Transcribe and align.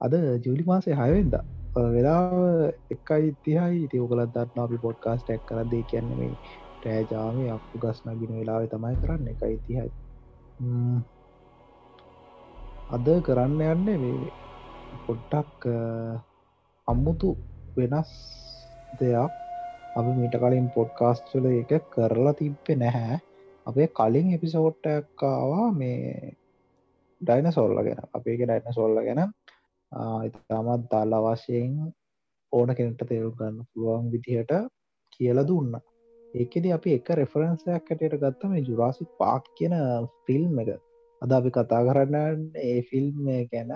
අද 0.00 0.12
ජුලි 0.44 0.64
මාසේ 0.64 0.94
හයවෙන්ද 0.94 1.34
වෙලාව 1.86 2.34
එකයි 2.90 3.28
ඉතිහයි 3.30 3.84
ඉති 3.84 4.00
ඔකලත් 4.00 4.32
දත්න 4.34 4.62
අපි 4.62 4.78
පොඩ්කාස්ට 4.78 5.28
එක් 5.30 5.44
කරදේ 5.48 5.82
කියන්නේ 5.84 6.18
මේ 6.20 6.32
රෑජාම 6.84 7.38
අපපු 7.50 7.76
ගස්නගෙන 7.78 8.38
වෙලාව 8.38 8.66
තමයි 8.72 8.96
කරන්න. 9.00 9.28
එක 9.32 9.42
ඉතිහයි 9.48 9.90
අද 12.90 13.06
කරන්න 13.26 13.60
යන්න 13.66 14.14
පොඩ්ඩක් 15.06 15.68
අම්මුතු 16.88 17.30
වෙනස් 17.76 18.12
දෙයක්. 18.92 19.32
අපි 19.96 20.10
මීට 20.12 20.36
කලින් 20.38 20.68
පොඩ්කාස්ටල 20.70 21.46
එක 21.52 21.72
කරලා 21.90 22.34
තිබ්බෙ 22.34 22.72
නැහැ. 22.76 23.18
අපේ 23.66 23.88
කලින් 23.90 24.28
එපිසෝට්ටක්කාවා 24.36 25.68
මේ 25.72 26.36
ඩයින 27.20 27.52
සොල්ල 27.52 27.76
ගැන. 27.78 28.00
අපේක 28.12 28.40
ඩයින 28.40 28.72
සොල්ල 28.72 28.96
ගැන 29.00 29.22
ඉතාමත් 29.92 30.88
දාල් 30.90 31.12
අවශයෙන් 31.14 31.74
ඕන 32.52 32.74
කෙනට 32.74 33.02
තේරු 33.04 33.30
ගන්න 33.32 33.58
පුළුවන් 33.64 34.10
විදිහට 34.12 34.52
කියල 35.12 35.38
දුන්න. 35.44 35.72
ඒකෙද 36.34 36.66
අපි 36.70 36.94
එක 36.94 37.08
රෙෆරන්සයක් 37.12 37.84
කටයට 37.84 38.16
ගත්තම 38.16 38.52
ජුරාසික් 38.60 39.10
පාක් 39.18 39.44
කියන 39.56 39.74
ෆිල්ම් 40.26 40.58
එක. 40.58 40.70
අද 41.22 41.30
අපි 41.32 41.50
කතා 41.50 41.86
කරන්න 41.86 42.40
ඒ 42.62 42.80
ෆිල්ම් 42.82 43.30
ගැන. 43.50 43.72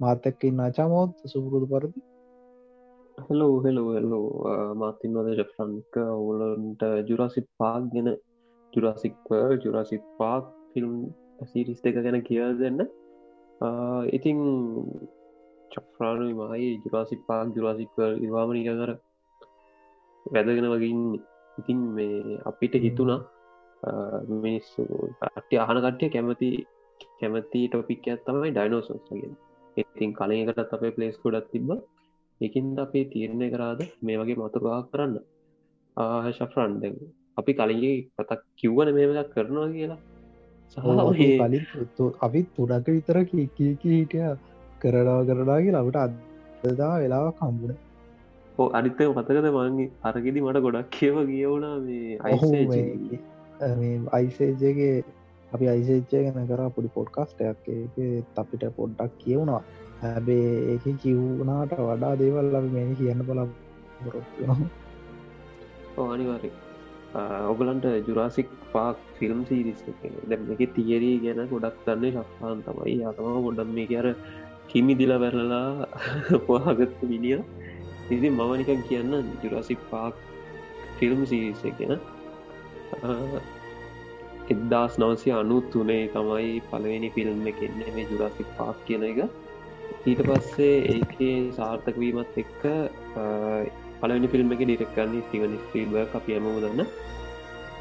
මාතැක්කින් 0.00 0.56
නාචාමෝත් 0.56 1.14
සුපුරුදු 1.26 1.66
පරදි. 1.66 2.00
හෙලෝ 3.18 3.54
හෙලෝ 3.60 3.88
හෙල්ලෝ 3.94 4.26
මාතින් 4.74 5.16
වද 5.16 5.46
ෆ්‍රංක 5.52 5.94
ඔවලන්ට 6.12 6.82
ජුරාසික් 7.08 7.46
පාක් 7.58 7.88
ගෙන 7.92 8.08
ජුරාසික්ව 8.72 9.30
ජුරාසික් 9.64 10.02
පාක් 10.18 10.44
ෆිල්ම් 10.72 10.92
සිරිස් 11.44 11.80
දෙක 11.80 11.96
ගැන 11.96 12.20
කියල් 12.22 12.52
දෙන්න. 12.58 12.80
ඉතිං 14.12 14.38
චක්්‍රාණු 15.72 16.28
මහයි 16.40 16.70
ජුරාසික් 16.84 17.20
පාක් 17.26 17.48
ජුරාසික්ව 17.56 17.98
ඉවාමනික 18.26 18.68
කර 18.70 18.92
වැදගෙන 20.26 20.70
වගේන්න 20.74 21.02
ඉතින් 21.58 21.80
මේ 21.92 22.38
අපිට 22.44 22.74
හිතුණා 22.78 23.20
මිනිස්සු 24.38 24.82
අට්‍ය 25.30 25.54
අහන 25.58 25.78
කට්ටිය 25.78 26.10
කැමති 26.10 26.48
කැමති 27.20 27.60
ටොපික් 27.66 28.08
ඇත්තමයි 28.08 28.50
ඩයිනෝසෝස්ගෙන් 28.50 29.36
ඉතින් 29.76 30.10
කලයකටත් 30.12 30.74
අපේ 30.74 30.90
පලේස් 30.90 31.16
කොඩත් 31.16 31.48
තිබ 31.52 31.70
එකින්ද 32.40 32.78
අපේ 32.78 33.04
තීරණය 33.04 33.48
කරාද 33.50 33.80
මේ 34.00 34.18
වගේ 34.18 34.36
මතුරවා 34.36 34.80
කරන්න. 34.84 35.16
ආශෆ්‍රන්් 35.96 36.74
දෙ 36.80 36.88
අපි 37.38 37.52
කලින්ගේ 37.52 37.96
පතක් 38.16 38.40
කිව්වන 38.56 38.90
මේමක් 38.94 39.32
කරනවා 39.34 39.68
කියලා. 39.68 39.98
කලින් 41.40 41.64
අපිත් 42.20 42.48
තුඩක 42.56 42.88
විතර 42.88 43.18
කී 43.24 43.48
හිටිය 43.84 44.28
කරලා 44.80 45.20
කරලා 45.24 45.58
කියලා 45.60 45.84
අපට 45.84 46.00
අදදා 46.64 46.94
වෙලාව 46.96 47.28
කම්බුණ 47.38 47.76
ඕ 48.58 48.68
අනිත්තය 48.72 49.10
පතකද 49.12 49.46
මගේ 49.50 49.90
අරගෙදි 50.04 50.40
මට 50.42 50.64
ගොඩක් 50.64 50.90
කියව 50.92 51.16
ගියවුණා 51.28 51.76
මේ 51.80 52.18
අයිසේ 52.24 52.64
අයිසේජගේ 54.12 54.96
අපි 55.52 55.66
අයිසේච්චය 55.66 56.22
ගැන 56.26 56.48
කර 56.48 56.62
පොඩි 56.70 56.88
පොඩ්කාස්ටයක් 56.90 57.68
අපිට 58.36 58.64
පොඩ්ඩක් 58.76 59.12
කියවුණා. 59.18 59.62
හැබේ 60.02 60.50
ඒක 60.72 60.84
කිව්නාට 61.02 61.72
වඩා 61.80 62.14
දේවල් 62.20 62.48
ලබ 62.52 62.66
මේ 62.72 62.94
කියන්න 62.94 63.22
බල 63.24 63.40
අනිවාරය 66.06 66.50
ඔගලන්ට 67.50 67.86
ජුරාසික් 68.06 68.48
පාක් 68.72 68.98
ෆිල්ම් 69.18 69.40
සීරිස් 69.48 69.80
දැ 70.28 70.38
එක 70.56 70.62
තියරී 70.76 71.16
ගැන 71.24 71.40
ගොඩක් 71.48 71.80
දන්නේ 71.86 72.12
ශක්්පාන් 72.16 72.62
තමයි. 72.62 72.98
අතම 73.04 73.26
ගොඩම් 73.46 73.74
මේ 73.74 73.86
කියර 73.86 74.06
කිමි 74.68 74.94
දිල 74.94 75.12
වැරලලා 75.16 75.68
පොහගත්තු 76.46 77.04
මිනිිය 77.04 77.40
ඉති 78.10 78.28
මමනික 78.30 78.70
කියන්න 78.88 79.12
ජුරාසික් 79.42 79.80
පාක් 79.90 80.14
ෆිල්ම් 80.98 81.20
සීරිස 81.26 81.62
ගැන. 81.78 82.00
එදදාස් 84.48 84.94
නවසය 84.98 85.28
අනුත් 85.32 85.66
තුනේ 85.72 86.04
තමයි 86.08 86.54
පළවෙනි 86.70 87.10
ෆිල්ම් 87.10 87.44
එකෙන්නේ 87.46 87.94
මේ 87.96 88.08
ජුරාසික් 88.12 88.48
පාක් 88.56 88.78
කියන 88.86 89.04
එක. 89.04 89.20
ඊට 90.06 90.22
පස්සේ 90.22 90.74
ඒකේ 90.86 91.36
සාර්ථකවීමත් 91.52 92.40
එක්ක 92.42 92.62
පලනි 94.00 94.28
ෆිල්ම් 94.28 94.52
එක 94.54 94.62
ඩිරෙක්කන්නේ 94.62 95.22
ස්ටිවන 95.22 95.54
ස්ටීබ 95.60 95.94
අපි 96.00 96.34
ඇම 96.34 96.48
දන්න. 96.56 96.88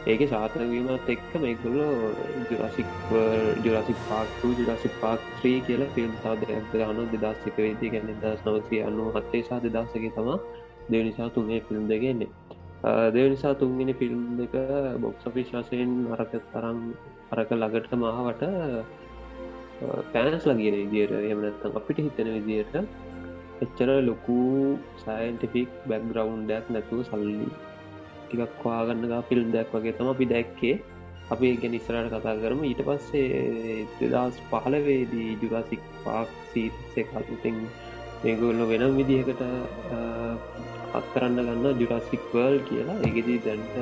ඒක 0.08 0.22
ශාතරවීමත් 0.26 1.10
එක්ක 1.10 1.34
මේකුල්ලෝ 1.38 1.94
Jurassic 2.50 2.92
Jurassic 3.62 3.98
Park 4.06 4.30
Jurassic 4.60 4.94
Park 5.02 5.26
three 5.38 5.58
කියලා 5.62 5.90
ෆිල්ම් 5.92 6.14
සාදයක් 6.20 6.70
ගාන 6.74 7.02
දෙදස්සක 7.14 7.58
වේදී 7.58 7.92
ගැන 7.92 8.14
දස් 8.18 8.46
නවසය 8.46 8.80
අන්නු 8.84 9.08
හත්තේ 9.16 9.44
සා 9.44 9.60
දෙදස්සක 9.62 10.06
තම 10.14 10.30
දෙවනිසා 10.90 11.28
තුන්ගේ 11.32 11.60
ෆිල්ම් 11.64 11.84
දෙගන්නේ 11.88 12.30
දෙවනිසා 13.12 13.54
තුන්ගෙන 13.56 13.92
ෆිල්ම් 13.96 14.22
එක 14.40 14.56
බොක්ස 15.00 15.28
විශ්වාසයෙන් 15.34 15.92
අරක 16.14 16.34
තරම් 16.48 16.80
අරක 17.32 17.52
ළඟට 17.54 17.94
මහවට 17.98 18.44
පෑනස් 20.12 20.46
ලගිය 20.48 20.72
විදියට 20.74 21.16
එමනත්තම් 21.28 21.76
අපිට 21.76 22.00
හිතන 22.00 22.30
විදියට 22.38 22.76
එච්චර 23.64 23.90
ලොකු 24.04 24.42
සයින්ටිෆික් 25.00 25.70
බැක්ග්‍රවන්්ඩයක් 25.86 26.66
නැතුව 26.70 27.02
සල්ලි 27.06 27.50
ටිකක් 28.28 28.64
වාගන්නගා 28.66 29.22
ෆිල්ම් 29.30 29.50
දෙයක් 29.56 29.74
වගේ 29.76 29.96
තම 29.98 30.08
අපි 30.14 30.26
දැක්කේ. 30.34 30.76
අපි 31.34 31.48
ගැන 31.62 31.74
ඉස්රට 31.80 32.10
කතා 32.14 32.36
කරම. 32.44 32.60
ඊට 32.70 32.82
පස්සේ 32.88 33.86
දෙදස් 34.00 34.38
පහලවේදී 34.52 35.32
ජුරාසික් 35.42 35.82
පාක් 36.06 36.30
සීසේ 36.52 37.06
කතුතින් 37.12 37.58
මේගොල්ල 38.24 38.62
වෙනම් 38.72 38.94
විදිහකට 39.00 39.42
අත් 40.98 41.06
කරන්න 41.14 41.40
ගන්න 41.48 41.82
ජුරාසික් 41.82 42.24
වර්ල් 42.34 42.58
කියලා. 42.70 42.98
එකදී 43.08 43.40
දැන්ට 43.46 43.76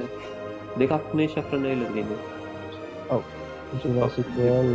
දෙකක් 0.79 1.13
මේ 1.17 1.29
ශක්‍රණය 1.33 1.71
ලදන්න 1.75 2.11
ජුරාසික්වල් 3.83 4.69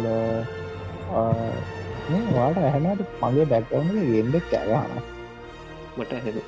වාට 2.37 2.59
ඇහැනට 2.63 3.03
මගේ 3.23 3.47
බැක්වුණ 3.53 3.91
ගෙන්ඩ 4.13 4.37
කෑගහන 4.51 4.95
මට 5.99 6.13
හැද 6.25 6.39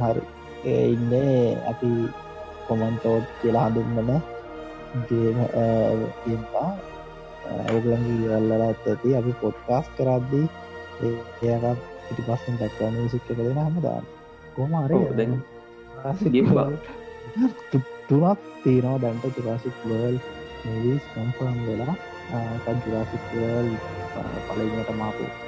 හරි 0.00 0.22
ඉන්න 0.94 1.12
අපි 1.72 1.90
කොමන්තෝට් 2.68 3.26
කියලා 3.40 3.66
හඳුන්වන 3.68 4.10
ගේම්පා. 5.08 6.70
ඔගලගේ 7.74 8.32
අල්ලලා 8.36 8.70
ඇති 8.70 9.16
අපි 9.20 9.32
පොඩ්කාස් 9.42 9.86
කරද්දී 9.96 10.46
ඒකත් 11.06 11.80
ඉටි 12.10 12.22
පස්සෙන් 12.26 12.58
දැක්වන 12.60 13.08
සික්ක 13.12 13.28
කළෙන 13.28 13.60
හමදාන්න 13.66 14.04
කොමාර 14.56 14.92
තුනත් 18.08 18.40
තීනවා 18.62 18.98
දැන්ට 19.02 19.24
ජුරාසික් 19.36 19.76
වල්. 19.88 20.16
මවිස් 20.66 21.04
කම්පම් 21.12 21.58
වෙලා 21.66 21.94
ජුරාසික්වල් 22.84 23.68
පලගට 24.46 24.90
මාපු 25.00 25.47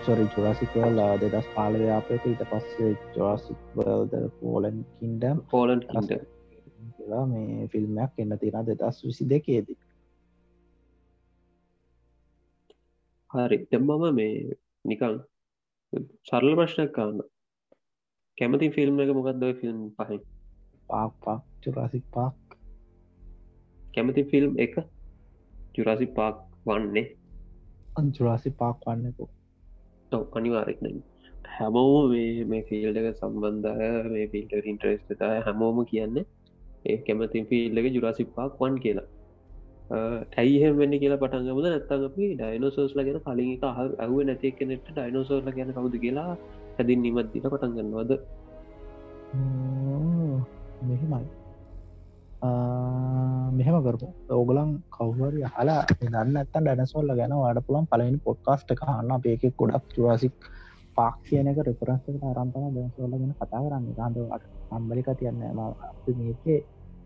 සොරි 0.00 0.24
ජුරසිකවල් 0.32 1.00
දෙදස් 1.22 1.48
පාලව්‍යාපයක 1.54 2.24
ඊට 2.24 2.42
පස්සේ 2.46 2.92
ජොරසික්වල්ද 3.14 4.14
පෝලන් 4.36 4.78
කින්ඩම් 4.94 5.42
පෝලන් 5.48 5.82
කින්ඩ 5.86 6.12
කියලා 6.14 7.24
මේ 7.28 7.68
ෆිල්ම්මයක් 7.68 8.18
එන්න 8.18 8.36
තින 8.38 8.58
දෙදස් 8.68 9.00
විසි 9.02 9.28
දෙකේදී 9.28 9.78
හරි 13.30 13.58
දෙම්මම 13.68 14.06
මේ 14.12 14.56
නිකං 14.84 15.18
සරල 16.24 16.56
ප්‍රශ්නයක් 16.56 16.92
කාන්න 16.92 17.24
කැමති 18.38 18.70
ෆිල්ම් 18.72 19.02
එක 19.02 19.12
මොකක්ද 19.14 19.44
ෆිල්ම් 19.58 19.82
පහයි 19.98 20.20
පාක් 20.88 21.12
පාක් 21.20 21.42
චුරාසික් 21.62 22.06
පාක් 22.10 22.56
කැමති 23.94 24.24
ෆිල්ම් 24.24 24.56
එක? 24.58 24.74
ජුරාසි 25.74 26.06
පාක් 26.12 26.40
වන්නේ 26.66 27.06
අංචුරාසි 27.96 28.50
පාක් 28.54 28.76
වන්නකෝ 28.86 29.28
අනිවාරෙක්න 30.12 31.00
හැමෝ 31.52 32.08
මේ 32.08 32.44
මේ 32.44 32.62
ෆිල්ඩ 32.62 33.00
එක 33.00 33.08
සම්බන්ධය 33.14 33.88
මේ 34.08 34.26
පිල්ට 34.26 34.68
ඉන්ට්‍රස්ට 34.72 35.24
හැමෝම 35.40 35.80
කියන්න 35.84 36.20
ඒ 36.84 36.96
කැමතින් 36.98 37.48
ෆිල්ඩක 37.50 37.90
ජුරාසි 37.96 38.28
පාක් 38.36 38.60
වන් 38.60 38.78
කියලා. 38.78 39.08
ඇයිහෙම 40.36 40.78
වෙන්න 40.78 40.96
කියලා 40.98 41.18
පටන්ගමද 41.18 41.66
නැත්තන් 41.66 42.06
අපි 42.06 42.30
ඩයිනෝසෝස්ල 42.34 43.00
ගැන 43.00 43.20
කලින් 43.20 43.50
එක 43.54 43.66
හ 43.70 43.80
ඇව 43.98 44.14
නැති 44.22 44.52
කෙනෙට 44.52 44.88
ඩයිනෝසෝල්ල 44.90 45.50
ගැන 45.50 45.74
කවුද 45.74 45.98
කියලා 45.98 46.30
හැදින් 46.76 47.02
නිමත් 47.02 47.34
දිට 47.34 47.46
පටන් 47.46 47.76
ගන්නවද? 47.76 48.18
මෙහෙමයි. 50.84 51.39
මෙහෙම 52.42 53.76
කරපු. 53.80 54.08
ඕගලන් 54.30 54.70
කවුවරි 54.90 55.42
හලා 55.46 55.82
දන්න 55.90 56.36
ඇත්තන් 56.36 56.64
ඩැනසොල්ල 56.64 57.12
ගැන 57.12 57.34
වාඩ 57.34 57.60
පුළන් 57.62 57.86
පලනි 57.86 58.18
පොඩ්කාස්ට 58.20 58.70
කහන්න 58.74 59.12
අපේක 59.12 59.42
ගොඩක් 59.54 59.84
චුරසික් 59.90 60.32
පාක් 60.96 61.16
කියනක 61.22 61.58
රෙපරන්සක 61.60 62.24
අරම්පන 62.24 62.64
දැසොල්ල 62.74 63.12
ගැන 63.12 63.34
කතා 63.34 63.60
කරන්න. 63.60 63.84
ගන්දවට 63.90 64.44
අම්බලික 64.70 65.08
තියන්න 65.14 65.42
මේකේ 66.18 66.58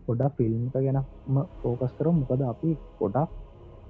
ගොඩක් 0.07 0.37
ෆිල්ම්ක 0.37 0.75
ගැනම 0.75 1.37
ෆෝකස් 1.59 1.91
කර 1.93 2.07
මොකද 2.13 2.41
අපි 2.43 2.77
ගොඩක් 2.99 3.29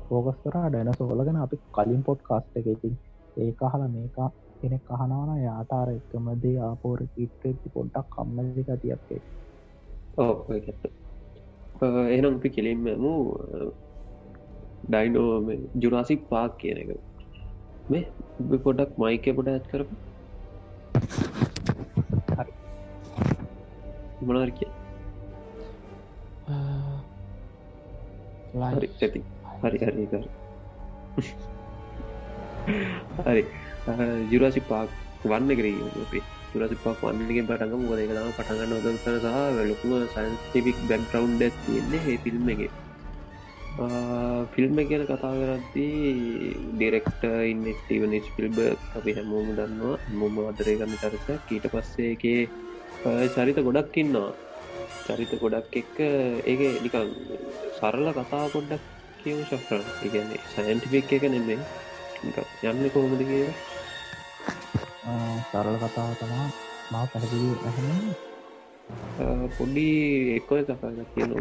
ෆෝකස් 0.08 0.38
කර 0.44 0.58
ඩැනසෝල 0.66 1.22
ගැන. 1.22 1.38
අපි 1.38 1.62
කලින් 1.72 2.02
පොඩ් 2.04 2.20
කාස්ට 2.24 2.58
එක 2.58 2.68
ඉතින් 2.68 2.98
ඒ 3.38 3.54
අහලා 3.62 3.88
මේක 3.90 4.18
කෙනෙක් 4.60 4.92
අහනවන 4.92 5.32
යාටාර 5.40 5.90
එකමදේ 5.92 6.58
ආපෝර 6.64 7.00
කිට්ටෙති 7.14 7.74
පොඩ්ඩක් 7.74 8.08
කම්මලි 8.12 8.62
ගතියක්ේ 8.66 9.22
ඕ 10.18 10.34
එනම් 11.82 12.36
අපි 12.36 12.50
කෙලින්ම 12.50 12.84
මූ 12.98 13.20
ඩයිනෝ 14.90 15.30
ජුරාසික් 15.78 16.30
පාක් 16.30 16.58
කියන 16.58 16.78
එක. 16.78 16.90
මේ 17.90 18.60
පොඩක් 18.60 18.98
මයික 18.98 19.26
පොඩ 19.36 19.48
ඇත් 19.48 19.68
කරපු 19.68 19.96
මොනාර 24.22 24.50
කිය. 24.52 24.72
හරි 28.56 28.88
ඇති 29.02 29.22
හරි 29.62 29.78
හරි 29.78 30.06
කර 30.06 30.24
හරි. 33.20 33.44
ජුරාසි 34.32 34.62
පාක් 34.70 34.90
වන්න 35.26 35.56
කරී 35.56 35.78
අපේ 36.02 36.24
ජුරසි 36.56 36.78
පාක් 36.84 37.04
වන්නගෙන් 37.04 37.48
පටගම 37.50 37.84
ගොද 37.90 38.02
කලාම 38.10 38.32
පටගන්න 38.38 38.74
ඔදන් 38.78 38.98
සහ 38.98 39.68
ලොකුම 39.70 39.94
සයින්ටිපික් 40.16 40.78
බැක්රවන්් 40.90 41.34
තියෙන්නේ 41.60 42.02
ඒ 42.06 42.18
ෆිල්ම් 42.24 42.50
එක. 42.54 42.62
ෆිල්ම් 44.54 44.78
ගැන 44.90 45.04
කතා 45.06 45.34
කරද්දී 45.34 46.54
ඩිරෙක්ට 46.72 47.24
ඉන්න 47.52 47.66
ස්ටීවන 47.74 48.16
ස්පිල්බ 48.28 48.58
අපි 48.98 49.18
හැමෝම 49.18 49.52
දන්නවා. 49.52 50.00
මොම 50.14 50.36
අදරේගන්න 50.48 50.98
චරිත 51.04 51.30
කීට 51.48 51.70
පස්සේගේ 51.74 52.42
චරිත 53.36 53.64
ගොඩක් 53.68 54.02
ඉන්නවා. 54.04 54.32
චරිත 55.08 55.34
ගොඩක් 55.42 55.76
එක්ක 55.82 55.98
ඒක 56.46 56.62
නිකන් 56.84 57.10
සරල 57.78 58.08
කතා 58.18 58.46
පොඩ්ඩක් 58.54 58.84
කියව 59.20 59.40
ශක්්‍ර 59.50 59.82
ඉගන්නේ 60.08 60.42
සයින්ටිෆික් 60.54 61.12
එක 61.18 61.26
නෙමේ 61.34 61.60
යන්න 62.64 62.90
කොහොමද 62.94 63.22
කිය 65.06 65.38
සරල 65.46 65.76
කතාව 65.80 66.12
තමා 66.18 66.48
මා 66.92 67.06
පැහැදිලි 67.06 67.50
ඇහ 67.64 69.50
පොඩි 69.58 69.88
එක්කොය 70.36 70.62
කතා 70.64 71.06
කියනු 71.12 71.38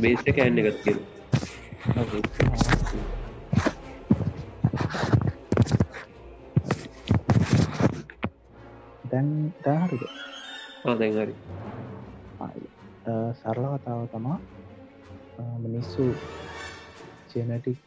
බේස 0.00 0.22
එක 0.26 0.38
ඇන්න 0.38 0.58
එකත් 0.60 0.78
කියල 0.84 0.98
දැන් 9.10 9.28
දැහරිද 9.64 10.04
දැන් 10.94 11.14
හරි 11.16 11.34
සරල 13.38 13.66
කතාව 13.74 14.02
තමා 14.10 14.38
මිනිස්සු 15.58 16.04
ජනටික 17.30 17.86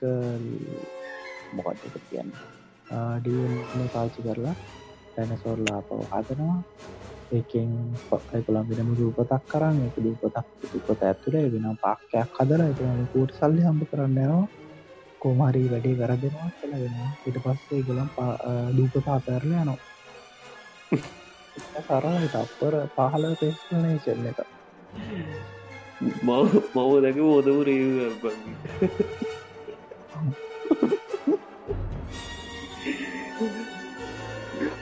මොකක්ක 1.54 2.00
කියන්න 2.08 2.32
ඩ 3.24 3.88
පාචි 3.96 4.20
කරලා 4.26 4.56
ටැනසෝර්ලා 5.14 5.80
පව 5.88 6.00
හදනවා. 6.12 6.60
ඒකෙන් 7.38 7.72
පොක්කයිකොළම් 8.10 8.66
වෙනම 8.70 8.92
දූපතක් 9.00 9.44
කරන්න. 9.52 9.78
එක 9.88 9.98
දූපතක් 10.06 10.48
දුපත 10.72 11.02
ඇතුළේ 11.10 11.48
වෙන 11.54 11.68
පක්කයක් 11.84 12.30
හදර 12.40 12.62
කූට 13.14 13.32
සල්ලි 13.40 13.62
හම්බ 13.68 13.82
කරන්න 13.92 14.18
යනවා. 14.24 14.46
කෝමරි 15.22 15.64
වැඩේ 15.72 15.98
කර 16.00 16.12
දෙනවා 16.24 16.50
කළ 16.60 16.74
වෙන 16.84 16.96
ඉට 17.28 17.38
පස්සේ 17.44 17.82
ගොලම් 17.88 18.10
දූපතා 18.78 19.20
පැරල 19.28 19.52
යනවා. 19.62 19.80
සරයි 21.88 22.28
තප්පර 22.34 22.76
පහල 22.96 23.24
පෙස්නේෂන් 23.42 24.28
එක. 24.32 24.40
මව 26.28 26.50
මව 26.76 26.92
දැක 27.04 27.18
ෝදව 27.32 27.60
රේව 27.68 27.96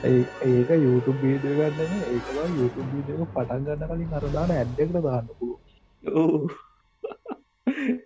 ඒක 0.06 0.70
YouTube 0.78 1.20
වීඩිය 1.22 1.56
ගන්නන 1.56 2.04
ඒකවා 2.08 2.48
YouTube 2.52 2.90
වීඩියක 2.92 3.32
පටන් 3.32 3.66
ගන්න 3.68 3.90
කලින් 3.90 4.14
අරදාන 4.18 4.54
ඇඩ්ඩෙක්ට 4.56 5.02
දාන්නපු 5.04 5.48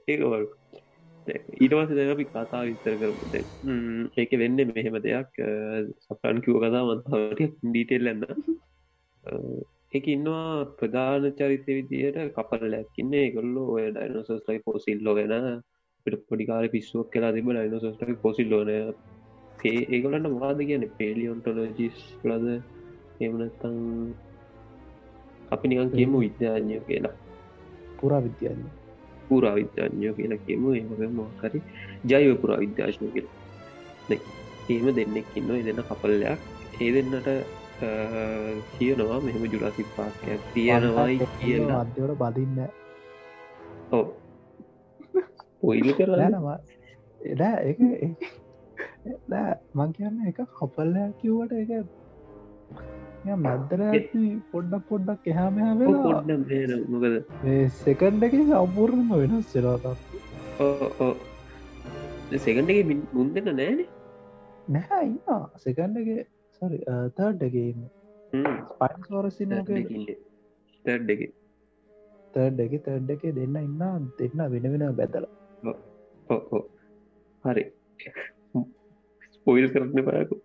ඒකවල් 0.07 0.45
ඊටවස 1.57 1.91
දැ 1.91 2.07
අපි 2.13 2.25
කතා 2.29 2.61
විස්තර 2.63 2.95
කරපුද 3.01 3.33
ඒක 4.17 4.31
වෙන්න 4.41 4.63
මෙහෙම 4.69 4.95
දෙයක්. 4.99 5.33
සපන් 6.05 6.41
කිව 6.45 6.61
කතා 6.63 6.85
මතාවට 6.85 7.43
ඩීටෙල් 7.63 8.11
ඇන්න 8.11 8.23
එක 9.93 10.07
ඉන්නවා 10.07 10.47
ප්‍රධාන 10.79 11.29
චරිත 11.33 11.67
විදියට 11.69 12.19
කපල 12.35 12.65
ලැක්කින්නේ 12.73 13.27
කොල්ලෝ 13.35 13.67
ඔය 13.75 13.85
ඩයිනොසස් 13.89 14.47
ලයි 14.47 14.65
පෝසිල්ලෝ 14.65 15.15
ගැන 15.19 15.61
පිට 16.05 16.27
පොඩිකාර 16.29 16.65
පිස්සුවක් 16.75 17.07
කියලා 17.13 17.35
තිබ 17.35 17.49
ඩයිනොසස් 17.49 17.85
ලයි 18.01 18.19
ඒගොලන්න 19.65 20.31
මොවාද 20.31 20.59
කියන 20.59 20.85
පේලියොන්ටොලජිස් 20.97 21.97
ලද? 22.23 22.47
එමනත්තං 23.21 23.77
අපි 25.51 25.65
නිකන් 25.67 25.91
කියමු 25.91 26.17
විද්‍යාඥය 26.19 26.79
කියලා. 26.87 27.15
පුරා 27.99 28.21
විද්‍යාඥ 28.21 28.69
පුරා 29.29 29.55
විද්‍යාඥයෝ 29.55 30.13
කියලා 30.13 30.45
කියමු. 30.45 30.73
එම 30.73 31.13
මොකරි 31.13 31.61
ජයව 32.05 32.35
පුරා 32.41 32.59
විද්‍යාශනය 32.59 33.11
කියලා. 33.11 33.35
ඒම 34.69 34.87
දෙන්නෙක් 34.95 35.25
ඉන්න 35.35 35.49
දෙන්න 35.65 35.81
කපල්ලයක් 35.83 36.39
ඒ 36.79 36.91
දෙන්නට 36.91 37.29
කියනවා 38.73 39.19
මෙහෙම 39.19 39.45
ජුලාසි 39.45 39.85
පාකයක් 39.95 40.41
තියෙනවායි 40.53 41.27
කියන 41.39 41.71
අදවට 41.71 42.17
බදින්න 42.21 42.59
ඕ 43.91 44.03
පොයිලි 45.61 45.93
කරලනවා 45.93 46.57
එඩා 47.21 47.55
එක 47.69 47.79
මං 49.75 49.89
කියන්න 49.93 50.19
එක 50.29 50.39
කපල්ලයක් 50.53 51.13
කිව්වට 51.21 51.53
එක 51.63 51.71
මැද්දර 53.37 53.81
පොඩ්ඩක් 54.51 54.83
පොඩ්ඩක් 54.89 55.29
එහා 55.33 55.49
මෙහා 55.51 55.73
පොඩ්ඩ 56.03 56.31
මොකද? 56.89 57.15
සෙකන්ඩ 57.79 58.23
එක 58.23 58.35
සම්පූර්ණම 58.41 59.09
වෙනස් 59.13 59.47
සෙරතක් 59.51 59.85
සෙකන්ඩ 62.39 62.69
එක 62.73 62.79
මුන්දන්න 63.13 63.49
නෑන 63.53 63.81
නැහැ 64.69 65.05
ඉන්න 65.07 65.47
සෙකන්ඩගේ 65.65 66.27
සරි 66.61 66.79
තර්ඩ්ඩගේම 67.17 67.79
ස්පයින්සෝරසින 68.71 69.53
තර්ඩ් 69.65 71.09
එක 71.15 71.21
තර්ඩ් 72.33 72.59
එක 72.65 72.73
තර්ඩ් 72.85 73.09
එක. 73.11 73.23
දෙන්න 73.35 73.55
ඉන්න 73.57 73.79
දෙන්න 74.19 74.41
වෙන 74.53 74.65
වෙන 74.73 74.85
බැදල 74.95 75.25
හරි 77.43 77.63
ස්පොයිල් 79.49 79.67
කරන්න 79.73 80.07
පරකු 80.07 80.39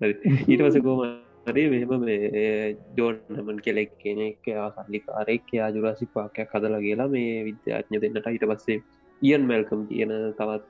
ඊට 0.00 0.62
පස 0.64 0.80
කෝම 0.84 1.02
හරි 1.46 1.62
මෙහෙම 1.72 2.02
මේ 2.02 2.76
ජෝන් 2.96 3.20
නමන් 3.34 3.60
කෙලෙක් 3.66 3.92
කෙනෙක් 4.02 4.50
සල්ලිකාරෙක් 4.74 5.54
යා 5.58 5.68
ජුරසි 5.76 6.06
පාකයක් 6.16 6.52
හදලා 6.54 6.82
කියලා 6.86 7.08
මේ 7.14 7.36
විද්‍යාඥ 7.48 8.02
දෙන්නට 8.02 8.28
ඊට 8.32 8.46
පස්සේ 8.50 8.82
ඉයන් 9.22 9.46
මැල්කම් 9.50 9.86
කියන 9.90 10.12
තවත් 10.38 10.64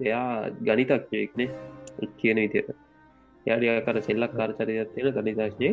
එයා 0.00 0.50
ගනිතක්ඥයෙක්නේ 0.62 1.48
කියන 2.16 2.40
විදියට. 2.44 2.70
යාඩියකර 3.46 4.00
සෙල්ලක් 4.08 4.32
කාරචරයක් 4.38 4.94
තියෙන 4.94 5.14
ගනිතාශනය 5.18 5.70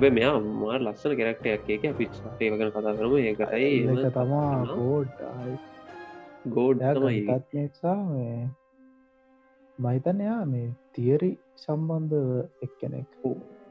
බ 0.00 0.10
මෙයා 0.16 0.34
මාර 0.62 0.80
ලස්සන 0.80 1.16
කෙරක්ටයක් 1.20 1.70
එක 1.76 1.84
පිච් 2.00 2.18
ඒවගෙන 2.40 2.72
කතා 2.72 2.96
කරම. 2.98 3.14
ඒකයි 3.20 4.10
තමා 4.16 4.50
ගෝඩ් 4.72 5.14
ගෝඩ් 6.56 6.84
තත්සා 7.46 8.00
මහිතනයා 9.84 10.42
මේ 10.46 10.68
තියරි 10.92 11.30
සම්බන්ධ 11.56 12.18
එක්කෙනෙක්. 12.62 13.08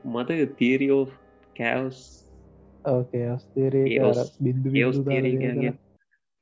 මත 0.07 0.29
තීරියෝ 0.57 1.03
කෑවස් 1.55 1.99
බින්දු 4.39 4.75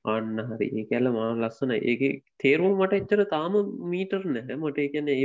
අන්න 0.05 0.37
හරි. 0.49 0.67
ඒ 0.71 0.85
කැල්ල 0.85 1.11
මා 1.11 1.31
ලස්සන. 1.33 1.73
ඒක 1.83 2.03
තේරුම් 2.37 2.77
මට 2.77 2.99
එච්චර 2.99 3.25
තාම 3.27 3.57
මීටර් 3.89 4.21
නෑ 4.27 4.55
මට 4.57 4.85
එකන 4.85 5.09
ඒ 5.09 5.19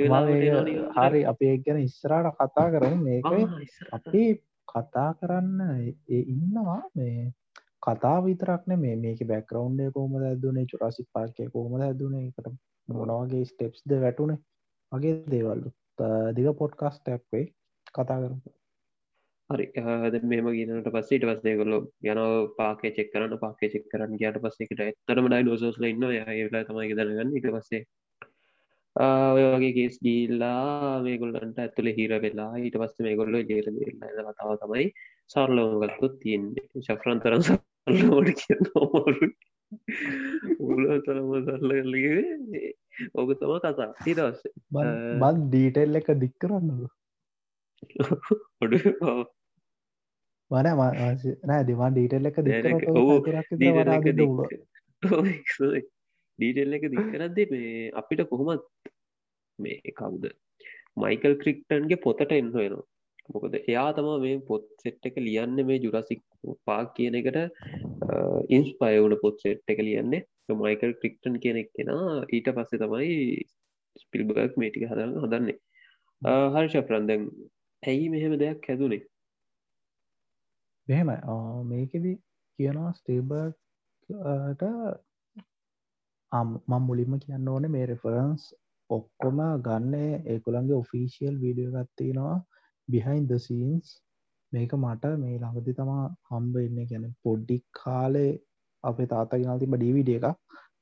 හරි 0.99 1.23
අපේ 1.27 1.55
ගැන 1.61 1.81
ඉස්සරට 1.83 2.35
කතා 2.41 2.67
කරන 2.75 2.99
මේක 3.03 3.31
අපේ 3.93 4.29
කතා 4.69 5.09
කරන්න 5.21 5.61
ඒ 6.11 6.23
ඉන්නවා 6.35 6.83
මේ 6.95 7.25
කතා 7.83 8.19
විතරක්න 8.27 8.79
මේ 8.79 8.97
මේක 8.99 9.27
බැකරවන්්ඩය 9.27 9.91
කෝම 9.93 10.15
ඇදුනේ 10.23 10.67
චුරසික් 10.67 11.09
පාර්කය 11.13 11.51
කෝම 11.51 11.75
ඇදුනේ 11.81 12.25
එකට 12.29 12.55
මොනවගේ 12.89 13.45
ස්ටෙප්ස්ද 13.45 13.95
වැටුනේ? 14.05 14.39
වගේ 14.93 15.15
දේවල්ලු 15.33 15.71
දිග 16.37 16.51
පොඩ්කාස්ටක් 16.61 17.25
වේ 17.33 17.47
කතා 17.89 18.19
කරම. 18.23 18.39
හරි. 19.51 19.67
මෙම 20.25 20.49
ගනට 20.51 20.95
පස්සට 20.95 21.27
පස්සේ 21.31 21.59
කොල්ලො 21.61 21.79
යන 22.05 22.23
පාකේ 22.59 22.95
චෙක් 22.97 23.13
කරන්න. 23.13 23.37
පාකේ 23.39 23.73
චෙක් 23.75 23.91
කරන්න 23.91 24.19
ගයාට 24.21 24.41
පස්සෙකට 24.45 24.87
එතරම 24.87 25.29
ඩයි 25.29 25.47
නෝසෝස්ල 25.51 25.91
ඉන්න 25.91 26.09
ඒලා 26.13 26.65
තමයි 26.71 26.97
දරගන්න 26.99 27.37
ඉට 27.41 27.51
පස්සේ 27.57 27.85
ඔය 28.97 29.45
වගේ 29.45 29.73
ගේස් 29.77 29.97
ගීල්ලා 30.05 31.03
මේගොල්ලන්ට 31.03 31.59
ඇතුළ 31.59 31.91
හිර 31.97 32.13
වෙලා 32.25 32.53
ඊට 32.61 32.77
පස්ස 32.81 33.03
මේ 33.07 33.17
ගොල්ල 33.21 33.35
ජේර 33.49 33.67
ලා 34.19 34.35
කතාව 34.35 34.59
තමයි 34.61 34.87
සාර්ලෝගත්තු 35.33 36.11
තියන්නේ. 36.23 36.69
ශෆ්‍රන්තරන් 36.87 37.43
සල්ලෝට 37.49 38.31
කිය 38.41 38.61
නොමරු 38.69 39.29
උල 40.69 40.83
තරම 41.07 41.31
සල්ල 41.39 41.73
කලගේ 41.85 42.23
ඕක 43.15 43.31
තම 43.39 43.53
කතා. 43.63 43.91
ඊදවස්ස 44.11 44.43
බන් 45.21 45.37
ඩීටෙල් 45.47 46.01
එක 46.01 46.09
දික් 46.23 46.35
කරන්නද 46.41 46.81
ඔඩු 48.63 48.79
වන 50.51 50.67
නෑ 51.49 51.63
දෙවන් 51.71 51.93
ඩීටෙල් 51.95 52.31
එක 52.31 52.39
ඩීටෙල් 56.39 56.73
එක 56.77 56.85
දික් 56.95 57.07
කරද්දේ 57.13 57.51
මේ 57.53 57.91
අපිට 58.01 58.21
කොහොමත් 58.31 58.65
මේ 59.59 59.95
කවුද? 59.99 60.25
මයිකල් 61.03 61.35
ක්‍රික්ටන්ගේ 61.43 62.03
පොතට 62.03 62.33
එන්න 62.39 62.51
වෙනවා 62.55 62.87
මොකද 63.29 63.55
එයා 63.59 63.89
තම 63.97 64.09
මේ 64.25 64.39
පොත් 64.49 64.65
සෙට් 64.83 65.09
එක 65.09 65.17
ලියන්න 65.19 65.57
මේ 65.69 65.79
ජුරසික් 65.79 66.23
පාක් 66.67 66.95
කියන 66.97 67.19
එකට 67.21 67.39
ඉන්ස්පයවුන 68.51 69.17
පොත් 69.23 69.37
සෙට් 69.41 69.75
එක 69.75 69.81
ලියන්නේ. 69.89 70.25
මයිකල් 70.61 70.93
ක්‍රික්ටන් 71.01 71.41
කියන 71.43 71.61
එක් 71.63 71.71
කෙනා 71.73 72.25
ඊට 72.29 72.49
පස්සේ 72.57 72.83
තමයි 72.83 73.15
ස්පිල්බර්ක් 73.97 74.61
මේටික 74.61 74.87
හදන්න 74.91 75.17
හදන්නේ. 75.25 75.59
හර්ෂ 76.55 76.87
ප්‍රන්දැන් 76.89 77.23
ඇයි 77.83 78.09
මෙහෙම 78.11 78.39
දෙයක් 78.39 78.69
හැදුනේ? 78.69 79.03
මෙහෙම 80.89 81.11
මේකෙද 81.67 82.07
කියනවා 82.59 82.93
ස්ටේබර්ට 82.93 84.63
මම් 86.33 86.83
මුලින්ම 86.89 87.15
කියන්න 87.21 87.49
ඕන 87.49 87.71
මේ 87.71 87.87
රෙෆරන්ස් 87.87 88.43
ඔක්කොම 88.91 89.39
ගන්න 89.67 89.95
ඒකුළන්ගේ 90.27 90.81
ඔෆිසිියල් 90.83 91.37
වීඩියෝ 91.43 91.75
ගත්තේනවා 91.77 92.37
බිහයින් 92.89 93.27
ද 93.27 93.39
සීන්ස් 93.41 93.93
මේක 94.53 94.73
මට 94.75 95.13
මේ 95.19 95.37
ළඟදි 95.37 95.77
තමා 95.77 96.07
හම්බ 96.31 96.57
එන්න 96.59 96.81
ගැන 96.91 97.07
පොඩ්ඩික් 97.23 97.65
කාලේ 97.75 98.33
අපේ 98.85 99.09
තාතගෙන 99.09 99.61
තිබ 99.61 99.77
ඩවිඩ 99.77 100.11
එක 100.17 100.27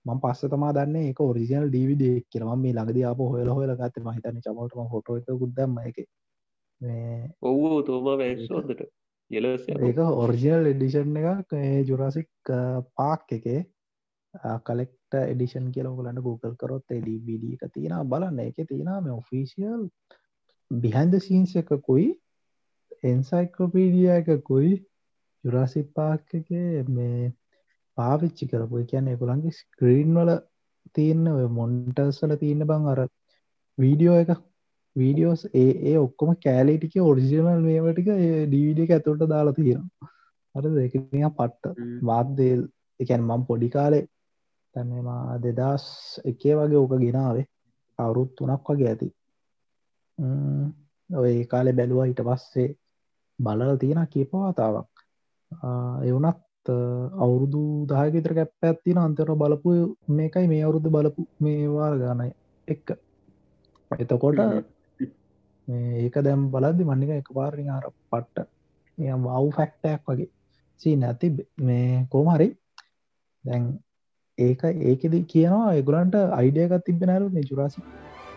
මං 0.04 0.22
පස්ස 0.22 0.50
තමා 0.50 0.72
දන්න 0.72 1.10
එක 1.10 1.20
ඔරිසිනල් 1.22 1.68
ඩවිඩ 1.68 2.02
කියරම 2.28 2.50
මේ 2.58 2.74
ළඟද 2.74 3.04
අප 3.04 3.20
හොල 3.26 3.50
හොල 3.50 3.74
ගත්ත. 3.74 4.02
මහිතන 4.02 4.40
චමටම 4.40 4.90
හොට 4.92 5.12
එක 5.12 5.30
ගුද්දම 5.36 5.78
එක 5.82 6.02
ඔව්ෝ 7.42 7.82
තෝම 7.82 8.08
වැසෝදට 8.12 8.82
ඒක 9.30 10.00
ඔරිජිනල් 10.16 10.66
එඩිෂන් 10.66 11.20
එක 11.20 11.54
ජුරාසික් 11.88 12.50
පාක් 12.94 13.36
එකේ 13.38 13.60
කලෙක්ට 14.62 15.18
එඩිෂන් 15.22 15.70
කියලගලන්න 15.70 16.20
Google 16.20 16.56
කරොත් 16.56 16.90
එඩවිඩ 16.90 17.46
එක 17.56 17.72
තියෙන 17.72 18.10
බලන්න 18.10 18.42
එක 18.46 18.60
තියෙන 18.64 18.90
මේ 19.04 19.14
ඔෆිසිියල් 19.14 19.86
බිහන්ද 20.80 21.14
සීන්ස 21.18 21.52
එකකුයි 21.56 22.08
එන්සයිකෝපීඩිය 23.04 24.08
එකකුයි 24.12 24.72
ජුරාසි 25.44 25.82
පාක් 25.94 26.34
එක 26.34 26.48
මේ 26.90 27.32
පාවිච්චි 27.98 28.48
කරපු 28.48 28.84
කියන්න 28.86 29.10
එකුළන්ගේ 29.10 29.52
ස්ක්‍රීන් 29.52 30.14
වල 30.14 30.32
තියන්න 30.94 31.28
මොන්ටර්සල 31.50 32.34
තියන්න 32.36 32.66
බං 32.66 32.88
අර 32.88 33.00
වීඩියෝ 33.78 34.16
එක. 34.16 34.32
වීඩියෝස් 34.96 35.42
ඒ 35.54 35.96
ඔක්කොම 35.98 36.34
කෑලිටික 36.38 36.96
ඔරිසිනල් 37.02 37.60
මේමටික 37.60 38.10
ඩීවිඩ 38.46 38.82
එක 38.86 38.90
ඇතුළට 38.90 39.28
දාලා 39.28 39.54
තියෙනවා. 39.54 40.10
අර 40.54 40.64
දෙක 40.74 40.94
පට්ට 41.38 41.64
වාදදේල් 42.02 42.62
එකැන් 43.00 43.22
මම් 43.22 43.48
පොඩි 43.48 43.68
කාලේ 43.68 44.04
තැන්මා 44.74 45.40
දෙදස් 45.40 45.88
එකේ 46.24 46.54
වගේ 46.56 46.78
ඕක 46.78 46.94
ගෙනාවේ. 47.00 47.50
අවුරුත් 47.98 48.30
තුනක් 48.36 48.70
වගේ 48.70 48.90
ඇති 48.90 49.16
ඔය 51.10 51.34
කාලෙ 51.44 51.72
බැලුවා 51.72 52.06
හිට 52.06 52.22
පස්සේ 52.22 52.68
බලල 53.38 53.76
තියෙන 53.76 54.02
කීපවාතාවක් 54.08 55.04
එවනත් 56.04 56.70
අවුරුදු 57.18 57.62
දායගෙතර 57.86 58.34
කැප 58.34 58.52
ඇත්තින 58.62 58.98
අන්තර 58.98 59.32
බලපු 59.34 59.72
මේකයි 60.10 60.46
මේ 60.46 60.62
අවුරුද්ධ 60.62 60.90
බලපු 60.90 61.26
මේවාර 61.40 61.94
ගානයි 61.98 62.30
එක්ක 62.68 62.94
එතකොට 63.90 64.42
ඒක 65.68 66.16
දැම් 66.20 66.50
බලද්දි 66.50 66.84
මන්නික 66.84 67.12
එක 67.12 67.30
පාරිං 67.30 67.70
අර 67.70 67.86
පට්ට 68.10 68.48
වව් 68.98 69.46
ෆැක්ටයක් 69.50 70.02
වගේ 70.06 70.30
සී 70.80 70.96
නැති 70.96 71.28
මේ 71.60 72.06
කෝමහරි 72.10 72.48
දැන් 73.44 73.64
ඒක 74.38 74.62
ඒකෙද 74.64 75.14
කියනවා 75.26 75.74
එගුලන්ට 75.74 76.16
අයිඩියකත් 76.32 76.84
තිබෙනරු 76.84 77.44
ජුරාසි 77.44 77.80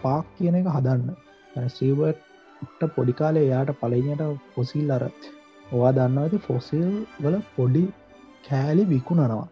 පාක් 0.01 0.25
කියන 0.37 0.55
එක 0.55 0.67
හදන්න. 0.67 1.15
ස්‍රීවට 1.75 2.85
පොඩිකාලේ 2.95 3.45
එයාට 3.47 3.71
පලනයට 3.81 4.23
පොසිල් 4.55 4.89
අර 4.97 5.03
ඔවා 5.75 5.91
දන්න 5.97 6.21
ඇති 6.23 6.39
ෆොසිල් 6.47 6.87
වල 7.23 7.37
පොඩි 7.57 7.83
කෑලි 8.47 8.83
විකුණනවා. 8.93 9.47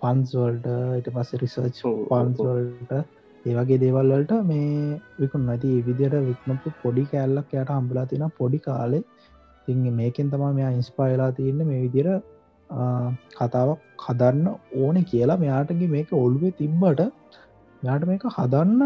ෆන්ස්වල්ට 0.00 0.66
ඉට 1.00 1.08
පස්ස 1.14 1.40
රිසර්ච් 1.42 1.80
පන්ස්වල්ට 2.10 2.92
ඒවගේ 3.44 3.80
දේවල්වලට 3.82 4.32
මේ 4.50 4.98
විකුණ 5.20 5.46
නැති 5.48 5.70
විදියට 5.88 6.16
වික්නපු 6.28 6.74
පොඩි 6.82 7.04
කෑල්ලක් 7.12 7.56
යට 7.62 7.72
අම්බලා 7.78 8.06
තින 8.12 8.24
පොඩි 8.38 8.60
කාලේ. 8.68 9.02
ති 9.64 9.74
මේකෙන් 10.00 10.30
තමා 10.32 10.52
මෙයා 10.58 10.76
ඉන්ස්පායලා 10.78 11.32
තියන්න 11.38 11.60
මේ 11.70 11.80
විදිර 11.84 12.08
කතාවක් 13.38 14.04
හදන්න 14.06 14.46
ඕන 14.82 14.96
කියලා. 15.10 15.40
මෙයාටගේ 15.44 15.90
මේක 15.96 16.14
ඔල්ුවේ 16.24 16.54
තිබ්බට 16.60 17.02
යාට 17.82 18.06
මේක 18.10 18.24
හදන්න 18.36 18.82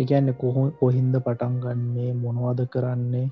එකන්න 0.00 0.32
කොහො 0.34 0.62
කොහින්ද 0.80 1.14
පටන් 1.18 1.60
ගන්නේ 1.62 2.10
මොනවද 2.16 2.60
කරන්නේ? 2.68 3.26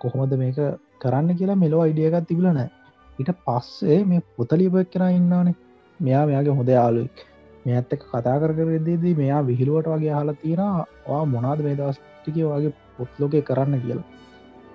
කොහොමද 0.00 0.32
මේක 0.36 0.58
කරන්න 1.00 1.36
කියලා 1.36 1.56
මෙලෝ 1.56 1.82
අයිඩියගත් 1.82 2.26
තිබලනෑ 2.28 2.70
ඉට 3.18 3.30
පස්සේ 3.46 4.00
මේ 4.04 4.26
පොතලිපක් 4.36 4.90
කෙන 4.90 5.06
ඉන්නනේ 5.10 5.54
මෙයා 6.00 6.24
මෙයාගේ 6.26 6.56
හොඳ 6.58 6.70
යාලුක් 6.70 7.24
මේ 7.64 7.76
ඇත්තක 7.76 8.02
කතා 8.10 8.36
කරකරදේදී 8.40 9.14
මෙයා 9.14 9.42
විහිලුවට 9.42 9.92
වගේ 9.92 10.14
හලා 10.14 10.40
තියෙනවා 10.42 11.22
මොනාද 11.26 11.60
මේ 11.60 11.76
දස්ටික 11.76 12.36
වගේ 12.46 12.74
පොත්ලෝකය 12.96 13.42
කරන්න 13.42 13.80
කියලා? 13.80 14.08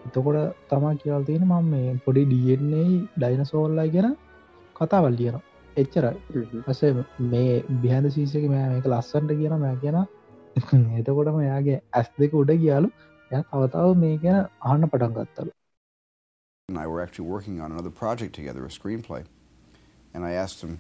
එතකොට 0.06 0.38
තමා 0.70 0.94
කියල් 0.96 1.24
තියෙන 1.24 1.46
මම 1.46 1.66
මේ 1.66 2.00
පොඩි 2.06 2.26
ඩන්නේ 2.26 2.88
ඩයිනසෝල්ලයි 3.18 3.90
ගැන 3.90 4.16
කතාවල් 4.76 5.14
ලියන 5.14 5.38
එච්චරයි. 5.76 6.16
ඇස 6.68 6.82
මේ 7.32 7.54
බිහන්ද 7.82 8.08
සීසක 8.10 8.46
මෙ 8.54 8.60
මේක 8.70 8.88
ලස්සන්ට 8.88 9.32
කියන 9.40 9.56
මෑ 9.58 9.76
කියන 9.84 10.00
එතකොටම 11.01 11.39
එයාගේ 11.45 11.77
ඇස් 11.99 12.09
දෙක 12.23 12.35
උඩ 12.41 12.51
ගියාලු 12.63 12.89
ය 13.35 13.43
තවතාව 13.51 13.93
මේ 14.03 14.17
ගැන 14.25 14.41
ආන්න 14.71 14.91
පටන් 14.95 15.15
ගත්තලු 15.19 15.53
And 16.69 16.79
I 16.79 16.87
were 16.87 17.03
actually 17.03 17.29
working 17.29 17.61
on 17.61 17.73
another 17.73 17.91
project 17.91 18.35
together, 18.35 18.65
a 18.65 18.69
screenplay. 18.69 19.25
And 20.15 20.25
I 20.25 20.31
asked 20.43 20.63
him, 20.65 20.79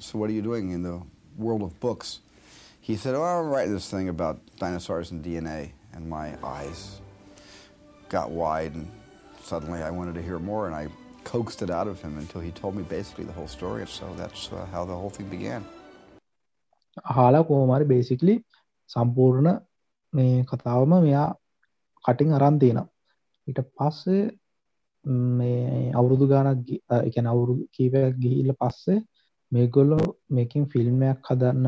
So, 0.00 0.18
what 0.18 0.30
are 0.30 0.32
you 0.32 0.42
doing 0.42 0.70
in 0.70 0.82
the 0.82 0.94
world 1.38 1.62
of 1.62 1.78
books? 1.78 2.18
He 2.80 2.96
said, 2.96 3.14
Oh, 3.14 3.22
I'm 3.22 3.50
writing 3.52 3.72
this 3.72 3.88
thing 3.88 4.08
about 4.08 4.40
dinosaurs 4.58 5.12
and 5.12 5.24
DNA. 5.24 5.60
And 5.92 6.10
my 6.10 6.26
eyes 6.42 7.00
got 8.08 8.32
wide, 8.32 8.74
and 8.74 8.90
suddenly 9.42 9.80
I 9.80 9.90
wanted 9.90 10.16
to 10.16 10.22
hear 10.22 10.40
more, 10.40 10.66
and 10.66 10.74
I 10.74 10.88
coaxed 11.22 11.62
it 11.62 11.70
out 11.70 11.86
of 11.86 12.02
him 12.02 12.18
until 12.18 12.40
he 12.40 12.50
told 12.50 12.74
me 12.74 12.82
basically 12.82 13.24
the 13.24 13.32
whole 13.32 13.48
story. 13.48 13.86
So, 13.86 14.12
that's 14.16 14.50
uh, 14.52 14.66
how 14.72 14.84
the 14.84 14.96
whole 14.96 15.10
thing 15.10 15.28
began. 15.28 15.64
හාලා 17.14 17.42
කෝමරි 17.42 17.84
basically 17.84 18.34
සම්පූර්ණ 18.89 19.49
මේ 20.13 20.35
කතාවම 20.45 20.91
මෙයා 20.97 21.29
කටින් 22.05 22.31
අරන්තිනම් 22.31 22.79
ඊට 23.47 23.59
පස්සේ 23.71 24.23
මේ 25.05 25.91
අවුරුදු 25.93 26.25
ගානක් 26.27 26.67
එකන 26.99 27.25
අවුරුදු 27.27 27.61
කීපයක් 27.69 28.15
ගිහිල්ල 28.17 28.51
පස්සේ 28.55 28.99
මේගොල්ලෝ 29.51 30.05
මේකින් 30.29 30.63
ෆිල්ම්මයක් 30.67 31.19
හදන්න 31.23 31.65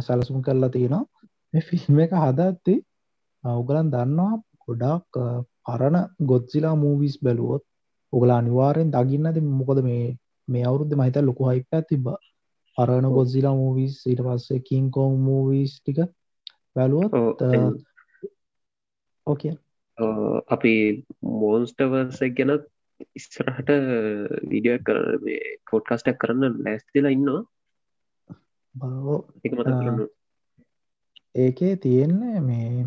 සැලසුම් 0.00 0.38
කරලා 0.42 0.70
තියෙනවා. 0.70 1.04
මේ 1.54 1.62
ෆිල්ම් 1.62 1.98
එක 1.98 2.12
හදත්ති 2.14 2.74
උගලන් 3.44 3.88
දන්නවා 3.90 4.34
ගොඩක් 4.62 5.14
පරණ 5.64 5.96
ගොත්සිලා 6.22 6.74
මූවිස් 6.74 7.16
බැලුවොත් 7.20 7.64
ඔගලා 8.12 8.38
අනිවාරෙන් 8.38 8.88
දකින්නද 8.90 9.36
මොකද 9.52 9.78
මේ 9.82 10.04
මේ 10.48 10.64
අවුරුද්ධ 10.64 10.94
මහිත 10.94 11.16
ලොකු 11.20 11.42
හයිප 11.50 11.72
තිබ්බා. 11.88 12.18
පරණ 12.78 13.08
ගොස්සිලා 13.10 13.54
මූවිස් 13.54 13.98
ඊට 14.04 14.22
පස්සේ 14.22 14.62
කින්කෝන් 14.62 15.14
මූවිස් 15.20 15.76
ටික 15.76 15.98
බැලුවත් 16.76 17.14
ඕකය 19.26 19.52
අපි 20.48 20.72
මෝන්ස්ටවර්ස 21.34 22.20
ගැනත් 22.32 22.66
ඉස්සරහට 23.16 23.70
විඩිය 24.50 24.78
කර 24.80 24.98
පොඩ්කාස්ටක් 25.70 26.18
කරන්න 26.18 26.60
ලැස්තිලා 26.64 27.12
ඉන්නවා. 27.12 27.42
එක 29.44 29.52
මත 29.52 29.64
කරන්න 29.64 30.08
ඒකේ 31.36 31.74
තියෙන්නේ 31.78 32.40
මේ 32.42 32.86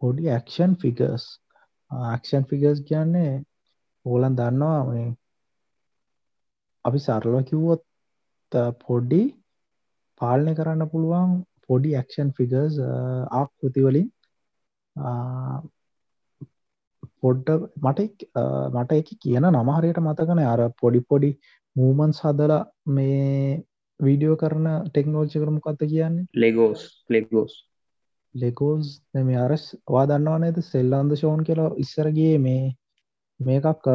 පොඩි 0.00 0.30
ඇක්ෂන් 0.30 0.76
ෆිගර්ස් 0.76 1.24
ආක්ෂන් 1.90 2.44
ෆිගර්ස් 2.44 2.80
කියන්නේ 2.88 3.32
ඕලන් 4.06 4.36
දන්නවා 4.36 4.82
මේ 4.84 5.08
අපි 6.84 6.98
සරල 6.98 7.36
කිව්වොත් 7.44 7.82
පොඩ්ඩි 8.80 9.22
පාලනය 10.20 10.54
කරන්න 10.54 10.90
පුළුවන් 10.90 11.36
පොඩි 11.66 11.94
ඇක්ෂන් 11.94 12.32
ෆිගර්ස් 12.32 12.78
ආකෘතිවලින් 13.32 14.08
පොඩ්ඩ 17.22 17.64
මට 17.82 18.28
මට 18.74 19.00
එක 19.00 19.10
කියන 19.18 19.48
නමහරයට 19.50 20.00
මතකන 20.00 20.44
අර 20.44 20.62
පොඩි 20.74 21.00
පොඩි 21.06 21.32
මූමන් 21.76 22.12
සදල 22.12 22.54
මේ 22.90 23.64
වීඩියෝ 24.00 24.36
කරන 24.36 24.68
ටෙක්නෝජි 24.86 25.42
කරමකක්ද 25.42 25.82
කියන්නේ 25.86 26.28
ලෙගෝස් 26.36 26.86
ලෙගෝස් 27.08 27.56
ලෙකෝස් 28.34 28.92
මේ 29.22 29.38
අරස් 29.38 29.64
වා 29.88 30.06
දන්නවා 30.06 30.38
නේද 30.38 30.62
සෙල්ලන්ද 30.64 31.16
ෂෝන් 31.16 31.44
කියලා 31.44 31.70
ඉස්සරගේ 31.76 32.36
මේ 32.38 32.62
මේකක් 33.40 33.90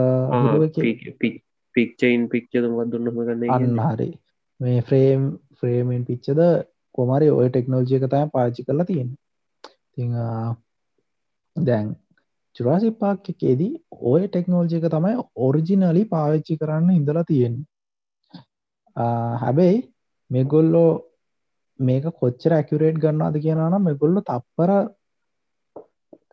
පික්චයින් 1.75 2.29
පික්චදමත් 2.29 2.91
දුන්නම 2.91 3.19
ගන්න 3.19 3.49
අන්න 3.51 3.81
හරි 3.87 4.09
මේ 4.59 4.79
ෆ්‍රේම් 4.81 5.21
ෆ්‍රේමෙන් 5.57 6.01
පිච්චද 6.05 6.41
කොමරි 6.95 7.27
ඔය 7.31 7.47
ටෙක්නෝජිය 7.49 7.97
එක 7.97 8.09
තම 8.09 8.29
පාචි 8.29 8.61
කරලා 8.63 8.85
තියෙන 8.85 9.09
ති 9.91 10.03
දැන් 11.55 11.87
චුරාසි 12.55 12.89
පාක්කේදී 12.93 13.71
ඔය 14.11 14.21
ටෙක්නෝල්ජි 14.25 14.77
එක 14.79 14.87
තමයි 14.87 15.15
ඔරිජිනලි 15.37 16.03
පාවිච්චි 16.05 16.57
කරන්න 16.57 16.91
ඉඳලා 16.91 17.23
තියෙන 17.23 17.55
හැබැයි 19.41 19.79
මෙගොල්ලෝ 20.31 20.91
මේක 21.79 22.05
කොච්චර 22.13 22.51
ඇකිරේට් 22.53 22.97
ගන්නවාද 22.97 23.37
කියනනම් 23.37 23.75
මෙගොල්ල 23.81 24.21
තප්පර 24.21 24.71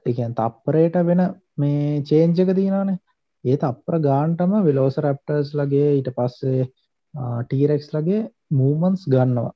එකන් 0.06 0.34
තප්පරයට 0.34 1.00
වෙන 1.02 1.22
මේ 1.56 1.88
චේන්ජක 2.02 2.52
තියනනේ 2.52 2.98
ඒ 3.44 3.56
තප්පර 3.56 3.96
ගාන්ටම 4.00 4.54
විලෝස 4.60 4.96
රැප්ටර්ස් 4.98 5.50
ලගේ 5.54 5.90
ඊට 5.90 6.10
පස්සේ 6.14 6.70
ටීරෙක්ස් 7.14 7.88
ලගේ 7.94 8.22
මූමන්ස් 8.58 9.04
ගන්නවා 9.14 9.52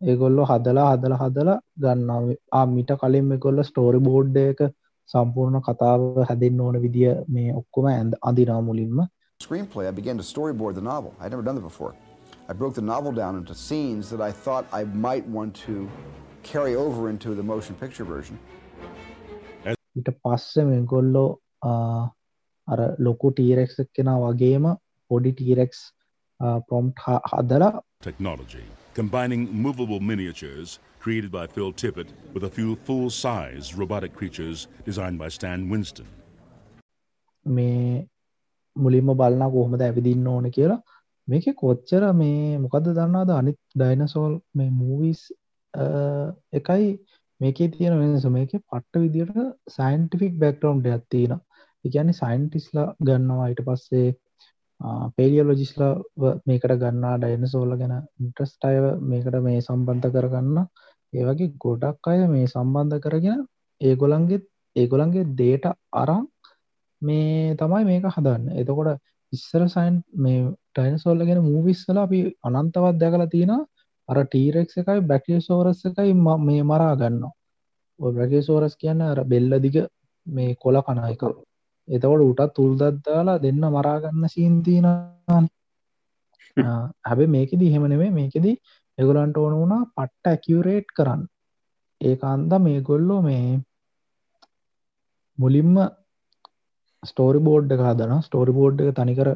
ඒගොල්ලො 0.00 0.44
හදලා 0.50 0.86
හදල 0.92 1.16
හදලා 1.22 1.58
ගන්නවා 1.84 2.66
මිට 2.76 2.92
කලින් 3.00 3.26
මෙගොල්ල 3.32 3.64
ස්ටෝරි 3.64 4.00
බෝඩ් 4.08 4.36
එක 4.44 4.62
සම්පූර්ණ 5.08 5.64
කතාව 5.68 6.02
හැදෙන්න්න 6.28 6.62
ඕන 6.66 6.80
විදිිය 6.84 7.14
මේ 7.34 7.50
ඔක්කොම 7.60 7.90
ඇඳ 7.90 8.14
අඳිනා 8.30 8.60
මුලින්ම 8.68 9.02
Screenplay, 9.40 9.84
I 9.88 9.92
began 9.92 10.16
to 10.16 10.24
storyboard 10.24 10.74
the 10.74 10.82
novel. 10.82 11.12
I'd 11.20 11.32
never 11.32 11.42
done 11.42 11.56
that 11.56 11.68
before. 11.70 11.92
I 12.48 12.52
broke 12.52 12.74
the 12.74 12.88
novel 12.90 13.12
down 13.12 13.34
into 13.36 13.54
scenes 13.54 14.10
that 14.10 14.20
I 14.20 14.32
thought 14.44 14.64
I 14.72 14.84
might 15.06 15.26
want 15.28 15.52
to 15.66 15.88
carry 16.42 16.74
over 16.76 17.08
into 17.10 17.34
the 17.34 17.42
motion 17.42 17.74
picture 17.76 18.06
version. 18.06 18.38
ඊට 19.96 20.10
පස්සේ 20.22 20.64
මෙගොල්ලෝ 20.64 21.24
අර 22.68 22.80
ලොකු 23.06 23.30
T. rex 23.32 23.76
කෙනා 23.96 24.18
වගේම 24.24 24.68
පොඩි 25.10 25.32
T rex 25.32 25.80
prompt 26.68 27.02
හදලා 27.32 27.68
technology, 28.06 28.64
combining 28.94 29.42
movable 29.64 30.00
miniatures 30.12 30.70
created 31.02 31.30
by 31.36 31.44
Phil 31.54 31.70
Tippett 31.82 32.08
with 32.34 32.44
a 32.48 32.50
few 32.56 32.70
full-size 32.86 33.66
robotic 33.80 34.12
creatures 34.20 34.58
designed 34.88 35.18
by 35.22 35.28
Stan 35.36 35.60
Winston. 35.72 36.08
මේ 37.46 38.08
මුලින්ම 38.76 39.12
බලනා 39.20 39.48
කොහොමද 39.54 39.84
ඇවිදින්න 39.86 40.26
ඕන 40.34 40.50
කියලා. 40.56 40.80
මේක 41.28 41.46
කොච්චර 41.62 42.04
මේ 42.20 42.58
මොකද 42.64 42.86
දන්නාද 42.98 43.30
අනිත් 43.38 43.58
ඩයිනසෝල් 43.80 44.34
මේ 44.58 44.70
මූවිස් 44.80 45.20
එකයි 46.58 46.88
මේකේ 47.40 47.68
තියෙන 47.76 47.94
වෙනස. 48.00 48.26
මේක 48.38 48.52
පට්ට 48.56 49.02
විදිට 49.04 49.38
සයින්ටිෆික් 49.76 50.34
බැක්ටවන්් 50.42 50.84
ඇත්තින 50.96 51.32
එකන්නේ 51.84 52.18
සයින්ටිස්ලා 52.22 52.88
ගන්නවා. 53.08 53.48
ඊට 53.52 53.64
පස්සේ 53.68 54.08
පේලියලොජිස්ලා 55.16 55.92
මේකට 56.46 56.74
ගන්නා 56.80 57.14
ඩයිනසෝල්ල 57.18 57.74
ගැන 57.76 57.94
ඉන්ට්‍රස්ට 58.20 58.64
අය 58.64 58.78
මේකට 59.04 59.36
මේ 59.40 59.60
සම්බන්ධ 59.60 60.08
කරගන්න. 60.10 60.58
ඒවගේ 61.12 61.52
ගොඩක් 61.58 62.08
අය 62.08 62.20
මේ 62.28 62.46
සම්බන්ධ 62.46 63.00
කරගෙන 63.00 63.40
ඒගොලන්ගේ 63.80 64.40
ඒගොලන්ගේ 64.76 65.30
දේට 65.34 65.66
අරං 65.94 66.26
මේ 67.02 67.56
තමයි 67.56 67.84
මේක 67.84 68.08
හදන්න. 68.08 68.48
එතකොට 68.54 69.00
ඉස්සර 69.32 69.62
සයින් 69.68 69.94
මේ 70.16 70.40
ටයිනසෝල්ල 70.72 71.26
ගෙන 71.28 71.44
මූවිස්සල 71.44 71.98
අපි 71.98 72.20
අනන්තවත් 72.42 72.96
දැකලා 72.96 73.28
තියෙන 73.28 73.52
අර 74.08 74.18
ටීරෙක් 74.24 74.74
එකයි 74.74 75.00
බැටිය 75.02 75.40
සෝරස් 75.40 75.80
එකයි 75.88 76.12
මේ 76.40 76.62
මරා 76.64 76.94
ගන්න 76.96 77.24
ඔය 78.00 78.12
බ්‍රගේ 78.12 78.42
සෝරස් 78.42 78.74
කියන්න 78.76 79.02
අර 79.04 79.20
බෙල්ල 79.24 79.52
දිග 79.60 79.76
මේ 80.26 80.56
කොල 80.56 80.76
කන 80.82 81.00
එක. 81.06 81.22
එතකොට 81.92 82.22
උටත් 82.22 82.54
තුල්දත්දාලා 82.54 83.40
දෙන්න 83.40 83.64
මරාගන්න 83.70 84.24
සීන්තිීන 84.28 84.88
හැබ 87.06 87.20
මේකෙදී 87.28 87.72
හෙමනෙවේ 87.74 88.10
මේකෙදී 88.12 88.56
එගොලන්ට 88.98 89.36
ඕන 89.36 89.54
වුණා 89.54 89.82
පට්ට 89.88 90.26
ඇකියරේට් 90.26 90.88
කරන්න. 90.96 91.22
ඒ 92.00 92.14
අන්ද 92.24 92.52
මේ 92.60 92.80
ගොල්ලෝ 92.82 93.20
මේ 93.22 93.60
මුලින්ම 95.38 95.74
ස්ටෝරි 97.02 97.40
බෝඩ් 97.40 97.74
එක 97.74 97.82
හදන 97.82 98.22
ස්ටෝරි 98.22 98.52
බෝඩ් 98.52 98.82
එක 98.82 98.94
තනිකර 98.94 99.28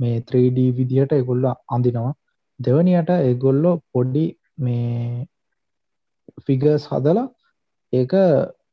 මේ 0.00 0.16
3D 0.22 0.58
විදිහට 0.78 1.12
එගොල්ල 1.12 1.46
අඳිනවා. 1.68 2.12
දෙවනියට 2.60 3.10
එගොල්ලො 3.22 3.72
පොඩ්ඩි 3.92 4.26
මේ 4.58 5.26
ෆිගර්ස් 6.46 6.84
හදලා 6.88 7.26
ඒක 7.92 8.12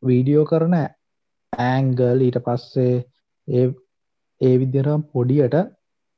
වීඩියෝ 0.03 0.45
කරන 0.45 0.75
ඇංගල් 1.53 2.21
ඊට 2.21 2.39
පස්සේ 2.45 2.93
ඒ 3.51 3.65
ඒ 4.41 4.55
විදිරම් 4.57 5.01
පොඩියට 5.09 5.55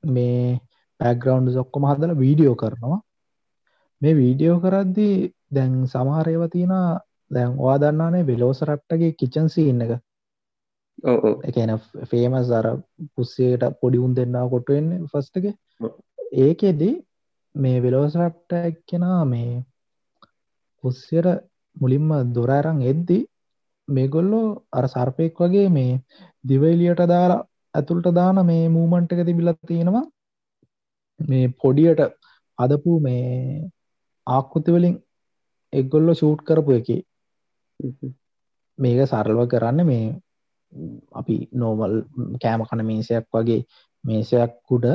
මේ 0.03 0.59
පැග්‍රවන්් 0.99 1.49
ඔක්කොම 1.57 1.89
හදල 1.89 2.13
වීඩියෝ 2.17 2.55
කරනවා. 2.55 2.99
මේ 4.01 4.15
වීඩියෝ 4.15 4.59
කරද්දී 4.59 5.15
දැන් 5.51 5.73
සමහරයව 5.87 6.41
තියෙන 6.49 6.73
දැන් 7.31 7.51
වා 7.57 7.77
දන්නානේ 7.77 8.25
වෙලෝස 8.25 8.59
රට්ටගේ 8.63 9.11
කිචන්සි 9.13 9.69
ඉන්න 9.69 9.85
එක. 9.85 9.93
එකන 11.43 11.71
ෆේමස් 12.05 12.49
අර 12.51 12.67
පුස්සයට 13.13 13.63
පොඩි 13.79 13.97
උන් 13.97 14.13
දෙන්නා 14.13 14.45
කොටුවෙන්නේ 14.49 15.05
ෆස්ටක 15.07 15.45
ඒකෙදී 16.39 16.95
මේ 17.55 17.81
වෙලෝසරප්ට 17.81 18.51
එක්කෙනා 18.61 19.21
මේ 19.25 19.51
පුස්සයට 20.83 21.27
මුලින්ම 21.77 22.09
දොරඇරං 22.33 22.79
එද්දි 22.83 23.19
මේගොල්ලෝ 23.87 24.65
අර 24.71 24.85
සර්පයෙක් 24.87 25.37
වගේ 25.37 25.69
මේ 25.69 26.01
දිවයිලියට 26.43 27.01
දාලා 27.05 27.45
ඇතුළට 27.73 28.07
දාන 28.11 28.45
මේ 28.45 28.69
මූමන්ට් 28.69 29.11
එක 29.11 29.25
තිබිලත් 29.25 29.59
තියෙනවා. 29.67 30.05
මේ 31.19 31.53
පොඩියට 31.53 32.01
අදපු 32.59 32.99
මේ 32.99 33.69
ආකෘතිවලින් 34.27 34.95
එක්ගොල්ලො 35.73 36.13
ෂූට් 36.13 36.41
කරපු 36.41 36.71
එක. 36.71 36.89
මේක 38.79 38.99
සරල්ව 39.05 39.41
කරන්න 39.47 39.85
මේ 39.85 40.05
අපි 41.13 41.35
නෝමල් 41.53 41.95
කෑම 42.41 42.61
කන 42.63 42.85
මේසයක් 42.85 43.25
වගේ 43.33 43.61
මේසයක්කුඩ 44.03 44.85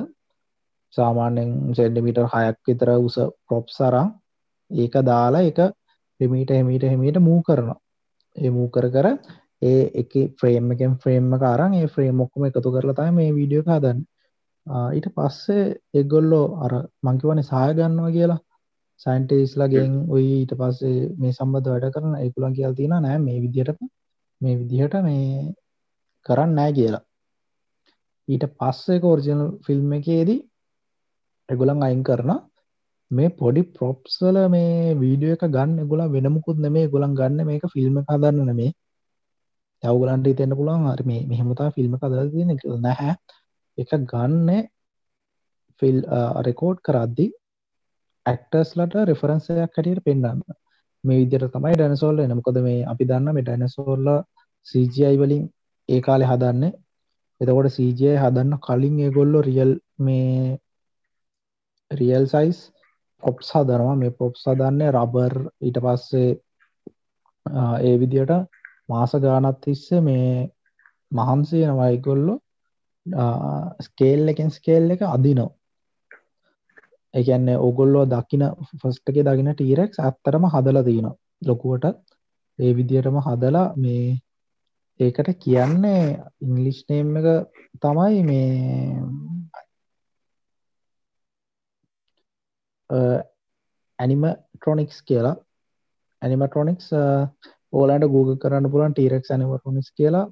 සාමාන්‍යෙන් 0.92 1.50
සෙන්ඩමිට 1.76 2.18
හයක් 2.26 2.58
විතර 2.66 2.90
උස 2.98 3.16
ප්‍රොප් 3.44 3.66
සරං 3.70 4.08
ඒක 4.70 4.94
දාලා 5.04 5.42
එක 5.42 5.58
පෙමීට 6.20 6.50
හෙමීට 6.50 6.84
හෙමීට 6.84 7.18
මූ 7.20 7.38
කරනවා 7.42 7.78
ඒ 8.38 8.50
මූ 8.50 8.68
කර 8.70 8.86
කර 8.90 9.06
ඒ 9.62 9.82
එක 10.00 10.12
ෆ්‍රේම් 10.38 10.72
එකෙන් 10.72 10.92
ෆ්‍රේම්ම 10.98 11.30
කාරන් 11.38 11.72
ඒ 11.74 11.86
ෆ්‍රේම් 11.86 12.20
ඔක්කම 12.20 12.48
එකතු 12.48 12.74
කරලා 12.74 12.98
තයි 12.98 13.12
මේ 13.12 13.30
වීඩියෝ 13.32 13.68
හදන්න. 13.68 14.00
ඊට 14.92 15.08
පස්සේ 15.16 15.64
එගොල්ලෝ 15.94 16.46
අර 16.64 16.72
මංකිවන 17.02 17.42
සහය 17.42 17.70
ගන්නවා 17.78 18.10
කියලා. 18.10 18.40
සයින්ටේස්ලගෙන් 19.00 19.94
ඔයි 20.08 20.28
ඊට 20.34 20.52
පස්සේ 20.60 20.98
මේ 21.18 21.32
සම්බඳ 21.32 21.70
වැඩ 21.72 21.88
කරන 21.94 22.14
ඒකුලන් 22.16 22.56
කියල් 22.56 22.74
තියෙන 22.74 22.94
නෑ 22.98 23.18
මේ 23.20 23.38
විදිහට 23.44 23.80
මේ 24.40 24.54
විදිහට 24.60 24.94
මේ 25.02 25.54
කරන්න 26.26 26.54
නෑ 26.54 26.72
කියලා. 26.72 27.02
ඊට 28.28 28.44
පස්සේ 28.58 29.00
කෝර්ජනල් 29.00 29.44
ෆිල්ම් 29.66 29.92
එකේදී 29.98 30.40
එගුලන් 31.48 31.82
අයින් 31.82 32.02
කරන 32.02 32.30
මේ 33.10 33.28
පොඩි 33.32 33.62
ප්‍රොප්ස්වල 33.70 34.38
මේ 34.48 34.94
වීඩියෝ 34.96 35.36
එක 35.36 35.44
ගන්න 35.48 35.88
ගොලා 35.88 36.08
වෙනමුකුත් 36.08 36.58
නෙමේ. 36.58 36.86
ගොලන් 36.88 37.14
ගන්න 37.14 37.46
මේක 37.46 37.64
ෆිල්ම් 37.68 37.96
හදන්න 38.02 38.46
නෙමේ. 38.46 38.70
තවගලන්ට 39.82 40.28
තෙන්න්න 40.34 40.56
පුළන් 40.56 40.86
හරි 40.86 41.04
මේ 41.06 41.26
මෙහෙමතා 41.26 41.68
ෆිල්ම් 41.70 41.92
කදර 41.96 42.30
තියෙන 42.30 42.50
නැහැ. 42.80 43.12
එක 43.78 43.90
ගන්න 44.06 44.48
ෆිල් 45.82 45.98
රෙකෝඩ් 46.42 46.78
කරද්දි 46.82 47.26
ඇක්ටර්ස්ලට 48.26 48.96
රෙෆරන්සයක් 49.04 49.70
කටියට 49.70 50.04
පෙන්න්න 50.04 50.42
මේ 51.04 51.18
විදිර 51.20 51.44
තමයි 51.48 51.76
ඩැනසෝල්ල 51.76 52.18
එනමකොද 52.20 52.58
මේ 52.60 52.86
අපි 52.86 53.04
දන්න 53.04 53.34
මේ 53.34 53.44
ඩැනසෝල්ල 53.44 54.08
සජයි 54.66 55.14
වලින් 55.16 55.44
ඒ 55.88 56.00
කාලෙ 56.00 56.24
හදන්න. 56.26 56.64
එතකොට 57.40 57.70
සජය 57.72 58.16
හදන්න 58.16 58.58
කලින් 58.60 58.96
ඒගොල්ලො 59.00 59.40
රියල් 59.42 59.72
මේ 59.98 60.58
රියල් 61.90 62.26
සයිස් 62.26 62.58
පොප්ස් 63.22 63.48
හදනවා. 63.52 63.96
මේ 63.96 64.12
පොප්ස් 64.12 64.44
හදන්න 64.46 64.92
රබර්. 64.92 65.34
ඊට 65.60 65.78
පස්සේ 65.80 66.30
ඒ 67.80 67.94
විදියට 67.98 68.32
මාස 68.88 69.12
ගානත් 69.22 69.60
තිස්ස 69.60 69.86
මේ 70.02 70.50
මහන්සේ 71.12 71.66
නවයිගොල්ලො 71.68 72.34
ස්කේල් 73.80 74.28
එකෙන් 74.28 74.50
ස්කේල් 74.50 74.90
එක 74.90 75.02
අදිනෝ 75.06 75.50
එකන්නේ 77.14 77.56
ඔගොල්ලෝ 77.58 78.04
දකින 78.06 78.44
ෆස්ටක 78.74 79.18
දකින 79.22 79.50
ටීරෙක් 79.52 79.92
ඇත්තරම 79.98 80.44
හදල 80.46 80.80
තියෙන 80.84 81.08
ලොකුවට 81.42 81.84
ඒ 82.58 82.72
විදියටම 82.74 83.18
හදලා 83.20 83.66
මේ 83.76 84.18
ඒකට 85.00 85.30
කියන්නේ 85.38 86.02
ඉංගලිෂ් 86.40 86.80
නේම් 86.88 87.16
එක 87.16 87.28
තමයි 87.82 88.22
මේ 88.22 88.48
ඇනිමට්‍රොනික්ස් 92.90 95.02
කියලා. 95.02 95.36
ඇනිමට්‍රොනික්ස් 96.22 96.90
ඕලාට 97.72 98.10
Google 98.14 98.36
කරන්න 98.42 98.70
පුලන් 98.72 98.92
ටීරෙක් 98.92 99.24
ඇනිමට්‍රොනික්ස් 99.30 99.92
කියලා. 99.98 100.26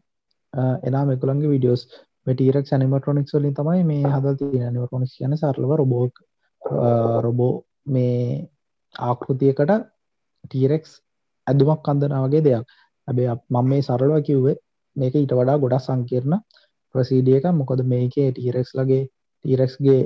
එනා 0.88 1.04
මෙකුළන්ගේ 1.10 1.52
විඩියෝස් 1.54 1.82
ටීරක් 2.26 2.72
ඇනිමට්‍රොනික්ස් 2.72 3.34
වලින් 3.34 3.54
තමයි 3.54 3.84
මේ 3.90 4.12
හදල් 4.14 4.36
තිය 4.40 4.62
ඇනිමට්‍රොනික්ස් 4.62 5.16
කියන 5.18 5.36
සරලව 5.36 5.76
රොබෝක් 5.82 6.14
රොබෝ 7.26 7.64
මේ 7.86 8.48
ආකෘතියකට 8.94 9.72
ටීරෙක්ස් 10.44 11.02
ඇදුමක් 11.46 11.80
කන්දනාවගේ 11.86 12.44
දෙයක්. 12.46 12.66
ඇබේ 13.08 13.34
මම 13.50 13.68
මේ 13.70 13.82
සරලව 13.82 14.22
කිව්වේ 14.28 14.56
මේක 14.96 15.14
ඊට 15.14 15.32
වඩා 15.38 15.58
ගොඩක් 15.62 15.84
සංකීර්ණ 15.84 16.40
ප්‍රසීඩියක 16.94 17.44
මොකද 17.60 17.80
මේකේ 17.92 18.32
ටීරෙක්ස් 18.32 18.70
ලගේ 18.78 19.02
ටීරෙක්ස්ගේ 19.46 19.98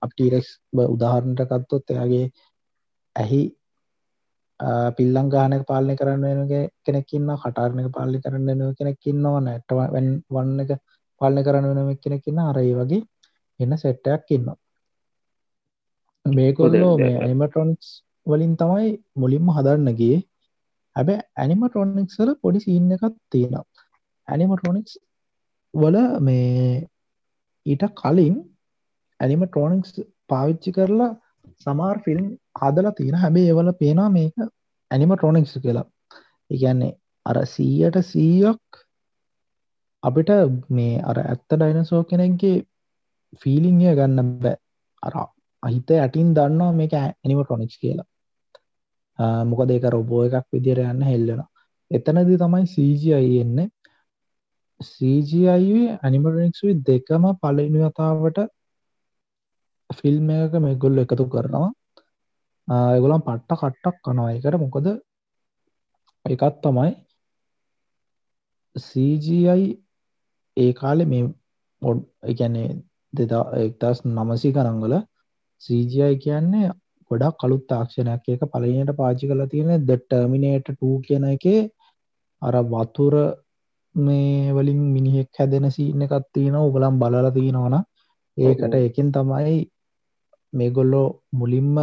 අප්ටීරෙක්ස් 0.00 0.50
උදාහරණට 0.86 1.40
කත්තොත් 1.44 1.90
එයාගේ 1.90 2.26
ඇහි 3.16 3.40
පිල්ලං 4.96 5.28
ගානක 5.28 5.64
පාලනය 5.66 5.94
කරන්න 5.96 6.22
වෙන 6.22 6.70
කෙනෙක්කින්න 6.84 7.32
කටාරණක 7.36 7.90
පාලි 7.92 8.20
කරන්න 8.20 8.46
වෙන 8.60 8.74
කෙනෙක්කින්නවා 8.74 9.40
නැට 9.40 9.74
වන්න 10.30 10.64
එක 10.64 10.72
පාලනය 11.20 11.42
කරන්න 11.42 11.78
වෙන 11.80 11.98
කෙනෙක්කින්න 11.98 12.42
අරයි 12.44 12.74
වගේ 12.74 13.02
එන්න 13.60 13.76
සෙට්ටයක් 13.76 14.30
ඉන්න 14.30 14.50
මේකොල්ලෝ 16.26 16.94
මේ 16.98 17.16
ඇනිමටොන්ස් 17.18 17.88
වලින් 18.26 18.54
තමයි 18.56 18.90
මුලින්ම 19.14 19.50
හදන්නගේ 19.50 20.18
හැබැ 20.96 21.18
ඇනිමටොනික්ස් 21.36 22.20
වල 22.20 22.32
පොඩි 22.42 22.60
සීන්න 22.60 22.92
එකක් 22.92 23.16
තියෙනවා. 23.30 23.64
ඇනිමටොනික්ස් 24.28 24.94
වල 25.74 25.98
මේ 26.20 26.88
ඊට 27.66 27.84
කලින් 27.94 28.36
ඇනිමට්‍රෝනික්ස් 29.20 29.92
පාවිච්චි 30.28 30.70
කරලා 30.72 31.10
සමාර් 31.58 31.96
ෆිල්ම් 32.04 32.26
හදලා 32.60 32.92
තියෙන. 32.92 33.16
හැබේ 33.16 33.46
ඒවල 33.46 33.72
පේනා 33.82 34.08
මේක 34.08 34.36
ඇනිමට්‍රෝනික්ස් 34.90 35.54
කියලා. 35.62 35.86
ඉගැන්නේ 36.50 36.92
අර 37.26 37.38
සීයට 37.46 37.98
සීයක් 38.02 38.84
අපිට 40.02 40.30
මේ 40.70 41.02
අර 41.02 41.18
ඇත්ත 41.24 41.50
ඩයිනසෝ 41.52 42.02
කෙනෙක්ගේ 42.04 42.56
ෆීලිංය 43.42 43.94
ගන්න 43.94 44.30
බෑ. 44.42 44.56
අර 45.02 45.14
අහිත 45.62 45.90
ඇටින් 45.92 46.34
දන්නවා 46.34 46.72
මේක 46.72 46.92
ඇනිමට්‍රොනික්ස් 46.94 47.76
කියලා. 47.78 48.08
මොකද 49.44 49.70
ඒක 49.70 49.86
රොබෝ 49.90 50.22
එකක් 50.26 50.46
විදිර 50.52 50.78
යන්න 50.84 51.02
හෙල්ලෙන 51.02 51.42
එතනදි 51.90 52.36
තමයි 52.36 52.66
සීජයි 52.66 53.40
එන්නේ. 53.40 53.68
CGI 54.80 55.78
ඇනිමටනික්ස්වි 55.96 56.72
දෙකම 56.88 57.24
පලනි 57.42 57.80
වතාවට 59.90 59.98
ෆිල්ම් 59.98 60.30
එක 60.30 60.52
මෙගොල්ල 60.60 60.98
එකතු 60.98 61.26
කරනවා. 61.26 61.72
ඒගොලම් 62.68 63.22
පට්ට 63.22 63.58
කට්ටක් 63.60 64.02
කනවා. 64.04 64.32
එකට 64.32 64.56
මොකද 64.56 64.86
එකත් 66.24 66.62
තමයි 66.62 66.90
CGI 68.76 69.78
ඒ 70.56 70.72
කාලෙ 70.72 71.04
මේ 71.04 71.24
මොඩ් 71.82 72.04
එකැනේ 72.24 72.68
දෙදා 73.12 73.44
එක්දස් 73.56 74.04
නමසි 74.06 74.52
කරංගල 74.52 74.94
CGI 75.62 76.14
කියන්නේ 76.18 76.70
ගොඩක් 77.10 77.38
කළුත් 77.40 77.66
තාක්ෂණයක් 77.66 78.28
එක 78.28 78.42
පලනයට 78.46 78.94
පාචි 78.94 79.26
කල 79.26 79.42
තියෙන 79.46 79.86
ද 79.86 79.90
ටර්මිනේට 79.98 80.68
2 80.76 81.04
කියන 81.06 81.24
එක 81.26 81.46
අර 82.42 82.54
වතුර 82.64 83.14
මේ 83.94 84.52
වලින් 84.52 84.82
මිනිහෙක් 84.94 85.30
හැදෙන 85.34 85.70
සීන 85.70 86.02
එකත් 86.02 86.28
තියෙන 86.32 86.56
උගලම් 86.58 87.00
බලලා 87.00 87.30
තියෙනවන 87.30 87.76
ඒකට 88.36 88.74
එකින් 88.78 89.08
තමයි 89.12 89.58
මේගොල්ලෝ 90.52 91.06
මුලින්ම 91.32 91.78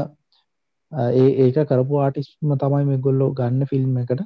ඒ 0.92 1.30
ඒක 1.40 1.58
කරපු 1.70 1.96
ආටිස්ම 1.98 2.56
තමයි 2.56 2.86
මෙගොල්ලෝ 2.86 3.30
ගන්න 3.34 3.70
ෆිල්ම් 3.72 3.98
එකට. 3.98 4.22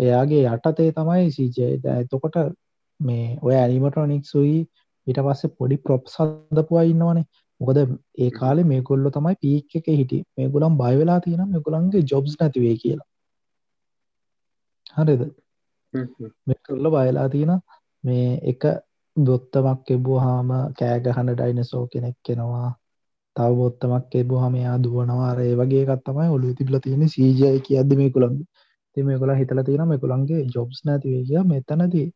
එයාගේ 0.00 0.42
යටතේ 0.48 0.90
තමයි 0.92 1.30
සීජය 1.30 1.68
එතකොට 1.94 2.36
මේ 3.00 3.26
ඔය 3.42 3.54
ඇනිමටොනික් 3.56 4.24
සුයි 4.26 4.56
ඊට 5.06 5.20
පස්සේ 5.26 5.54
පොඩි 5.58 5.76
ප්‍රොප් 5.78 6.08
සදපුවා 6.08 6.84
ඉන්නවනේ. 6.84 7.26
මොකද 7.60 7.78
ඒ 8.18 8.30
කාලේ 8.30 8.64
මේ 8.64 8.82
ගොල්ලො 8.82 9.10
තමයි 9.10 9.36
පීක් 9.36 9.76
එක 9.76 9.86
හිටි 9.92 10.18
මේ 10.36 10.48
ගොලම් 10.48 10.76
බයවෙලා 10.76 11.20
තියෙන 11.20 11.48
මේ 11.48 11.64
ගොලන්ගේ 11.66 12.06
ජොබ්ස් 12.10 12.36
නැතිවේ 12.40 12.76
කියලා. 12.76 13.08
හරිද? 14.96 15.22
මේ 16.46 16.60
කරල 16.64 16.86
බයලා 16.90 17.28
තියෙන 17.28 17.52
මේ 18.04 18.28
එක 18.52 18.62
බොත්තමක් 19.16 19.90
එබූ 19.90 20.18
හාම 20.18 20.50
කෑගහන 20.78 21.32
ඩයිනසෝ 21.32 21.84
කෙනෙක් 21.86 22.16
කෙනවා 22.24 22.68
තව 23.36 23.50
බොත්තමක් 23.56 24.14
එබූ 24.16 24.40
හම 24.40 24.56
යා 24.58 24.78
දුවනවා 24.80 25.32
ඒ 25.42 25.54
වගේ 25.56 25.84
එකත්තමයි 25.86 26.28
ඔලු 26.30 26.54
තිබල 26.54 26.76
තියෙන 26.80 27.04
සීජය 27.08 27.52
කියද්ද 27.62 27.90
මේ 27.94 28.10
කුළන් 28.10 28.36
ති 28.96 29.02
මේ 29.02 29.18
කොලා 29.18 29.36
හිතල 29.36 29.62
තියෙන 29.62 29.88
මේ 29.88 29.98
කුළන්ගේ 29.98 30.42
ජොබ්ස් 30.48 30.80
නැතිවේ 30.84 31.22
කිය 31.24 31.42
මෙතනදී 31.46 32.06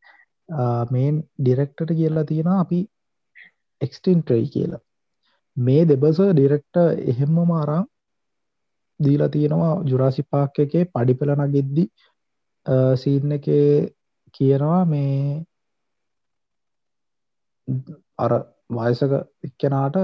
මේන් 0.91 1.23
ඩිරෙක්ටට 1.39 1.91
කියලා 1.93 2.25
තියෙන 2.25 2.51
අපි 2.55 2.81
එක්ස්ටින් 3.81 4.23
ට්‍රයි 4.23 4.47
කියලා. 4.49 4.83
මේ 5.57 5.83
දෙබස 5.85 6.19
ඩිරෙක්ට 6.29 6.77
එහෙම්ම 7.05 7.37
මාරම් 7.47 7.87
දීලා 9.01 9.29
තියෙනවා 9.29 9.73
ජුරාසි 9.85 10.23
පාක් 10.27 10.59
එකේ 10.59 10.85
පඩිපෙලන 10.87 11.43
ගෙද්දි 11.53 11.85
සීන් 12.97 13.33
එක 13.33 13.47
කියනවා 14.35 14.83
මේ 14.87 15.45
අර 18.19 18.33
වයසක 18.71 19.13
එක්කෙනාට 19.43 19.97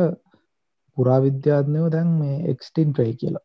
පුරාවිද්‍යාත්නයව 0.99 1.89
දැන් 1.95 2.15
මේ 2.21 2.37
එක්ස්ටින් 2.53 2.93
ට්‍රයි 2.93 3.13
කියලා 3.21 3.43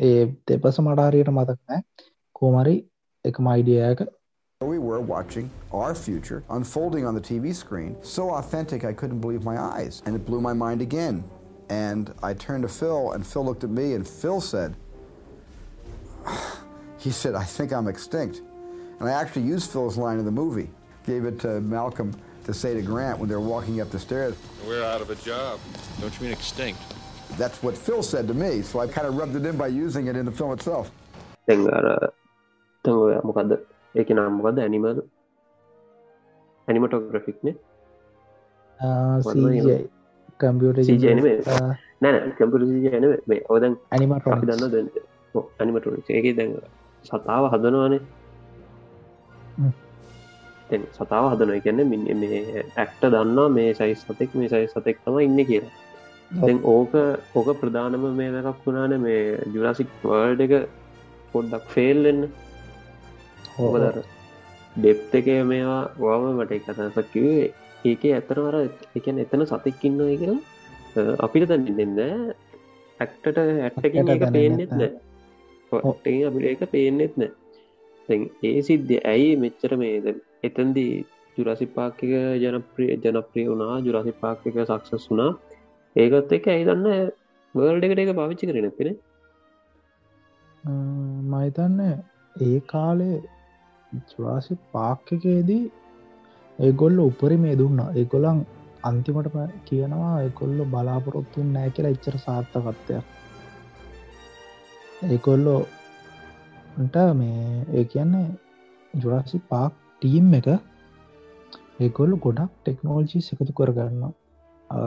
ඒ 0.00 0.26
දෙපස 0.50 0.80
මටාරයට 0.88 1.30
මතක් 1.36 1.60
නෑ 1.70 1.80
කෝමරි 2.40 2.76
එක 3.24 3.40
මයිඩියයක 3.48 4.06
We 4.60 4.78
were 4.78 5.00
watching 5.00 5.50
our 5.72 5.94
future 5.94 6.42
unfolding 6.48 7.04
on 7.06 7.14
the 7.14 7.20
TV 7.20 7.54
screen. 7.54 7.96
So 8.02 8.30
authentic, 8.30 8.84
I 8.90 8.92
couldn't 9.00 9.20
believe 9.20 9.44
my 9.44 9.56
eyes. 9.58 10.02
And 10.06 10.16
it 10.16 10.24
blew 10.24 10.40
my 10.40 10.54
mind 10.54 10.80
again. 10.80 11.24
And 11.68 12.14
I 12.22 12.32
turned 12.34 12.62
to 12.62 12.68
Phil, 12.68 13.12
and 13.12 13.26
Phil 13.26 13.44
looked 13.44 13.64
at 13.64 13.70
me, 13.70 13.92
and 13.96 14.08
Phil 14.08 14.40
said, 14.40 14.76
he 16.98 17.10
said, 17.10 17.34
I 17.34 17.44
think 17.44 17.72
I'm 17.72 17.88
extinct. 17.88 18.40
And 19.00 19.08
I 19.08 19.12
actually 19.12 19.42
used 19.42 19.70
Phil's 19.70 19.98
line 19.98 20.18
in 20.18 20.24
the 20.24 20.30
movie, 20.30 20.70
gave 21.06 21.26
it 21.26 21.38
to 21.40 21.60
Malcolm 21.60 22.14
to 22.51 22.55
say 22.61 22.71
to 22.73 22.83
Grant 22.91 23.19
when 23.19 23.27
they 23.29 23.37
were 23.41 23.49
walking 23.55 23.81
up 23.81 23.89
the 23.95 24.01
stairs. 24.07 24.35
We're 24.67 24.85
out 24.93 25.01
of 25.05 25.09
a 25.15 25.19
job. 25.29 25.59
Don't 26.01 26.13
you 26.15 26.21
mean 26.25 26.33
extinct? 26.33 26.81
That's 27.41 27.61
what 27.65 27.77
Phil 27.77 28.03
said 28.03 28.27
to 28.31 28.35
me, 28.43 28.51
so 28.61 28.79
I 28.79 28.87
kind 28.87 29.07
of 29.07 29.15
rubbed 29.21 29.35
it 29.35 29.45
in 29.45 29.55
by 29.63 29.67
using 29.67 30.07
it 30.07 30.15
in 30.15 30.25
the 30.29 30.35
film 30.39 30.51
itself. 30.57 30.91
දැන් 31.49 31.61
අර 31.77 31.85
තන් 32.85 32.97
ඔය 33.03 33.13
මොකක්ද 33.27 33.51
ඒක 33.99 34.09
නම් 34.15 34.33
මොකක්ද 34.39 34.57
animal 34.65 34.99
ඇනිමටෝග්‍රෆික්නේ 36.67 37.53
කම්පියට 40.41 40.79
CGI 40.89 41.13
නැන 42.05 42.33
කම්පිට 42.37 42.63
ජන 42.85 43.05
මේ 43.31 43.39
ඔදැන් 43.55 43.73
ඇනිමට 43.97 44.29
අපි 44.35 44.45
දන්න 44.51 44.71
දැන් 44.75 44.87
ඇනිමට 45.59 46.09
ඒක 46.17 46.27
දැන් 46.39 46.51
සතාව 47.09 47.43
හදනවානේ 47.53 48.01
සතාව 50.93 51.29
හදන 51.29 51.53
එකන්න 51.53 51.79
මේ 52.17 52.41
ඇක්ට 52.77 53.03
දන්නා 53.07 53.47
මේ 53.49 53.69
සයිස් 53.75 54.03
සතෙක් 54.03 54.35
මේ 54.35 54.49
සයි 54.49 54.67
සතෙක් 54.69 54.97
තම 55.03 55.19
ඉන්න 55.19 55.45
කියලා. 55.45 55.73
ඕක 56.65 56.93
ඕක 57.35 57.49
ප්‍රධානම 57.55 58.05
මේ 58.13 58.29
දකක් 58.31 58.65
වුණාන 58.65 58.93
මේ 58.99 59.39
ජුරාසික් 59.53 59.89
වර්ඩ 60.03 60.41
එක 60.41 60.69
පොඩ්ඩක් 61.33 61.65
ෆෙල්ලෙන්න 61.69 62.21
ඕකදර 63.57 63.97
ඩෙප් 64.75 65.15
එක 65.15 65.27
මේවා 65.45 65.81
වාම 65.97 66.29
මට 66.35 66.51
එක 66.53 66.69
අදසක් 66.69 67.11
කිවේ 67.13 67.49
ඒක 67.85 68.03
ඇතරවර 68.11 68.55
එකන 68.95 69.19
එතන 69.19 69.45
සතෙක්කින්න 69.45 69.99
කියලා 70.13 71.17
අපිට 71.19 71.47
තැන්නෙන්න 71.47 71.99
ඇක්ටට 72.99 73.37
ඇට්ටකින් 73.37 74.09
එක 74.09 74.25
පේනෙත් 74.31 74.71
නෑ 74.73 74.91
ඔටේ 75.71 76.19
අපිට 76.27 76.49
එක 76.53 76.71
පේනෙත් 76.71 77.17
නෑ 77.17 77.31
ඒ 78.43 78.59
සිද්ධ 78.61 78.93
ඇයි 79.05 79.31
මෙච්චර 79.35 79.71
මේද 79.75 80.05
එතන්දී 80.43 80.93
ජුරසි 81.37 81.67
පාක්ක 81.75 81.99
ජනප්‍රිය 82.43 82.91
ජනප්‍රිය 82.97 83.47
වුණා 83.47 83.79
ජුරසි 83.79 84.13
පාක්ක 84.21 84.43
සක්සස් 84.47 85.09
වුණා. 85.09 85.31
ඒකත් 85.95 86.31
එක 86.31 86.47
ඇයි 86.47 86.65
දන්න 86.65 87.11
වර්ල්ඩ 87.55 87.85
එකට 87.85 88.03
එක 88.03 88.13
පාවිච්චි 88.15 88.49
කරන 88.49 88.71
පෙන 88.71 88.89
මහිතන්න 91.29 91.79
ඒ 92.35 92.59
කාලේ 92.67 93.17
ජුරාසි 94.09 94.57
පාක්කකේදී 94.71 95.63
ඒගොල්ල 96.59 96.99
උපරි 96.99 97.37
මේ 97.37 97.55
දුන්න 97.55 97.79
ඒගොලන් 97.93 98.39
අන්තිමට 98.83 99.37
කියනවා 99.65 100.13
එකොල්ල 100.21 100.59
බලාපොරොත්තුන් 100.65 101.49
නෑ 101.53 101.69
කියලා 101.69 101.91
එච්චර 101.91 102.17
සාර්ථකත්වයක්. 102.17 103.03
ඒකොල්ලෝ 105.07 105.59
ට 106.77 106.95
මේ 107.13 107.65
ඒ 107.73 107.83
කියන්නේ 107.85 108.27
ජුරාසි 108.93 109.37
පාක් 109.49 109.73
ටීම් 110.01 110.33
එක 110.33 110.47
ඒගොල්ලු 111.79 112.15
ගොඩක් 112.17 112.51
ටෙක්නෝල්ජී 112.57 113.23
එකතු 113.33 113.53
කරගන්න 113.53 114.03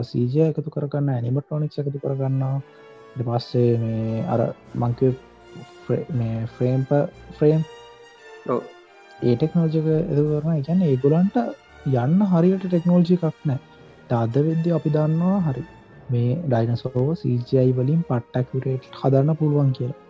සීජය 0.03 0.41
එකතු 0.43 0.69
කරගන්න 0.69 1.09
ඇනිමට්‍රොනික්ස් 1.09 1.79
එකතු 1.79 1.99
කරගන්නවා. 1.99 2.55
පස්සේ 3.19 3.71
මේ 3.77 4.23
අර 4.27 4.41
මංක 4.75 5.01
මේ 6.11 6.45
ෆ්‍රේම්ප 6.47 6.91
ෆ්‍රේම් 7.37 7.61
ඒ 9.19 9.35
ටෙක්නෝජක 9.35 9.75
එද 9.75 10.19
කරන 10.21 10.53
එකැන 10.53 10.81
ඒගොලන්ට 10.83 11.37
යන්න 11.95 12.25
හරියට 12.31 12.65
ටෙක්නෝජි 12.65 13.19
එකක් 13.19 13.45
නෑ 13.45 13.59
තාද 14.09 14.39
වෙද්‍ය 14.47 14.75
අපි 14.77 14.95
දන්නවා 14.95 15.39
හරි. 15.47 15.63
මේ 16.09 16.31
ඩයිනසෝව 16.45 17.11
සීජයි 17.19 17.69
වලින් 17.77 18.01
පට්ටක්රේට් 18.09 18.89
හදන්න 19.01 19.37
පුළුවන් 19.39 19.71
කියලා 19.77 20.01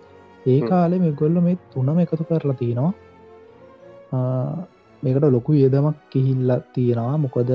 ඒ 0.45 0.59
කාලෙ 0.63 0.95
මෙගොල්ල 0.99 1.41
මේ 1.41 1.57
තුනම 1.71 1.97
එකතු 1.99 2.23
කරලා 2.23 2.55
තියෙනවා 2.55 2.93
මේකට 5.03 5.25
ලොකු 5.27 5.51
යදමක් 5.57 5.97
කිහිල්ල 6.09 6.51
තියෙනවා. 6.73 7.17
මොකද 7.17 7.51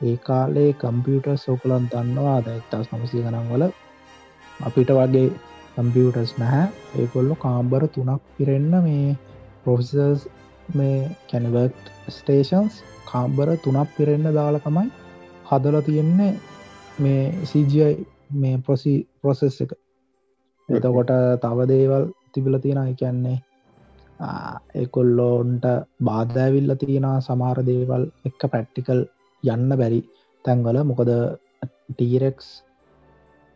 ඒ 0.00 0.16
කාලේ 0.18 0.70
කම්පියුටර් 0.74 1.36
සෝකලන් 1.36 1.88
දන්නවා. 1.92 2.38
දැක්ටස් 2.40 2.90
නමසි 2.92 3.22
ගනම් 3.24 3.46
වල 3.52 3.64
අපිට 4.60 4.90
වගේ 4.90 5.28
කම්පියටර්ස් 5.76 6.32
නැහැ. 6.38 6.66
ඒකොල්ලො 6.96 7.34
කාම්බර 7.36 7.82
තුනක් 7.88 8.22
පිරෙන්න 8.36 8.74
මේ 8.82 9.16
ප්‍රොෆිසර්ස් 9.64 10.28
මේ 10.74 10.98
කැනවර්ක් 11.30 11.82
ස්ටේෂන්ස් 12.10 12.74
කාම්බර 13.10 13.48
තුනක් 13.58 13.90
පිරෙන්න 13.96 14.30
දාල 14.34 14.60
තමයි 14.60 14.86
හදල 15.50 15.76
තියෙන්නේ 15.82 16.32
මේ 16.98 17.22
සජයි 17.44 17.90
මේ 18.34 18.56
පොසි 18.60 18.94
ප්‍රොසෙස් 19.20 19.60
එක 19.60 19.72
එතකොට 20.68 21.12
තව 21.42 21.58
දේවල් 21.66 22.04
තිබිල 22.32 22.58
තියෙන 22.58 22.94
කියන්නේ 22.94 23.38
එකොල්ලෝන්ට 24.74 25.66
බාධඇවිල්ල 26.00 26.72
තියෙන 26.76 27.08
සමාර 27.22 27.58
දේවල් 27.64 28.04
එක්ක 28.24 28.42
පැට්ටිකල් 28.52 29.00
යන්න 29.44 29.68
බැරි 29.72 30.00
තැන්වල. 30.44 30.78
මොකද 30.84 31.10
ටීරෙක්ස් 31.90 32.46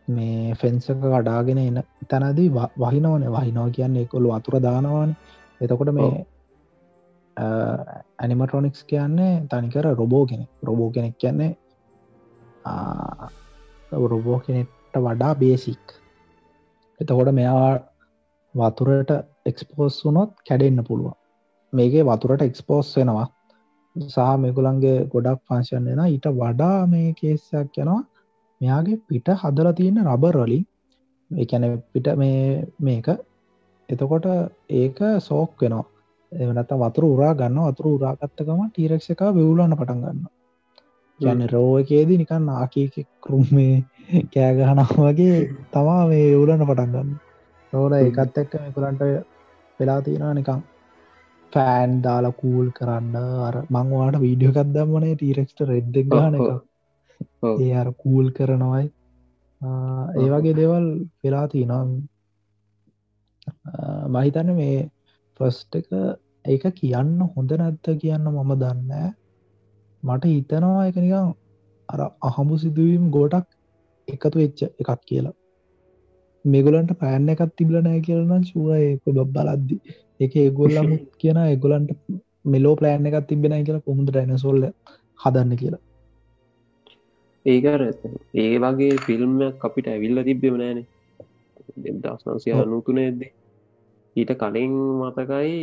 මේ 0.07 0.55
ෆෙන්සක 0.55 1.01
කඩාගෙන 1.05 1.59
එන 1.59 1.83
තැනදී 2.09 2.49
වහිනවන. 2.77 3.23
වහිනෝ 3.29 3.67
කියන්නේ 3.69 4.05
එකොල්ලු 4.07 4.29
අතුර 4.31 4.55
දානවාන. 4.59 5.15
එතකොට 5.61 5.93
මේ 5.93 6.25
ඇනිමට්‍රොනික්ස් 8.17 8.83
කියන්නේ 8.83 9.33
තනිකර 9.49 9.85
රොබෝ 9.93 10.25
කෙනෙ 10.25 10.45
රොබෝ 10.63 10.89
කෙනෙක් 10.91 11.17
කියන්නේ 11.17 11.51
රොබෝ 13.91 14.39
කෙනෙක්ට 14.39 14.95
වඩා 14.97 15.33
බේසික් 15.35 15.85
එතකොට 16.99 17.31
මෙයා 17.31 17.69
වතුරට 18.55 19.11
එක්ස්පෝස් 19.45 19.95
වුනොත් 20.05 20.31
කැඩෙන්න්න 20.43 20.83
පුළුවන්. 20.83 21.15
මේකේ 21.73 22.03
වතුරට 22.03 22.41
එක්ස්පෝස් 22.41 22.89
වෙනවා. 22.97 23.27
සහ 23.95 24.17
මෙකුලන්ගේ 24.37 24.97
ගොඩක් 25.07 25.41
පංශන් 25.47 25.87
එෙන 25.87 26.03
ඊට 26.05 26.27
වඩා 26.33 26.77
මේ 26.87 27.09
කේසයක් 27.13 27.77
යනවා. 27.77 28.01
මෙයාගේ 28.61 29.01
පිට 29.07 29.27
හදල 29.35 29.69
තියෙන 29.73 30.03
රබර් 30.05 30.37
වලින්. 30.39 30.65
එකැන 31.31 31.65
පිට 31.91 32.07
මේ 32.15 32.67
මේක. 32.79 33.07
එතකොට 33.89 34.29
ඒක 34.73 34.99
සෝක් 35.21 35.51
වෙනවා. 35.59 35.89
එවනත 36.31 36.71
වතුර 36.75 37.05
උරා 37.05 37.33
ගන්න 37.33 37.59
වතුර 37.65 37.87
උරාගත්තකම 37.89 38.61
ටීරක්ෂ 38.67 39.13
එක 39.13 39.21
වෙවුලන්න 39.31 39.75
පටන් 39.75 40.01
ගන්න 40.03 40.23
යන 41.19 41.49
රෝකේදී 41.49 42.17
නිකන් 42.17 42.47
ආකීකරුම්මේ 42.51 43.75
කෑගහනාව 44.33 44.91
වගේ 44.99 45.37
තමා 45.73 46.01
මේ 46.09 46.25
එවුලන්න 46.31 46.63
පටන් 46.63 46.91
ගන්න. 46.93 47.09
රෝල 47.73 47.93
එකත් 47.93 48.37
එක්ක 48.37 48.53
මෙකුලන්ට 48.61 49.03
වෙලා 49.79 49.99
තියෙනවා 50.01 50.33
නිකම් 50.33 50.59
ෆෑන් 51.53 51.93
දාලා 52.03 52.33
කූල් 52.33 52.67
කරන්න. 52.77 53.15
අර 53.47 53.55
මංවාට 53.69 54.19
වීඩියෝ 54.25 54.55
කක්දම්මනේ 54.57 55.15
ටීරෙක්ට 55.15 55.59
රෙද්ද 55.71 55.95
ගාන 56.09 56.35
එක 56.39 56.49
ඒ 57.61 57.71
අර 57.81 57.89
කූල් 57.95 58.27
කරනවයි. 58.31 58.85
ඒ 60.15 60.27
වගේ 60.33 60.57
දේවල් 60.59 60.87
වෙලා 61.23 61.45
තිනම් 61.47 61.95
මහිතන්න 64.13 64.53
මේ 64.55 64.77
ෆස්ට 65.39 65.81
එක 65.81 65.89
ඒක 66.45 66.63
කියන්න 66.75 67.17
හොඳ 67.31 67.51
නැත්ත 67.59 67.87
කියන්න 68.01 68.29
මම 68.29 68.53
දන්න 68.61 68.93
මට 70.03 70.31
හිතනවා 70.31 70.87
එක 70.87 70.97
නිකම් 70.97 71.35
අර 71.89 71.99
අහඹු 72.29 72.55
සිදුවීම් 72.57 73.11
ගෝටක් 73.11 73.47
එකතු 74.07 74.35
වෙච්ච 74.35 74.61
එකක් 74.63 75.01
කියලා. 75.03 75.35
මේගොලන්ට 76.45 76.93
පෑන්න 76.99 77.29
එකත් 77.29 77.55
තිබල 77.57 77.75
නෑ 77.79 78.01
කියලන 78.01 78.43
ශුවයක 78.43 79.03
බබ්බලද්දි 79.07 79.79
එක 80.19 80.35
ඒගොල්ලම 80.35 80.91
කියන 81.19 81.39
එගොලන්ට 81.45 81.91
මෙලෝ 82.45 82.75
ප්ලෑන් 82.75 83.05
එකත් 83.05 83.27
තිබෙන 83.27 83.57
කියලා 83.61 83.87
කොමුද 83.87 84.09
ඩයිනසොල්ල 84.09 84.63
හදන්න 85.19 85.53
කියලා. 85.55 85.83
ඒකර 87.45 87.81
ඒ 88.35 88.57
වගේ 88.59 88.97
ෆිල්ම් 89.05 89.37
අපිට 89.61 89.87
ඇවිල්ල 89.87 90.23
තිබ්බෙම 90.23 90.57
නෑනේ 90.57 90.87
දස් 92.01 92.25
නවසය 92.25 92.53
අනුතුනේද 92.55 93.23
ඊට 94.15 94.31
කලින් 94.35 94.73
මතකයි 94.99 95.55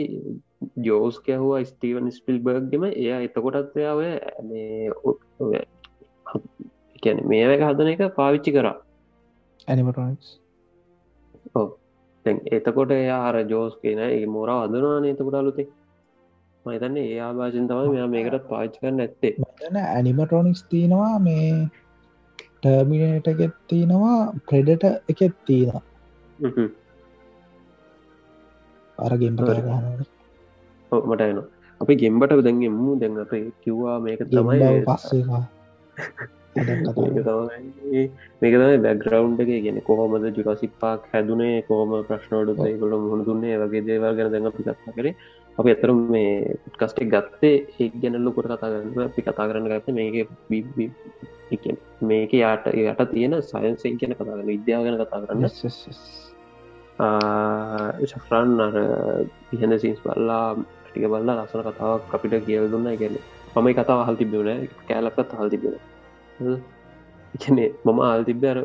ජෝස් 0.78 1.20
කැහවා 1.20 1.60
ස්ටීවන් 1.64 2.10
ස්පිල් 2.10 2.38
බර්ග්ගම 2.40 2.84
එය 2.92 3.10
එතකොටත් 3.18 3.76
ඔය 3.90 4.08
මේ 7.02 7.16
කැන 7.26 7.28
මේක 7.28 7.60
හදන 7.60 7.88
එක 7.88 8.14
පාවිච්චි 8.14 8.50
කරා. 8.52 8.76
ඇනිමටොනික්ස් 9.68 10.28
එතකොට 12.50 12.90
එයාර 12.92 13.36
ජෝස් 13.48 13.76
කියන 13.82 14.00
ඒ 14.00 14.26
මෝර 14.26 14.48
අදනවා 14.50 14.96
නතකොට 15.02 15.34
අලුතේ 15.34 15.68
මහිතන්න 16.66 16.96
ඒ 16.96 17.20
ආභාෂෙන් 17.20 17.68
තමයි 17.68 17.92
මෙයා 17.92 18.08
මේකටත් 18.08 18.48
පාච්ච 18.48 18.74
කරන්න 18.80 19.00
ඇත්තේ. 19.00 19.32
ඇනිමටොනික්ස් 19.76 20.62
තියෙනවා 20.64 21.14
මේ 21.18 21.68
ටර්මිනේට 22.62 23.26
එකෙත් 23.26 23.54
තියෙනවා 23.68 24.18
ප්‍රෙඩට 24.48 24.84
එකෙත් 25.08 25.36
තියෙන 25.46 25.78
අරගෙන්ට 28.98 29.40
කරගහනට 29.40 30.08
මට 30.92 31.22
එන 31.22 31.40
අපි 31.80 31.96
ගෙම්බට 31.96 32.36
දැන්ගෙමු 32.40 32.98
දැන් 33.00 33.16
අප 33.18 33.32
කිව්වා 33.62 33.96
මේක 34.00 34.20
තමයි 34.26 34.84
පස්සේ 34.84 35.24
මේක 38.40 38.54
තමයි 38.54 38.78
බැග්‍රවන්් 38.86 39.34
එක. 39.42 39.50
ගෙන 39.64 39.78
කොහොමද 39.88 40.24
ජුරසික් 40.36 40.72
පාක් 40.80 41.02
හැදුනේ 41.12 41.56
කොහම 41.68 41.90
ප්‍රශ්නෝඩ 42.08 42.50
ගොල 42.80 42.92
මුහුණ 43.04 43.26
දුන්නේ 43.28 43.60
වගේ 43.62 43.84
දේවල් 43.88 44.16
ගැන 44.16 44.32
දැඟ 44.32 44.50
අපි 44.50 44.62
කත්තා 44.62 44.96
කරේ. 44.96 45.14
අප 45.58 45.66
ඇතර 45.66 45.90
මේ 46.14 46.32
කස්ටෙක් 46.78 47.08
ගත්තේ 47.14 47.54
ඒ 47.78 47.88
ගැනල්ලු 48.02 48.30
කොට 48.32 48.46
කතා 48.46 48.70
කරන්න 48.72 49.06
අපි 49.06 49.20
කතා 49.22 49.48
කරන්න 49.48 49.70
ගත්ත 49.70 49.88
මේක 49.98 50.16
මේක 52.02 52.32
යාට 52.34 52.66
යට 52.72 53.00
තියෙන 53.12 53.34
සයන්සෙන් 53.42 53.94
කියන 53.98 54.12
කතා 54.14 54.28
කරන්න 54.28 54.50
විද්‍යාව 54.52 54.82
ගැන 54.84 54.96
කතා 55.02 55.20
කරන්න. 55.22 55.42
ශෆ්‍රන් 58.06 58.50
අර 58.60 58.74
පිහන 59.50 59.72
සින්ස් 59.78 60.00
බල්ලා 60.06 60.46
ටික 60.84 61.04
බල්ලා 61.12 61.36
ලස්සන 61.38 61.62
කතාවක් 61.68 62.14
අපිට 62.16 62.34
කියල් 62.46 62.66
දුන්න. 62.72 62.88
ගැන 63.00 63.14
මම 63.54 63.68
කතාව 63.74 64.00
හල් 64.06 64.16
තිබෙන 64.16 64.68
කෑලක්ත් 64.88 65.32
හල් 65.38 65.48
තිබෙන 65.52 65.74
එකනේ 66.40 67.68
මම 67.84 67.98
ආල් 68.02 68.24
තිබ්බ 68.24 68.44
අර 68.44 68.58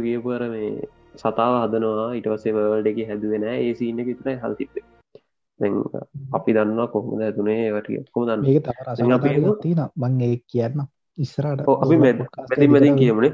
ගියපුර 0.00 0.42
මේ 0.48 0.70
සතාව 1.16 1.54
හදනවා 1.58 2.08
ඉටවසේ 2.18 2.54
වල්ඩ 2.54 2.88
එක 2.92 2.98
හැදුවෙන 3.08 3.44
ඒ 3.50 3.70
සින්න 3.74 4.02
විතරයි 4.02 4.36
හල් 4.38 4.54
තිබේ 4.54 4.84
දැන් 5.60 5.74
අපි 6.32 6.56
දන්නවා 6.56 6.88
කොහොමද 6.88 7.22
ඇතුනේ 7.22 7.58
ඒවට 7.60 8.10
කොම 8.10 8.26
දන්න 8.26 9.58
තින 9.60 9.82
මං 9.96 10.20
ඒ 10.22 10.36
කියන්න 10.46 10.86
ඉස්සරට 11.18 11.68
අපි 11.76 11.96
මැති 11.98 12.68
මැදින් 12.68 12.96
කියමනේ 12.96 13.32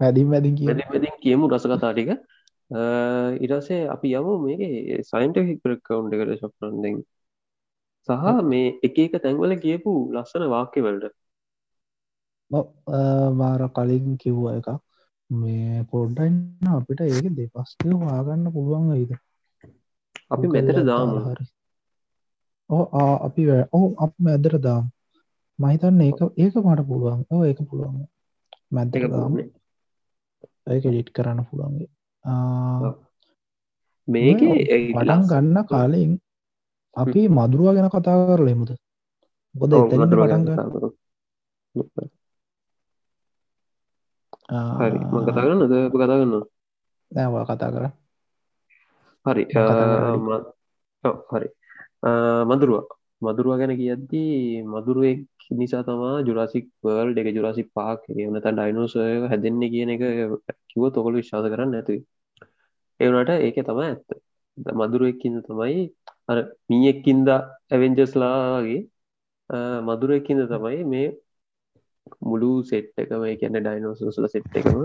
මැදින් 0.00 0.28
මැදින් 0.28 0.54
කිය 0.54 0.68
මැදින් 0.68 1.16
කියමු 1.20 1.50
රස 1.50 1.66
කතාටික 1.66 2.12
ඉරසේ 3.40 3.80
අපි 3.86 4.14
යමු 4.14 4.36
මේක 4.40 4.62
සයින්ටහික් 5.04 5.58
ප්‍රකවුන්් 5.62 6.14
එකට 6.14 6.38
ශප්රන්දෙන් 6.40 7.02
සහ 8.08 8.44
මේ 8.44 8.70
එක 8.82 8.96
එක 8.98 9.18
තැන්වල 9.18 9.56
කියපු 9.58 9.92
ලස්සන 10.12 10.46
වාක්‍ය 10.48 10.80
වලට 10.80 11.14
මාර 13.32 13.62
කලින් 13.70 14.16
කිව්ව 14.16 14.44
එක 14.52 14.68
මේ 15.30 15.84
පොඩ්ඩයින්න 15.90 16.70
අපිට 16.70 17.00
ඒක 17.02 17.26
දෙපස්කය 17.32 17.90
වාගන්න 18.02 18.44
පුළුවන් 18.52 18.92
ඉද 18.96 19.12
අපි 20.30 20.46
මෙතට 20.48 20.84
දාම. 20.84 21.10
හරි. 21.26 21.44
ඕ 22.70 22.84
අපි 23.26 23.42
ඕ 23.70 23.86
අප 23.98 24.12
මැදර 24.18 24.54
දාම්. 24.60 24.84
මහිතන්න 25.58 26.00
ඒක 26.02 26.20
ඒක 26.36 26.54
මට 26.60 26.86
පුළුවන්. 26.86 27.20
ඕ 27.30 27.42
ඒක 27.44 27.60
පුළුවන්. 27.62 28.06
මැද්දක 28.70 29.10
දාම. 29.10 29.34
ඒක 30.64 30.84
ඩිට් 30.84 31.10
කරන්න 31.10 31.42
පුළුවන්ගේ 31.48 31.88
මේක 34.08 34.40
පටන් 34.40 35.22
ගන්න 35.26 35.58
කාලෙන් 35.66 36.12
අපි 36.96 37.20
මදුරුව 37.28 37.74
ගැන 37.74 37.90
කතා 37.90 38.16
කරලෙමුද 38.28 38.70
බොද 39.54 39.72
එතන 39.74 40.04
පටන් 40.10 40.42
ගන්න 40.46 40.58
හරි. 44.48 44.98
ම 45.00 45.14
කතා 45.22 45.34
කරන්න 45.36 45.62
ද 45.64 45.74
කතා 45.88 46.08
කරන්න 46.10 46.34
නෑවා 47.12 47.44
කතා 47.46 47.70
කර. 47.70 47.84
හරි. 49.26 49.44
හරි. 51.30 51.48
මදුරුව. 52.44 52.86
මදුරුව 53.22 53.52
ගැන 53.54 53.72
කියද්දී 53.76 54.62
මදුරුවෙක් 54.64 55.20
නිසා 55.52 55.82
තමා 55.82 56.24
ජුරාසික් 56.26 56.64
වර්ල් 56.82 57.16
එක 57.16 57.28
ජුරාසි 57.36 57.62
පාක් 57.68 58.00
එනත 58.10 58.46
ඩයිනෝසය 58.48 58.98
හැදෙන්නේ 59.30 59.72
කියන 59.72 59.90
එක 59.90 60.02
කිව 60.68 60.82
තොකොළ 60.90 61.18
විශ්වාස 61.20 61.46
කරන්න 61.46 61.74
ඇති 61.74 61.96
ඒවනට 63.00 63.30
ඒක 63.38 63.56
තම 63.60 63.80
ඇත්ත. 63.80 64.08
මදුරුවක්කින්න 64.74 65.36
තමයි 65.42 65.82
අර 66.28 66.38
මීයෙක්කින්ද 66.68 67.28
ඇවෙන්ජස්ලාගේ 67.30 68.80
මදුරුවක්කින්ද 69.88 70.42
තමයි 70.48 70.80
මේ 70.84 71.08
මුළු 72.22 72.50
සෙට් 72.64 72.92
එකම 72.96 73.24
කියන්න 73.40 73.58
ඩයිනෝසුසල 73.58 74.26
සෙට් 74.28 74.56
එකම 74.56 74.78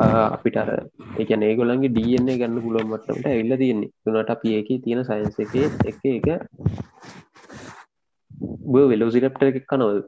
අපිට 0.00 0.56
අර 0.56 0.70
එක 1.18 1.30
ඒගොලන්ගේ 1.38 1.90
ඩන්නේ 1.90 2.38
ගන්න 2.40 2.62
පුලුවන් 2.64 2.90
මටමට 2.90 3.26
එල්ල 3.32 3.56
තියෙන්නේ. 3.56 3.90
තුනට 4.02 4.30
අපි 4.30 4.54
ඒක 4.54 4.70
තියෙන 4.84 5.02
සයින්ස 5.04 5.38
එක 5.38 5.54
එක 5.84 6.00
එක 6.10 6.26
බ 8.70 8.74
වෙලෝසිරප්ට 8.86 9.42
එකක් 9.42 9.66
කනවද? 9.66 10.06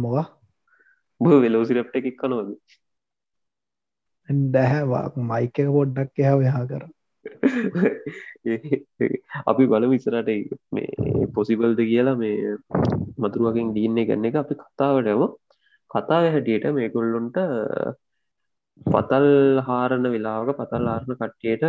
මොවා 0.00 0.26
බ 1.20 1.42
වෙලෝසිරප්ට 1.42 2.00
එකක් 2.00 2.10
කනවද? 2.20 2.50
දැහැවාක් 4.50 5.16
මයික 5.22 5.56
පොඩ්ඩක් 5.70 6.20
එහ 6.20 6.36
යහා 6.42 6.66
කර 6.66 6.84
අපි 9.44 9.64
බල 9.66 9.84
විසරට 9.86 10.30
මේ 10.72 11.26
පොසිබල්ද 11.34 11.80
කියලා 11.82 12.16
මේ 12.16 12.56
මතුරුවකින් 13.18 13.74
දීන්නේ 13.74 14.06
ගන්න 14.06 14.28
එක 14.30 14.36
අපි 14.36 14.54
කතාවටම 14.62 15.22
කතාව 15.90 16.24
හැටියට 16.26 16.66
මේකුල්ලුන්ට 16.72 17.38
පතල් 18.86 19.28
හාරණ 19.60 20.06
වෙලාවක 20.10 20.56
පතල් 20.56 20.86
ආරණ 20.88 21.14
කට්ටියට 21.14 21.64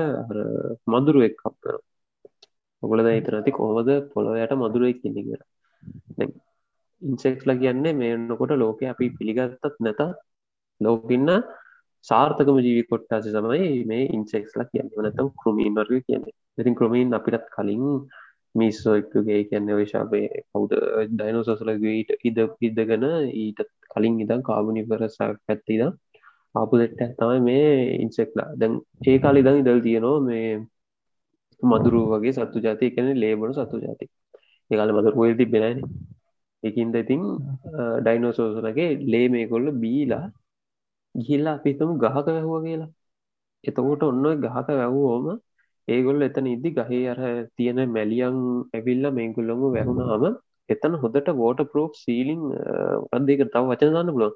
මදුරුවෙක් 0.87 1.35
කප්පර 1.37 1.75
ඔගලද 2.83 3.07
හිතනති 3.09 3.51
කොහොමද 3.51 3.91
පොළොවයට 4.13 4.53
මදුරුවෙක් 4.55 5.03
ඉන්න 5.03 5.17
කියලා. 5.17 5.47
ඉන්සෙක්ස්ල 7.01 7.51
කියන්නේ 7.55 7.93
මේන්නකොට 7.93 8.53
ලෝක 8.55 8.79
අපි 8.85 9.05
පිළිගත්තත් 9.11 9.77
නැත 9.79 10.01
ලෝකඉන්න 10.81 11.29
සාර්ථකම 12.05 12.57
ජීවි 12.59 12.83
කොට්ටාස 12.85 13.27
සමයි 13.27 13.71
මේ 13.85 14.03
ඉන්සෙක්ස්ලා 14.09 14.65
කියන්නේ. 14.65 15.03
නැතම් 15.03 15.29
කෘමීන් 15.41 15.73
වර්ග 15.73 16.01
කියන්නේ. 16.03 16.35
ඉතින් 16.57 16.75
ක්‍රමීන් 16.75 17.13
අපිටත් 17.13 17.47
කලින් 17.55 17.83
මිස්සෝක්තුගේ 18.55 19.41
කියන්න 19.45 19.71
විශාපේ 19.75 20.27
කවුද? 20.49 20.73
ඩයිනෝසසලගේට 21.11 22.11
ඉද 22.23 22.39
ඉදගෙන 22.61 23.05
ඊට 23.35 23.61
කලින් 23.89 24.15
ඉදම් 24.19 24.41
කාබනිවරසක් 24.43 25.39
පැත්තිද 25.45 25.83
ආපු 26.55 26.73
දෙට 26.77 27.01
තමයි 27.17 27.39
මේ 27.41 27.69
ඉන්සෙක්ලා 27.97 28.49
දැන් 28.53 28.73
ඒ 29.07 29.17
කාලි 29.17 29.41
දං 29.41 29.61
ඉදල් 29.61 29.81
තියෙනවා 29.81 30.19
මේ 30.21 30.49
මදුරු 31.61 32.01
වගේ 32.11 32.33
සත්තු 32.33 32.59
ජාති 32.59 32.91
කන 32.91 33.09
ලේබන 33.15 33.53
සත්තු 33.53 33.77
ජාති 33.77 34.05
ඒකාල 34.71 34.91
මදුරුවල් 34.91 35.35
තිබෙනන 35.35 35.79
එකින්ද 36.63 36.95
ඉතින් 36.95 37.23
ඩයිනෝසෝසලගේ 37.99 38.89
ලේ 39.05 39.27
මේ 39.29 39.45
කොල්ල 39.47 39.67
බීලා 39.75 40.25
ගිහිල්ලා 41.15 41.55
අපිතම 41.55 41.91
ගහක 41.97 42.25
වැැහුව 42.27 42.63
කියලා. 42.63 42.91
එතකොට 43.63 44.03
ඔන්න 44.03 44.25
ගහක 44.37 44.67
වැැව්වෝම 44.71 45.27
ඒගොල්ල 45.87 46.21
එතන 46.21 46.47
ඉදදි 46.47 46.69
ගහේ 46.73 47.03
අර 47.07 47.19
තියෙන 47.53 47.79
මැලියන් 47.89 48.37
ඇවිල්ල 48.71 49.05
මේගුල්ලොම 49.11 49.61
වැැහුණාම 49.65 50.25
එතන 50.69 50.93
හොදට 50.95 51.29
වෝට 51.35 51.61
පරෝක් 51.71 51.93
සීලිං 51.95 52.41
අදක 53.11 53.41
තව 53.45 53.63
වචන 53.63 53.93
දන්න 53.93 54.11
පුලො 54.11 54.29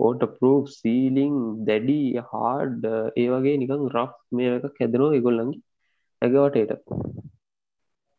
ඕට 0.00 0.24
පරෝක් 0.36 0.66
සීලිං 0.70 1.36
දැඩි 1.64 2.00
හාඩ් 2.24 2.88
ඒ 3.16 3.28
වගේ 3.28 3.56
නිකං 3.56 3.86
රෆ් 3.88 4.12
මේක 4.32 4.68
කැදනෝ 4.78 5.10
ඒගොල්ලන්ගේ 5.12 5.62
ඇගවටේට 6.22 6.84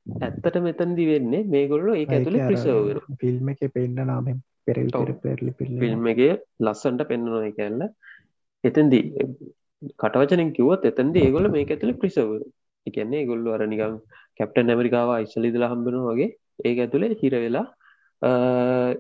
ඇත්තට 0.06 0.60
මෙතන්දි 0.62 1.06
වෙන්නේ 1.06 1.48
මේගොල්ලො 1.50 1.94
ඒ 1.94 2.06
ඇතුළ 2.10 2.42
ප්‍රිසවර 2.44 3.00
ෆිල්ම් 3.22 3.50
එක 3.50 3.64
පෙන්න්න 3.74 4.06
නාමෙන් 4.06 4.38
ෆිල්ම් 4.68 6.08
එක 6.08 6.22
ලස්සන්ට 6.62 7.08
පෙන්න්නනො 7.10 7.40
කැල්ල. 7.60 7.82
එතන්දී 8.64 9.04
කටවචනින් 9.96 10.52
කිවත් 10.54 10.86
එතන්ද 10.86 11.18
ඒගොල 11.18 11.50
මේ 11.50 11.66
ඇතුළ 11.68 11.96
ප්‍රිසවර 12.02 12.44
එකන්නේ 12.88 13.26
ගොල්ලු 13.26 13.50
අර 13.52 13.64
නිකම් 13.68 13.96
කැප්ටන් 14.40 14.74
ඇමරිකාව 14.74 15.12
ඉස්සලිදල 15.18 15.66
හම්බෙන 15.66 15.98
වගේ 16.08 16.30
ඒක 16.64 16.80
ඇතුළේ 16.80 17.20
හිර 17.22 17.36
වෙලා 17.38 17.66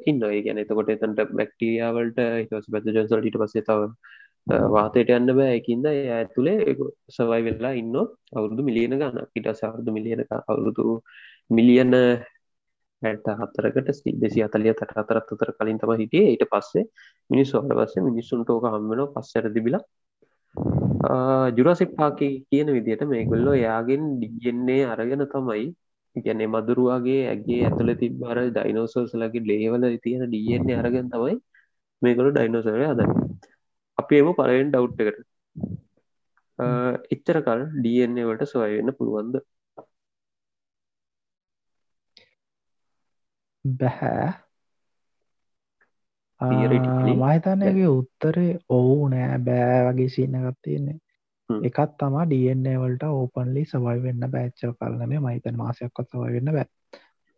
ඉන්න 0.05 0.21
ඒ 0.23 0.41
ගැන 0.41 0.61
එතකොට 0.63 0.89
එතන්ට 0.89 1.21
බැක්ටියාවලට 1.31 2.21
හිටස් 2.41 2.69
පැත 2.71 2.89
ජන්සල්ට 2.89 3.39
පස්සේ 3.43 3.65
තව 3.69 3.89
වාතයට 4.69 5.09
යන්න 5.09 5.33
බෑ. 5.33 5.57
එකින්ද 5.59 5.85
ඇතුළේ 5.87 6.75
සවයි 7.09 7.41
වෙල්ලා 7.47 7.73
ඉන්න 7.73 7.95
අවුරුදු 8.33 8.67
මිලියන 8.69 8.93
ගන්න 8.93 9.31
ඉට 9.35 9.49
සවරුදු 9.53 9.91
මිලියන 9.91 10.21
අවුරුදු 10.31 11.01
මිලියන 11.49 11.93
ඇට 13.05 13.27
හතරකට 13.39 14.09
දෙසි 14.21 14.43
අතලිය 14.47 14.73
තට 14.73 14.97
අතරත් 15.01 15.31
අතර 15.33 15.51
කලින් 15.57 15.79
තම 15.79 15.93
හිටිය. 16.01 16.25
ඊට 16.31 16.45
පස්සේ 16.51 16.85
මිනිස් 17.29 17.53
ඔට 17.53 17.71
පස්සේ 17.71 18.07
මිනිස්සුන්ට 18.09 18.49
ඕක 18.49 18.67
හම්බෙන 18.67 19.05
පස්සර 19.13 19.47
තිබිලා. 19.55 19.83
ජුරසික් 21.57 21.95
පාකි 21.95 22.29
කියන 22.49 22.67
විදියට 22.69 23.03
මේගොල්ලෝ 23.05 23.55
යාගෙන් 23.57 24.03
ඩිගෙන්නේ 24.15 24.83
අරගෙන 24.85 25.25
තමයි 25.27 25.65
ගැනේ 26.15 26.47
මදුරුවගේ 26.47 27.21
ඇගේ 27.29 27.61
ඇතුළ 27.67 27.91
තිබ්බර 27.95 28.37
ඩයිනෝසෝසලගේ 28.47 29.45
ලේවල 29.45 29.85
තියෙන 29.99 30.23
ඩියෙන්නේ 30.27 30.77
අරගෙන 30.77 31.09
තමයි 31.09 31.35
මේගොලු 32.01 32.29
ඩයිනෝසරය 32.31 32.85
අද 32.85 33.01
අපි 33.97 34.21
එම 34.21 34.29
පලවෙන් 34.33 34.71
ඩව් 34.71 34.85
එකට. 35.03 35.19
එච්චර 37.09 37.37
කල් 37.41 37.61
ඩන්නේ 37.75 38.27
වලට 38.29 38.47
සොයවෙන්න 38.47 38.95
පුළුවන්ද? 38.97 39.35
බැහැ. 43.65 44.33
මහිතන්නගේ 46.41 47.87
උත්තරේ 47.89 48.51
ඔවු 48.69 49.09
නෑ 49.09 49.39
බෑ 49.39 49.79
වගේ 49.87 50.09
සින්නගත් 50.09 50.59
තියෙන්නේ. 50.61 50.99
එකත් 51.63 51.97
තමා 51.97 52.25
ඩන්නේ 52.25 52.77
වලට 52.77 53.09
ඕපන්ලි 53.11 53.65
සවයි 53.65 53.97
වෙන්න 54.03 54.29
බෑච්චව 54.29 54.75
කරන 54.75 55.09
මේ 55.09 55.19
මහිතන් 55.21 55.57
මාසයක්කොත් 55.57 56.09
සවයි 56.09 56.33
වෙන්න 56.33 56.53
බෑ. 56.53 56.67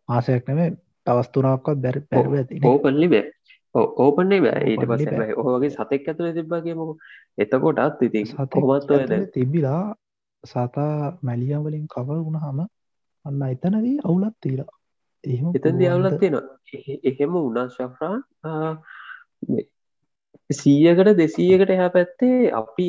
මාසයක් 0.08 0.48
නෙම 0.48 0.78
තවස්තුනාක්කොත් 1.06 1.78
බැරි 1.78 2.06
පැරව 2.06 2.32
ඇති 2.34 2.60
ඕපන්ලි 2.64 3.08
බෑ. 3.08 3.32
ඕපන්නේ 3.74 4.40
බෑ. 4.40 4.64
ඊට 4.66 4.86
බෑ. 4.86 5.32
ඕගේ 5.36 5.70
සතෙක් 5.70 6.08
ඇතුළ 6.08 6.32
තිබ්බගේම 6.32 6.80
එතකොටත් 7.38 8.50
කොමත් 8.50 8.90
ඔයද 8.90 9.14
තිබිලා 9.32 9.82
සතා 10.44 11.18
මැලියම් 11.22 11.62
වලින් 11.64 11.86
කවර් 11.88 12.24
වුණහම 12.24 12.66
අන්න 13.24 13.42
එතනදී 13.44 13.96
අවුලත් 14.04 14.36
තීලා 14.40 14.77
එතන්? 15.24 15.78
දියවලක් 15.78 16.20
තියෙනවා. 16.20 16.46
එහෙම 17.04 17.36
උනා 17.38 17.66
ශෆ්‍රාන් 17.68 18.22
සීයකට 20.50 21.12
දෙසීයකට 21.16 21.70
එහ 21.70 21.90
පැත්තේ 21.90 22.52
අපි 22.52 22.88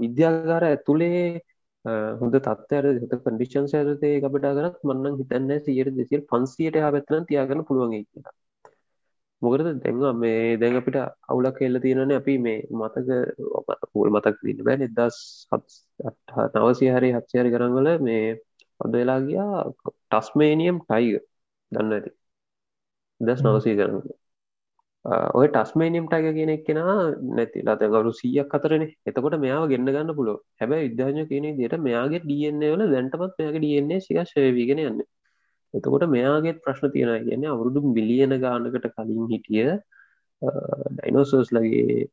විද්‍යාගාර 0.00 0.64
ඇතුළේ 0.64 1.20
හොඳ 2.20 2.38
තත්වර 2.38 2.86
හත 2.94 3.20
කඩිෂන් 3.20 3.68
සෑරතේ 3.68 4.14
අපට 4.20 4.48
කරත් 4.50 4.80
මන්නන් 4.84 5.18
හිතන්න 5.20 5.52
සියට 5.60 5.92
දෙසිල් 5.94 6.24
පන්සියට 6.24 6.80
පැත්තන 6.86 7.28
තියාගන්න 7.28 7.66
පුළුවන්ගේ 7.68 8.04
කියලා. 8.04 8.34
මොකරද 9.42 9.68
දැන්ව 9.76 10.04
මේ 10.16 10.56
දැන් 10.56 10.76
අපිට 10.76 10.98
අවුලක් 11.28 11.58
එල්ල 11.60 11.80
තියෙනන 11.80 12.12
අපි 12.12 12.34
මේ 12.38 12.58
මතක 12.72 13.08
පූල් 13.92 14.10
මතක් 14.10 14.36
දන්න 14.42 14.64
බෑ. 14.66 14.78
නිදස් 14.78 15.16
නවසි 16.56 16.86
හරි 16.88 17.10
හත්සයරි 17.12 17.54
කරංගල 17.54 17.88
මේ 18.00 18.26
අද 18.80 18.92
වෙලා 18.92 19.20
ගියා 19.20 19.64
ටස්මේනියම් 20.10 20.78
ටයිග 20.82 21.24
දන්න 21.72 21.92
ඇති. 21.92 22.10
දස්. 23.20 23.42
නවසී 23.42 23.76
කරන්න 23.78 24.16
ඔය 25.34 25.46
ටස්මේනියම් 25.48 26.06
ටයිග 26.06 26.36
කියෙනෙක් 26.36 26.62
කෙන 26.66 26.78
නැතිලා 27.36 27.76
තැගරු 27.80 28.12
සීයක් 28.12 28.54
අතරන. 28.56 28.84
එතකොට 29.06 29.36
මෙයාව 29.38 29.66
ගෙන්න්න 29.72 29.88
ගන්න 29.88 30.14
පුලො 30.14 30.34
හැබැ 30.60 30.80
විද්‍යාඥ 30.86 31.22
කියන 31.30 31.46
දිට 31.58 31.76
මෙයාගේ 31.80 32.22
ඩන්නේ 32.24 32.72
වල 32.72 32.82
දැන්ටමත් 32.94 33.38
මෙයාගේ 33.38 33.60
ඩන්නේ 33.60 34.00
සික 34.00 34.18
ශයවීගෙන 34.32 34.82
යන්න. 34.82 35.00
එතකොට 35.74 36.06
මෙයාගේත් 36.08 36.58
ප්‍රශ්න 36.64 36.92
තියෙන 36.94 37.12
කියන්නේ 37.24 37.52
අවුරුදු 37.54 37.82
මිලියන 37.88 38.34
ගානකට 38.40 38.88
කලින් 38.96 39.30
හිටිය 39.32 39.68
ඩයිනෝසෝස් 40.42 41.52
ලගේ 41.52 42.08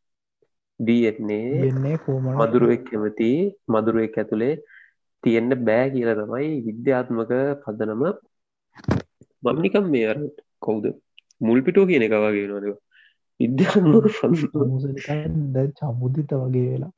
කෝමන? 2.05 2.29
මදුරුවෙක් 2.35 2.83
කැමති 2.89 3.31
මදුරුවෙක් 3.67 4.17
ඇතුළේ 4.17 4.53
තියෙන්න්න 5.23 5.65
බෑ 5.65 5.89
කියල 5.95 6.11
තමයි 6.19 6.51
විද්‍යාත්මක 6.67 7.33
පදනම 7.63 8.03
මම්නිකම් 9.43 9.85
මේ 9.93 10.07
අර 10.11 10.19
කවුද? 10.61 10.85
මුල්පිටෝ 11.41 11.85
කියන 11.89 12.05
එක 12.07 12.15
වගේ 12.23 12.47
නොද 12.47 12.65
විද්‍යාත්මක 13.39 14.05
ද 15.53 15.57
චමුදිත 15.77 16.31
වගේ 16.41 16.67
වෙලා. 16.71 16.91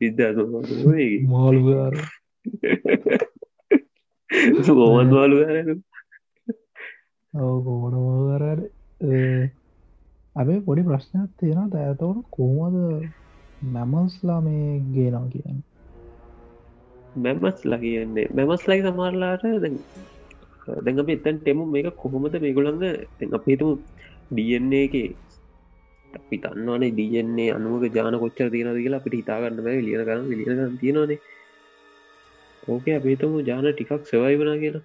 විද්‍යාත්ම 0.00 0.48
මාළුවාර. 1.32 1.94
ගෝවන්වාලු 4.68 5.36
ර 5.42 5.58
ගෝනවරර 7.34 8.60
අපේ 10.36 10.60
පොඩි 10.66 10.82
ප්‍රශ්නයක් 10.88 11.30
තියෙන 11.38 11.60
ඇතවන 11.82 12.18
කෝමද 12.30 12.76
මැමල්ස්ලා 13.74 14.40
මේ 14.40 14.80
ගේනවා 14.94 15.28
කියන්න? 15.32 15.60
මැමස් 17.16 17.58
ලා 17.64 17.78
කියන්නේ. 17.78 18.26
මැමස් 18.34 18.62
ලයි 18.68 18.80
සමාරලාට 18.82 19.44
දැඟ 20.66 21.00
අප 21.02 21.10
එතැන් 21.14 21.36
ටෙමු 21.40 21.64
මේක 21.74 21.88
කොහොමද 22.02 22.34
මේගොළඟ 22.44 22.84
අපේතුම 23.38 23.70
ඩන්නේ 24.30 24.84
එක 24.86 24.94
අපි 26.10 26.36
තන්නවනේ 26.42 26.90
දන්නේ 26.96 27.54
අනුවක 27.56 27.94
ජාන 27.96 28.16
කොච්චර 28.22 28.48
තියෙනද 28.50 28.80
කියලා 28.84 29.00
අපිට 29.02 29.16
හිතාගන්න 29.20 29.62
බෑ. 29.66 29.80
ලියන 29.86 30.04
කරන්න 30.08 30.28
ලියන 30.40 30.78
තියෙනවානේ. 30.82 31.18
ඕක 32.68 32.86
අපේතම 32.98 33.32
ජාන 33.48 33.66
ටිකක් 33.70 34.06
සෙවයි 34.10 34.36
වනා 34.40 34.58
කියලා. 34.62 34.84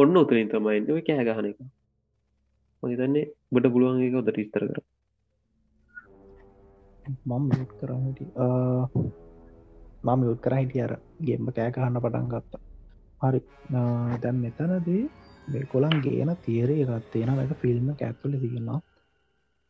ඔන්න 0.00 0.16
උතරින් 0.22 0.48
තමයින්ව 0.52 0.98
කෑ 1.08 1.26
ගහන 1.28 1.50
එක. 1.50 1.58
මහිතන්නේ 2.82 3.26
බට 3.52 3.72
පුළුවන් 3.74 4.02
එක 4.06 4.18
ොදට 4.20 4.40
ඉස්තර 4.42 4.64
කර 4.68 4.80
මම 7.28 7.44
යුත් 7.58 7.72
කරන්නට 7.80 8.18
මම 10.06 10.20
යුත් 10.28 10.40
කර 10.44 10.54
හිටිය 10.58 10.82
අර 10.86 10.92
ගෙම්ම 11.26 11.46
කෑ 11.56 11.70
කහන්න 11.76 12.02
පටන් 12.04 12.28
ගත්තා. 12.32 12.69
හරි. 13.22 13.40
දැන් 14.22 14.36
මෙතනදී 14.44 15.64
කොළන් 15.72 15.96
ගේන 16.06 16.30
තේරය 16.46 16.76
ගත්තේන 16.90 17.30
එක 17.44 17.52
ෆිල්ම් 17.62 17.88
කැත්තුල 18.00 18.34
තිගෙනවා 18.44 18.80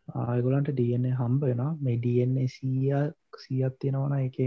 ආයගොලන්ට 0.09 0.71
ඩන්නේ 0.73 1.19
හම්බ 1.21 1.43
වෙන 1.51 1.63
මේ 1.87 1.97
ඩන්නේ 2.05 2.53
සීය 2.57 3.01
සියත් 3.43 3.75
තියෙනවන. 3.81 4.15
එක 4.29 4.39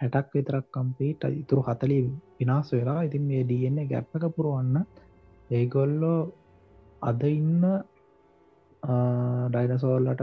හැටක් 0.00 0.34
විතරක් 0.36 0.66
කම්පීට 0.74 1.22
ඉතුරු 1.40 1.62
හතලි 1.68 1.98
විනාස් 2.38 2.68
වෙලා. 2.76 3.00
ඉතින් 3.08 3.24
මේ 3.30 3.42
ඩන්නේ 3.44 3.90
ගැප්පක 3.92 4.24
පුරුවන්න 4.36 4.76
ඒගොල්ලෝ 5.50 6.20
අද 7.02 7.22
ඉන්න 7.30 7.64
ඩයිනසෝල්ලට 9.52 10.22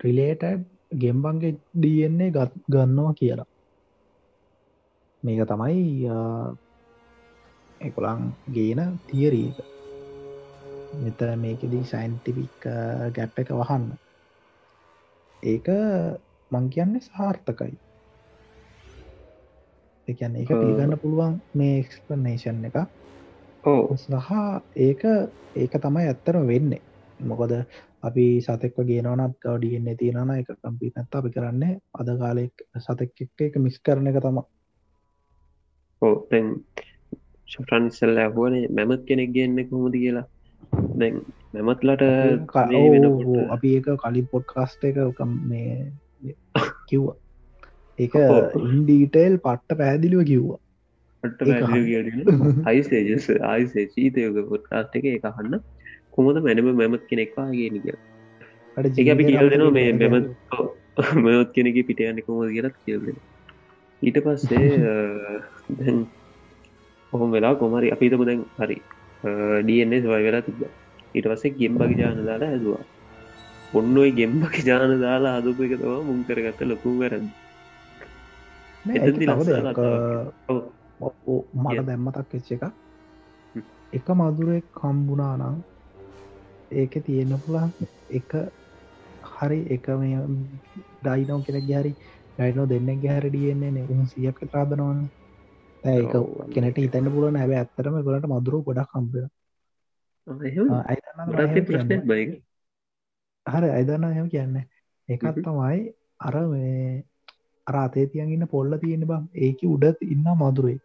ට්‍රිලේටඩ් 0.00 0.62
ගෙම්බන්ගේ 1.02 1.52
ඩන්නේ 1.76 2.34
ගත් 2.36 2.52
ගන්නවා 2.74 3.18
කියලා. 3.20 3.48
මේක 5.22 5.42
තමයි 5.50 5.82
එකොළන් 7.80 8.32
ගේන 8.52 8.98
තියරීක 9.06 9.58
මෙත 10.94 11.20
මේකෙදී 11.36 11.84
සයින්ටිපික් 11.84 12.66
ගැප් 13.14 13.38
එක 13.38 13.50
වහන්න. 13.52 13.86
ඒක 15.42 15.68
මං 16.50 16.70
කියන්නේ 16.70 17.00
සාර්ථකයි. 17.02 17.74
එකන්න 20.08 20.36
ඒක 20.36 20.50
පිළිගන්න 20.50 20.98
පුළුවන් 20.98 21.40
මේ 21.54 21.80
එක්ස්පනේෂන් 21.80 22.64
එක. 22.64 22.78
සහ 23.96 24.30
ඒක 24.78 25.02
ඒක 25.56 25.78
තමයි 25.80 26.06
ඇත්තර 26.06 26.40
වෙන්නේ. 26.46 26.82
මොකද 27.20 27.52
අපි 28.02 28.26
සතෙක්ව 28.40 28.84
ගේනවනත් 28.86 29.36
ගවඩියන්නේ 29.40 29.96
තියෙනන 29.96 30.32
එක 30.34 30.50
කම්පි 30.54 30.92
නැත්ත 30.94 31.14
අපි 31.14 31.30
කරන්නේ 31.30 31.78
අද 31.94 32.08
කාලෙක් 32.18 32.66
සතෙක් 32.78 33.24
එක 33.40 33.56
මිස් 33.58 33.78
කරන 33.80 34.10
එක 34.10 34.20
තම 34.20 34.42
ඕ 36.02 36.16
ෆ්‍රන්සල් 37.48 38.16
ඇහුවන 38.16 38.56
මැමත් 38.70 39.04
කෙනෙක් 39.06 39.34
ගන්න 39.34 39.68
කොමද 39.68 39.94
කියලා. 39.94 40.26
දැන් 40.94 41.20
මැමත්ලට 41.52 42.02
අපි 43.50 43.74
ඒක 43.76 43.88
කලින් 43.98 44.26
පොඩ්කාස්ට 44.26 44.84
එක 44.84 45.22
මේ 45.44 45.92
කිව්වා. 46.88 47.16
ඒක 47.98 48.14
ඉන්ඩීටේල් 48.64 49.36
පට්ට 49.38 49.78
පැදිලිව 49.78 50.24
කිව්වා. 50.24 50.60
අයිසේජස් 52.64 53.28
ආයිසේ 53.42 53.86
චීතයක 53.86 54.40
පොට්කාස්ට 54.48 54.98
එක 54.98 55.06
එක 55.12 55.28
හන්න 55.30 55.62
කොමද 56.10 56.40
මැනම 56.40 56.68
මැමත් 56.74 57.06
කෙනෙක්වා 57.06 57.46
ගෙන 57.52 57.78
කිය 58.96 59.10
අපි 59.10 59.24
කියල් 59.24 59.48
දෙනවා 59.50 59.70
මේ 59.70 59.92
මෙමත් 59.94 60.28
මෙත් 61.20 61.48
කෙනෙක 61.52 61.80
පිටයන්න 61.86 62.20
කොමද 62.22 62.50
කියලත් 62.50 62.76
කියල්දෙන 62.84 63.16
ඊට 64.02 64.20
පස්සේ 64.20 64.68
ඔහොම 67.14 67.28
වෙලා 67.30 67.54
කොමරි 67.56 67.92
අපිතම 67.94 68.22
දැන් 68.28 68.42
හරි 68.58 68.78
ඩන්නේ 69.60 70.02
සවයි 70.02 70.24
වෙලා 70.26 70.42
තිබ 70.42 70.58
ඊට 71.14 71.26
පස්සේ 71.30 71.56
ගෙම්බගි 71.58 71.94
ජාන 72.00 72.20
දාලා 72.26 72.50
හැදවා. 72.50 72.84
ඔන්න 73.72 73.96
ඔයි 73.98 74.12
ගෙම්බකි 74.12 74.60
ජාන 74.66 74.92
දාලා 75.00 75.34
අදපු 75.38 75.66
එක 75.66 75.74
තවා 75.80 76.00
මුං 76.08 76.20
කරගත්ත 76.26 76.60
ලොකු 76.64 76.90
කරන්න 77.00 77.26
මට 81.64 81.86
දැම්මතක් 81.88 82.34
එච්ච 82.38 82.50
එක 82.52 82.64
එක 83.92 84.08
මදුරෙක් 84.18 84.66
කම්බුණා 84.72 85.34
නම් 85.38 85.56
ඒක 86.72 86.94
තියෙන 87.06 87.32
පුළන් 87.42 87.70
එක 88.10 88.30
හරි 89.32 89.60
එක 89.70 89.86
මේ 90.00 90.20
ඩයිනෝ 91.02 91.40
කෙනෙක් 91.46 91.66
ගැරි 91.70 91.92
ඩයිනෝ 92.36 92.66
දෙන්න 92.66 92.90
ගැහර 93.04 93.26
ඩියන්නේ 93.28 93.86
උන් 93.92 94.06
සියක 94.06 94.38
ත්‍රාදනවන්න 94.44 95.00
ඒක 95.84 96.14
කෙනට 96.52 96.78
හිතන්න 96.78 97.10
පුලන 97.12 97.36
හැබ 97.36 97.52
ඇත්තරම 97.52 97.96
ගොලට 98.02 98.26
මදුරු 98.26 98.62
ගොඩක් 98.62 98.90
කම්ප 98.92 99.14
හරි 103.46 103.68
අයිදන්න 103.70 104.06
එම 104.12 104.28
කියන්න 104.28 104.56
එකත් 105.08 105.40
තමයි 105.40 105.80
අර 106.20 106.36
අරාතේ 107.66 108.06
තියන් 108.06 108.30
ඉන්න 108.30 108.46
පොල්ල 108.46 108.78
තියෙන 108.78 109.06
බම් 109.06 109.24
ඒක 109.40 109.64
උඩ 109.68 110.04
ඉන්න 110.08 110.28
මදුරේ 110.36 110.78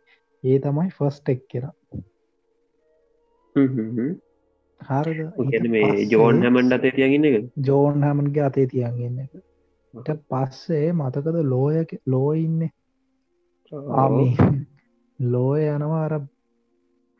ඒ 0.43 0.57
තමයි 0.59 0.89
ෆස්ට් 0.89 1.29
එක් 1.29 1.45
කෙර 1.47 1.65
හරද? 4.81 5.19
ජෝන් 6.11 6.41
හැමන්ඩ 6.41 6.73
අතේ 6.73 6.91
තියගන්න 6.91 7.29
ජෝන් 7.65 8.03
හැමන්ගේ 8.03 8.43
අතේ 8.43 8.67
තියන්ගන්න 8.67 9.19
එක. 9.19 9.31
පස්සේ 10.29 10.91
මතකද 10.93 11.37
ලෝය 11.45 11.85
ලෝ 12.07 12.31
ඉන්න 12.37 12.61
ආමී 13.97 14.33
ලෝය 15.19 15.61
යනවා 15.67 16.03
අර 16.05 16.13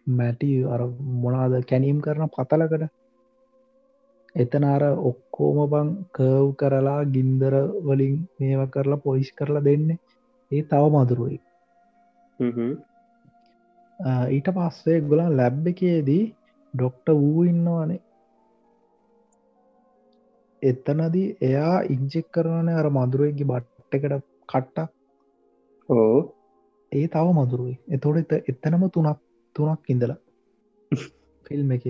මැටි 0.08 0.50
අර 0.74 0.82
මොනාද 1.24 1.54
කැනීම් 1.70 2.00
කරන 2.02 2.34
පතලකට. 2.36 2.89
එතන 4.36 4.66
අර 4.66 4.84
ඔක්කෝම 5.10 5.60
බං 5.72 5.89
කව් 6.16 6.45
කරලා 6.56 7.02
ගින්දර 7.16 7.56
වලින් 7.88 8.16
මේව 8.38 8.62
කරලා 8.76 9.04
පොයිස් 9.06 9.30
කරලා 9.34 9.66
දෙන්න. 9.70 9.88
ඒ 10.52 10.62
තව 10.64 10.84
මදුරුවයි 10.95 11.39
ඊට 14.36 14.50
පස්සේ 14.58 15.00
ගොලා 15.02 15.30
ලැබ් 15.32 15.68
එකේදී 15.68 16.24
ඩොක්ට 16.74 17.08
වූ 17.16 17.43
ඉන්නවානේ. 17.43 18.02
එතනදී 20.62 21.28
එයා 21.41 21.78
ඉංජෙක් 21.95 22.28
කරනන 22.32 22.70
අර 22.72 22.88
මදුරුවගේ 22.89 23.50
බට්ටකට 23.52 24.26
කට්ටක්. 24.50 24.89
ඕ 25.89 26.20
ඒ 26.92 27.06
තව 27.08 27.28
මදුරුවයි 27.38 27.76
එතොට 27.90 28.18
එත 28.24 28.32
එතනම 28.52 28.84
තුනක් 28.90 29.20
තුනක් 29.56 29.90
ඉඳලා 29.90 30.20
ෆිල්ම් 31.46 31.72
එක 31.72 31.86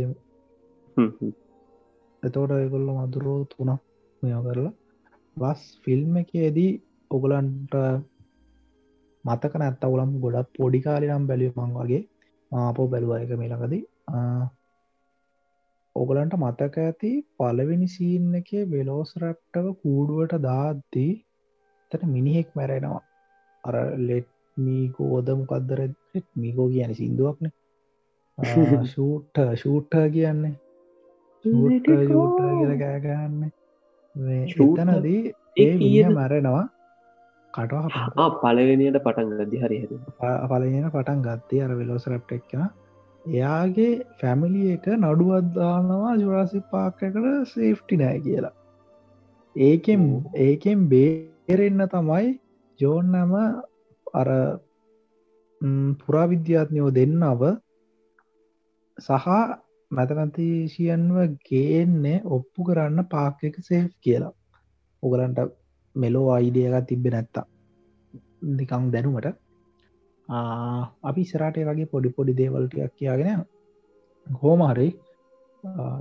එතෝට 2.23 2.51
ඒගොල්ල 2.53 2.89
මදුරෝ 2.97 3.39
තුනක් 3.51 3.81
මෙ 4.23 4.37
කරලා 4.45 4.73
බස් 5.37 5.61
ෆිල්ම් 5.83 6.15
එකේදී 6.17 6.71
ඔගලන්ට 7.11 7.75
මතක 9.25 9.53
නැත්ත 9.55 9.83
උලම් 9.85 10.11
ගොඩක් 10.21 10.49
පොඩි 10.55 10.79
කාලිනම් 10.81 11.27
බැලිය 11.27 11.51
මං 11.55 11.75
වගේ. 11.77 12.01
මාපෝ 12.51 12.87
බැලුව 12.87 13.13
එක 13.15 13.31
මේලකදී 13.35 13.83
ඔගලන්ට 15.95 16.33
මතක 16.37 16.75
ඇති 16.79 17.11
පලවෙනි 17.37 17.87
සීන් 17.87 18.27
එක 18.35 18.49
වෙලෝස් 18.69 19.11
රැප්ටක 19.17 19.65
කූඩුවට 19.81 20.35
දාද්දී 20.41 21.13
තට 21.91 22.03
මිනිහෙක් 22.07 22.49
මැරෙනවා. 22.55 23.03
අර 23.63 23.75
ලෙට් 24.07 24.29
මීකෝද 24.57 25.29
මොකක්දර 25.35 25.81
මීකෝ 26.35 26.67
කියන 26.69 26.95
සිින්දුවක්න 26.95 27.51
ෂූට්ට 28.85 29.39
ෂූට්ට 29.55 29.95
කියන්නේ. 30.11 30.55
කෑගන්න 32.79 33.51
ෂූතනදී 34.49 35.21
ඒ 35.57 35.71
විය 35.79 36.03
මැරෙනවා. 36.11 36.65
කටවා 37.53 38.29
පලවෙනියට 38.35 38.99
පටන් 38.99 39.31
ගදදි 39.33 39.57
හරි 39.59 39.79
පලගෙන 40.45 40.89
පටන් 40.89 41.23
ගත්තේ 41.23 41.63
අර 41.63 41.73
වෙලෝස 41.77 42.07
රැප්ටෙක්න 42.07 42.67
එයාගේ 43.25 43.91
ෆැමිලි 44.19 44.61
එක 44.73 44.85
නඩුවත්දානවා 44.95 46.13
ජුරාසි 46.17 46.61
පාක්කට 46.71 47.17
සේෆ්ටි 47.47 47.97
නෑ 47.97 48.19
කියලා. 48.19 48.53
ඒකෙන් 49.55 50.05
ඒකෙන් 50.39 50.85
බේරෙන්න 50.89 51.87
තමයි 51.87 52.29
ජෝන්නම 52.79 53.33
අර 54.13 54.29
පුරාවිද්‍යාත්නයෝ 56.01 56.89
දෙන්නව 56.91 57.41
සහ 58.97 59.27
මැතනතිශයන්ව 59.91 61.17
ගේන්නේ 61.49 62.23
ඔප්පු 62.27 62.59
කරන්න 62.63 62.99
පාක් 63.13 63.43
එක 63.43 63.55
සේෆ් 63.61 63.91
කියලා. 63.99 64.33
උගලන්ට 65.03 65.39
මෙලෝ 65.95 66.27
අයිඩියක 66.31 66.75
තිබෙ 66.87 67.09
නැත්තා 67.09 67.45
නිකං 68.57 68.91
දැනුමට. 68.93 69.27
අපි 71.03 71.21
සරාටය 71.23 71.65
වගේ 71.65 71.91
පොඩි 71.93 72.09
පොඩි 72.17 72.33
දේවල්ටයක් 72.33 72.93
කියගෙන 72.95 73.45
හෝමහරි 74.27 74.89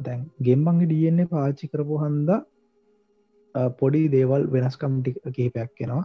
දැන් 0.02 0.20
ගෙම්බන්ගේ 0.40 0.88
ඩියන්නේ 0.88 1.30
පාච්චි 1.32 1.70
කරපු 1.72 2.00
හන්ද 2.02 2.30
පොඩි 3.78 4.02
දේවල් 4.08 4.42
වෙනස්කම්ටි 4.46 5.10
කිහිපයක් 5.34 5.70
කෙනවා 5.78 6.04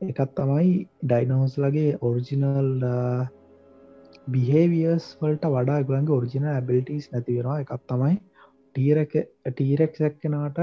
එකත් 0.00 0.32
තමයි 0.34 0.72
ඩයිනෝස්ලගේ 1.02 1.90
ඔරිජිනල් 2.00 2.84
බිහේවියස් 4.28 5.04
වලට 5.20 5.50
වඩා 5.50 5.80
ගලන්ගේ 5.82 6.16
ඔරිජින 6.16 6.46
ඇබිලිටස් 6.48 7.08
නැතිවෙනවා 7.12 7.58
එකක් 7.60 7.72
තමයි 7.86 8.16
ටීරක 8.74 9.14
ටීරෙක් 9.48 9.96
සැක්කෙනට 9.96 10.60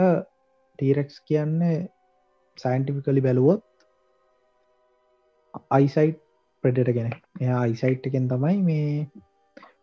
ටීරෙක්ස් 0.79 1.19
කියන්නේ 1.21 1.77
සයින්ටිෆිකලි 2.57 3.21
බැලුවොත් 3.21 3.63
අයිසයිට් 5.71 6.19
ප්‍රඩට 6.63 6.95
ගෙන 6.95 7.13
එයා 7.41 7.59
අයිසයිට් 7.61 8.07
එකෙන් 8.07 8.27
තමයි 8.27 8.57
මේ 8.61 8.89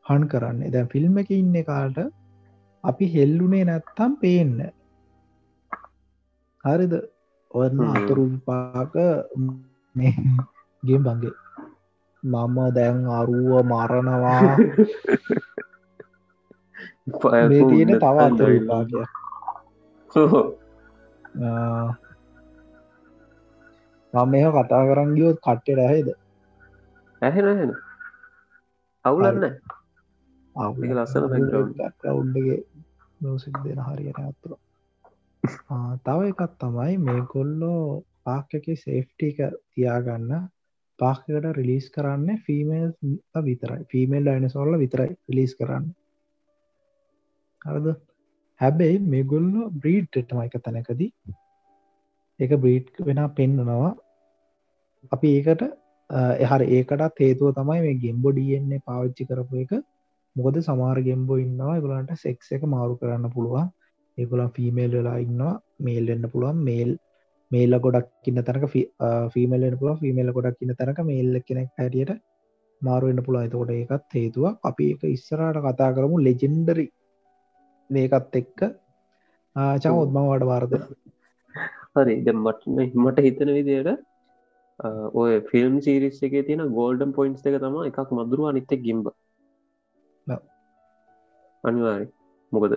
හන් 0.08 0.26
කරන්න. 0.28 0.60
දැ 0.68 0.84
ෆිල්ම් 0.86 1.18
එක 1.18 1.30
ඉන්න 1.32 1.56
කාට 1.64 1.98
අපි 2.84 3.06
හෙල්ලුනේ 3.14 3.64
නැත්තම් 3.64 4.14
පේන්න 4.20 4.54
හරිද? 6.64 6.94
ඔන්න 7.50 7.78
අතුරු 7.88 8.22
විපාක 8.26 8.94
ගේ. 9.94 10.98
බංගේ 10.98 11.34
මම 12.22 12.56
දැන් 12.70 12.98
අරුව 13.10 13.50
මරණවා 13.64 14.44
තියෙන 17.68 17.90
තව 17.94 18.16
අතුරු 18.20 18.50
විපාකය 18.54 19.00
මම 24.14 24.26
මෙහ 24.30 24.46
කතා 24.56 24.82
කරන් 24.88 25.10
ගියොත් 25.16 25.38
කට්ටේ 25.40 25.76
රැහෙද 25.76 26.08
ඇහෙන 27.22 27.46
හෙන 27.52 27.72
අවුලන්න 29.04 29.44
ලස්සන 30.96 31.24
රවුන්්ගේ 32.04 32.58
දෝසික් 33.20 33.56
දෙන 33.64 33.80
හරියට 33.80 34.18
ඇතුර 34.20 34.52
තව 36.04 36.18
එකත් 36.30 36.56
තමයි 36.58 36.96
මේ 37.00 37.22
කොල්ලෝ 37.28 38.04
පාක්කක 38.24 38.66
සේෆ්ටික 38.76 39.38
තියාගන්න. 39.72 40.32
පාකට 40.98 41.48
රිලිස් 41.56 41.86
කරන්න 41.90 42.42
ෆීමේල් 42.46 42.92
විතරයි. 43.42 43.86
ෆීමේල් 43.90 44.24
ඩයිනසෝල්ල 44.24 44.78
විතරයි 44.78 45.10
රිලිස් 45.28 45.54
කරන්න. 45.54 45.86
හරද? 47.62 47.88
හැබැයි 48.60 48.98
මෙගොල්ල 49.06 49.50
බ්‍රීඩ්ටම 49.76 50.40
එක 50.42 50.56
තැනකදී 50.58 51.10
එක 52.40 52.52
බ්‍රීඩ් 52.56 53.04
වෙන 53.06 53.20
පෙන්න්නනවා 53.36 53.92
අපි 55.12 55.28
ඒකට 55.36 55.62
එහර 56.44 56.62
ඒකටත් 56.68 57.22
හේතුව 57.24 57.54
තමයි 57.56 57.80
මේ 57.80 58.00
ගෙම්බො 58.04 58.32
ඩියෙන්නේ 58.32 58.84
පාවිච්චි 58.84 59.28
කරපු 59.28 59.62
එක. 59.64 59.72
මොකද 60.36 60.56
සමාර 60.62 60.98
ගෙම්බෝ 61.02 61.38
ඉන්නවා 61.38 61.76
එගලන්ට 61.76 62.12
සෙක්ස 62.18 62.52
එක 62.56 62.66
මාරු 62.66 62.98
කරන්න 63.00 63.32
පුළුවන්. 63.34 63.70
ඒගොලා 64.20 64.50
ෆීමේල් 64.56 64.92
වෙලා 64.98 65.18
ඉන්නවා. 65.26 65.54
මේල් 65.86 66.04
වෙන්න 66.12 66.30
පුළුවන්. 66.32 66.58
මේල් 66.68 66.90
මේල්ල 67.50 67.74
ගොඩක් 67.84 68.28
ඉන්න 68.30 68.42
තැනක 68.48 68.66
ෆීමල්ලෙන් 69.34 69.78
පුළ 69.80 69.96
ෆීමේල 70.02 70.34
ගොඩක් 70.36 70.60
ඉන්න 70.64 70.76
තැනක 70.80 71.00
මේල්ල 71.10 71.40
කෙනෙක් 71.48 71.70
හැටියට 71.80 72.12
මාරුවෙන්න්න 72.82 73.24
පුළා 73.26 73.46
එතකොට 73.48 73.72
ඒකත් 73.76 74.14
හේතුව 74.18 74.44
අපි 74.70 74.84
එක 74.94 75.02
ඉස්සරට 75.16 75.58
කතා 75.64 75.90
කරමු 75.96 76.20
ලෙජෙන්ඩරි 76.26 76.86
මේකත් 77.90 78.36
එක්ක. 78.42 78.60
චම 79.82 79.98
උත්ම 80.04 80.20
වඩ 80.28 80.44
වාර්ද. 80.52 80.72
හරි. 81.96 82.14
මට 82.44 82.62
මට 83.04 83.26
හිතන 83.26 83.52
විදියට 83.58 83.90
ඔය 85.22 85.32
ෆිල්ම් 85.50 85.74
සිරිස් 85.86 86.22
එක 86.28 86.38
තියෙන 86.46 86.62
ගෝල්ඩම් 86.78 87.16
පොයින්ස් 87.18 87.42
එක 87.50 87.58
තම 87.64 87.76
එකක් 87.90 88.14
මදුරුව 88.20 88.50
අනිත්තෙක් 88.52 88.86
ගිම්බ. 88.86 89.10
අනිවාරි 91.64 92.06
මොකද? 92.52 92.72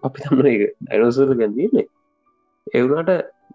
අපි 0.00 0.22
තම්න 0.22 0.48
එක 0.48 0.62
ඩයිනෝසර 0.80 1.34
ගැන්දන්නේ 1.34 1.86
එවුණට 2.74 3.12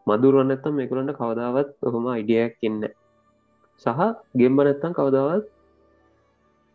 මදුරුවන් 0.08 0.54
ඇත්තම් 0.56 0.80
එකකුරට 0.80 1.16
කවදාවත් 1.16 1.72
ඔහොම 1.82 2.08
අයිඩියක් 2.08 2.58
ඉන්න 2.62 2.82
සහ 3.86 4.02
ගෙම්බ 4.36 4.60
නැත්තම් 4.62 4.94
කවදාවත් 4.94 5.50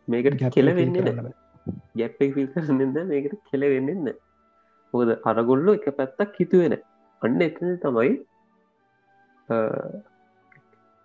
මේකට 0.07 0.43
කෙල 0.49 0.73
වෙන්න 0.73 0.99
ගැප්ප 1.95 2.19
ෆිල් 2.35 2.47
කරන්න 2.49 3.01
මේකට 3.07 3.39
කෙල 3.49 3.67
වෙන්නන්න 3.67 4.13
මොකද 4.93 5.11
අරගොල්ලු 5.25 5.77
එක 5.79 5.87
පැත්තක් 5.97 6.39
හිතුවෙන 6.39 6.77
අන්න 7.21 7.41
එතන 7.41 7.75
තමයි 7.81 8.13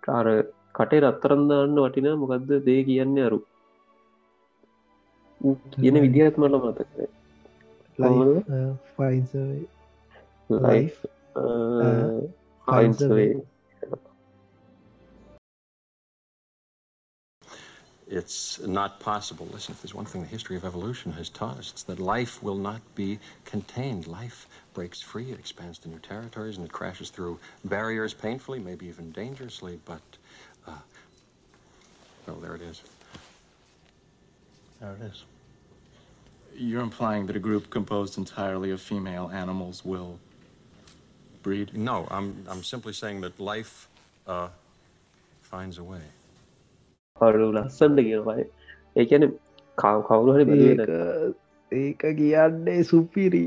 අර 0.03 0.27
කටේ 0.75 1.03
රත්තරන්දාන්න 1.03 1.77
වටින 1.77 2.09
මොකක්ද 2.15 2.51
දේ 2.65 2.81
කියන්න 2.83 3.17
අරු. 3.19 3.39
කියන 5.73 5.95
Life 7.97 8.43
uh, 8.51 8.73
finds 8.95 9.33
a 9.33 9.37
way. 9.39 9.61
Life, 10.49 11.05
uh, 11.35 11.39
uh, 11.39 12.21
finds, 12.65 13.01
a 13.01 13.09
way. 13.09 13.35
It's 18.07 18.59
not 18.61 18.99
possible. 18.99 19.47
Listen, 19.51 19.73
if 19.73 19.81
there's 19.81 19.95
one 19.95 20.05
thing 20.05 20.21
the 20.21 20.27
history 20.27 20.55
of 20.55 20.63
evolution 20.63 21.11
has 21.13 21.27
taught 21.27 21.57
us, 21.57 21.71
it's 21.71 21.83
that 21.83 21.99
life 21.99 22.41
will 22.43 22.55
not 22.55 22.81
be 22.93 23.19
contained. 23.45 24.05
Life 24.05 24.47
breaks 24.75 25.01
free, 25.01 25.31
it 25.31 25.39
expands 25.39 25.79
to 25.79 25.89
new 25.89 25.99
territories, 25.99 26.57
and 26.57 26.65
it 26.65 26.71
crashes 26.71 27.09
through 27.09 27.39
barriers 27.65 28.13
painfully, 28.13 28.59
maybe 28.59 28.85
even 28.87 29.11
dangerously, 29.11 29.79
but. 29.85 30.01
Uh, 30.67 30.77
oh, 32.27 32.35
there 32.41 32.55
it 32.55 32.61
is. 32.61 32.83
There 34.79 34.93
it 34.93 35.01
is. 35.01 35.23
You're 36.55 36.81
implying 36.81 37.25
that 37.27 37.35
a 37.35 37.39
group 37.39 37.69
composed 37.69 38.17
entirely 38.17 38.71
of 38.71 38.81
female 38.81 39.29
animals 39.33 39.85
will 39.85 40.19
breed? 41.43 41.77
No, 41.77 42.07
I'm, 42.09 42.45
I'm 42.49 42.63
simply 42.63 42.93
saying 42.93 43.21
that 43.21 43.39
life 43.39 43.87
uh, 44.27 44.49
finds 45.41 45.77
a 45.77 45.83
way. 45.83 46.05
හඩු 47.21 47.45
ලස්සන්ට 47.57 47.99
කියනවයි 48.07 48.43
ඒකැන 48.95 49.23
කාව 49.77 49.99
කවුරු 50.09 50.33
හරි 50.35 50.45
බැ 50.49 50.89
ඒක 51.71 52.03
කියන්නේ 52.19 52.75
සුපිරි 52.83 53.43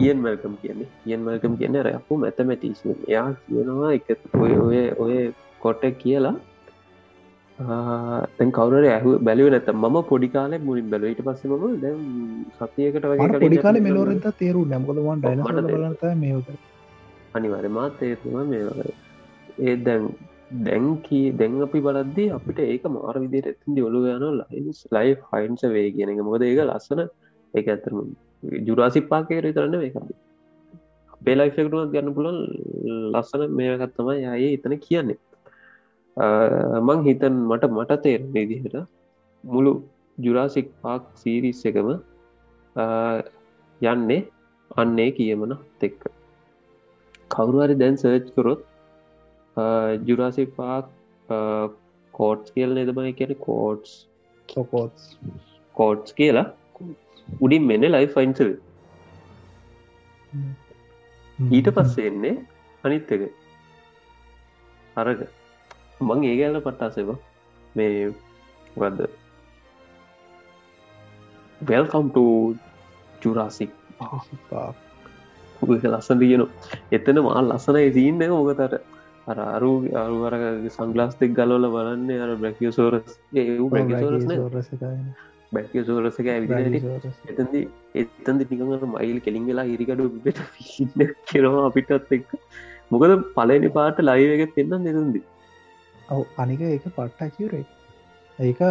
ඉයන් 0.00 0.18
Malcolm 0.22 0.54
කියන්නේ 0.62 0.88
ඉයන් 1.06 1.20
Malcolm 1.20 1.56
කියන්න 1.56 1.80
රැපු 1.88 2.18
මැතමැටිස් 2.24 2.82
එයා 2.92 3.26
කියනවා 3.46 3.92
එක 3.98 4.08
ඔය 4.42 4.52
ඔය 4.66 4.80
ඔය 4.98 5.16
කොට්ට 5.58 5.98
කියලා 6.04 6.34
කවර 7.58 8.84
ඇහ 8.84 9.02
බැලුව 9.20 9.50
නැත 9.50 9.68
ම 9.74 9.98
පොඩි 10.02 10.28
කාලෙ 10.28 10.56
මුලින් 10.58 10.90
බැල 10.90 11.04
ඊට 11.04 11.22
පස්ස 11.22 11.44
ම 11.46 11.80
දැ 11.80 11.92
සතියකට 12.60 13.04
වගේ 13.04 13.40
පොඩි 13.40 13.58
කාල 13.58 13.80
මෙලෝරද 13.80 14.26
තේරු 14.36 14.64
බලත 14.64 16.04
මේක 16.16 16.48
අනිවර 17.34 17.68
මාත් 17.70 17.98
තේතුම 17.98 18.36
මේ 18.46 18.64
ඒ 19.60 19.76
දැන් 19.78 20.04
දැන්කී 20.60 21.32
දැන් 21.32 21.62
අපි 21.62 21.80
බලද්දී 21.80 22.28
අපිට 22.30 22.58
ඒක 22.60 22.84
මාර 22.88 23.16
විදියට 23.18 23.46
ඇතින්දි 23.46 23.82
ඔලු 23.82 24.04
යන 24.06 24.26
ලයිස් 24.40 24.80
ලයි 24.92 25.16
ෆයින්ස 25.24 25.62
වේ 25.68 25.88
කියන 25.90 26.12
එක. 26.12 26.20
මොකද 26.20 26.42
ඒක 26.42 26.60
ලස්සන 26.64 27.02
එක 27.54 27.66
ඇතරම 27.66 27.98
ජුරාසිප්පාකයට 28.66 29.54
කරන්න 29.54 29.78
මේක 29.78 29.96
අපේ 31.16 31.36
ලයිෆෙකටුවත් 31.36 31.90
ගන්න 31.94 32.14
පුලන් 32.14 32.38
ලස්සන 33.12 33.42
මේකත්තම 33.58 34.12
යයේ 34.14 34.52
එතන 34.52 34.76
කියන්නේ 34.78 35.18
මං 36.16 37.04
හිතන් 37.04 37.34
මට 37.48 37.70
මට 37.70 37.98
තේර 38.02 38.20
විදිහට 38.34 38.76
මුළු 39.44 39.72
ජුරාසික් 40.18 40.68
පාක් 40.82 41.02
සීරිස් 41.14 41.60
එකම 41.70 41.90
යන්නේ 43.80 44.20
අන්නේ 44.76 45.10
කියමන 45.12 45.56
තෙක්ක 45.80 46.08
කවුරුහරි 47.30 47.78
දැන් 47.78 47.96
සර්ච් 47.96 48.28
කරොත් 48.36 48.62
ජුරාසික් 50.08 50.56
පාක් 50.56 50.86
කෝට්ස් 52.14 52.52
කියල 52.52 52.70
නෙදමයි 52.74 53.12
කියන 53.12 53.34
කෝට්ස් 53.40 53.92
සොකෝට්ස් 54.48 55.16
කෝට්ස් 55.74 56.12
කියලා? 56.12 56.46
උඩින් 57.28 57.64
මෙන්න 57.70 57.86
ලයි 57.86 58.06
ෆයින්සල් 58.08 58.50
ඊට 61.38 61.68
පස්සේ 61.76 62.06
එන්නේ 62.10 62.36
අනිත් 62.84 63.12
එක. 63.12 63.22
අරග 64.96 65.20
මං 66.00 66.24
ඒ 66.24 66.36
ගැල්ල 66.36 66.60
පට්ටාසෙව 66.60 67.14
මේ 67.74 68.08
ගදද 68.76 69.08
වෙල්කම්ට 71.60 72.18
ජුරාසික් 73.22 73.72
ලස්සන 75.84 76.18
දියන 76.18 76.44
එතන 76.92 77.22
මා 77.22 77.40
ලස්සන 77.42 77.78
සිීන්න 77.92 78.28
මොකතට 78.30 78.60
අර? 78.60 78.80
අරු 79.26 79.70
අරුවර 79.94 80.34
සංගලාස්තික් 80.68 81.32
ගලෝල 81.34 81.64
බලන්න 81.68 82.10
අර 82.18 82.36
බ්‍රැකිය 82.36 82.72
සෝරස් 82.72 83.16
බැකිසෝරස් 83.32 84.26
බැකිය 85.52 85.84
සෝරසක 85.84 86.26
ඇවිදි 86.26 87.62
එතන්දි 87.96 88.44
නිකඟට 88.44 88.86
මයිල් 88.92 89.18
කෙලින් 89.20 89.46
වෙලා 89.46 89.64
හිරිකඩු 89.64 90.10
බට 90.18 91.08
කෙනවා 91.24 91.64
අපිටත් 91.64 92.12
එක් 92.12 92.36
මොකද 92.90 93.16
පලනි 93.34 93.70
පාට 93.70 93.98
ලයිවක 94.00 94.54
පෙන්න්න 94.54 94.86
දෙදදි 94.88 95.22
ඔව 96.08 96.22
අනික 96.36 96.60
ඒක 96.62 96.88
පට්ටා 96.88 97.28
කිවරේ 97.30 97.64
ඒක 98.38 98.62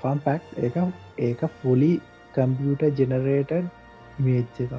ෆන් 0.00 0.20
පැක් 0.24 0.42
ඒක 0.58 0.76
ඒක 1.20 1.46
ෆොලි 1.56 1.92
කම්පියුට 2.34 2.84
ජෙනරේට 2.98 3.56
මේච්ච 4.20 4.60
එක 4.60 4.76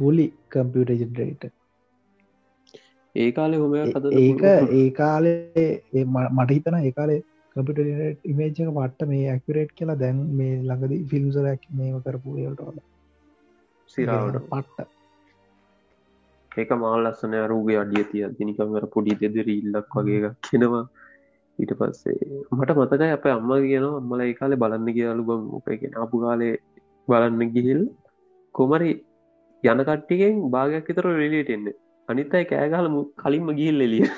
ෆලි 0.00 0.28
කම්පියුට 0.50 0.94
ජෙනරේට 0.96 1.50
ඒ 3.14 3.28
කාලෙ 3.32 3.56
හොම 3.56 3.76
ඒක 3.76 4.48
ඒ 4.72 4.88
කාලේ 4.92 5.68
මට 6.06 6.50
හිතන 6.50 6.80
ඒ 6.80 6.92
කාලේ 6.92 7.20
කපිට 7.56 7.78
ඉමේජ් 8.24 8.50
එක 8.52 8.70
පට්ට 8.70 9.08
මේ 9.08 9.28
ඇක්වරේට් 9.30 9.76
කියලා 9.76 9.98
දැන් 9.98 10.24
මේ 10.32 10.56
ළඟද 10.60 10.96
ෆිල්ම්සරැක් 11.10 11.68
මේම 11.72 12.00
කරපු 12.02 12.36
ඒටල 12.38 12.80
සිරාවට. 13.90 14.48
පට්ට. 14.48 14.88
ඒක 16.52 16.70
මාල් 16.76 17.04
ලස්සන 17.04 17.36
අරුගේ 17.36 17.78
අඩිය 17.78 18.04
තිය 18.06 18.24
දිනිකමර 18.38 18.86
පොඩි 18.88 19.18
දෙදර 19.20 19.48
ඉල්ලක් 19.50 19.96
වගේ 19.98 20.32
කෙනවා 20.42 20.82
ඊට 21.58 21.72
පස්සේ 21.78 22.18
මට 22.50 22.76
මතකයි 22.76 23.12
අප 23.12 23.26
අම්ම 23.28 23.52
කියන 23.62 23.86
අම්මල 23.90 24.20
ඒ 24.20 24.34
කාලේ 24.34 24.60
බලන්න 24.62 24.88
කියලු 24.96 25.24
බං 25.24 25.42
උපයගෙන 25.58 25.98
අපපු 25.98 26.22
කාලේ 26.24 26.54
බලන්න 27.08 27.52
ගිහිල් 27.54 27.82
කොමරි 28.54 28.92
යන 29.64 29.80
කට්ටිකෙන් 29.82 30.42
භාගයක් 30.50 30.88
විතර 30.88 31.08
රෙලියට 31.12 31.50
එන්න. 31.50 31.68
අනිත්තයි 32.08 32.44
කෑගහල 32.46 32.88
කලින්ම 33.16 33.54
ගිහිල් 33.58 33.78
එලිය 33.80 34.08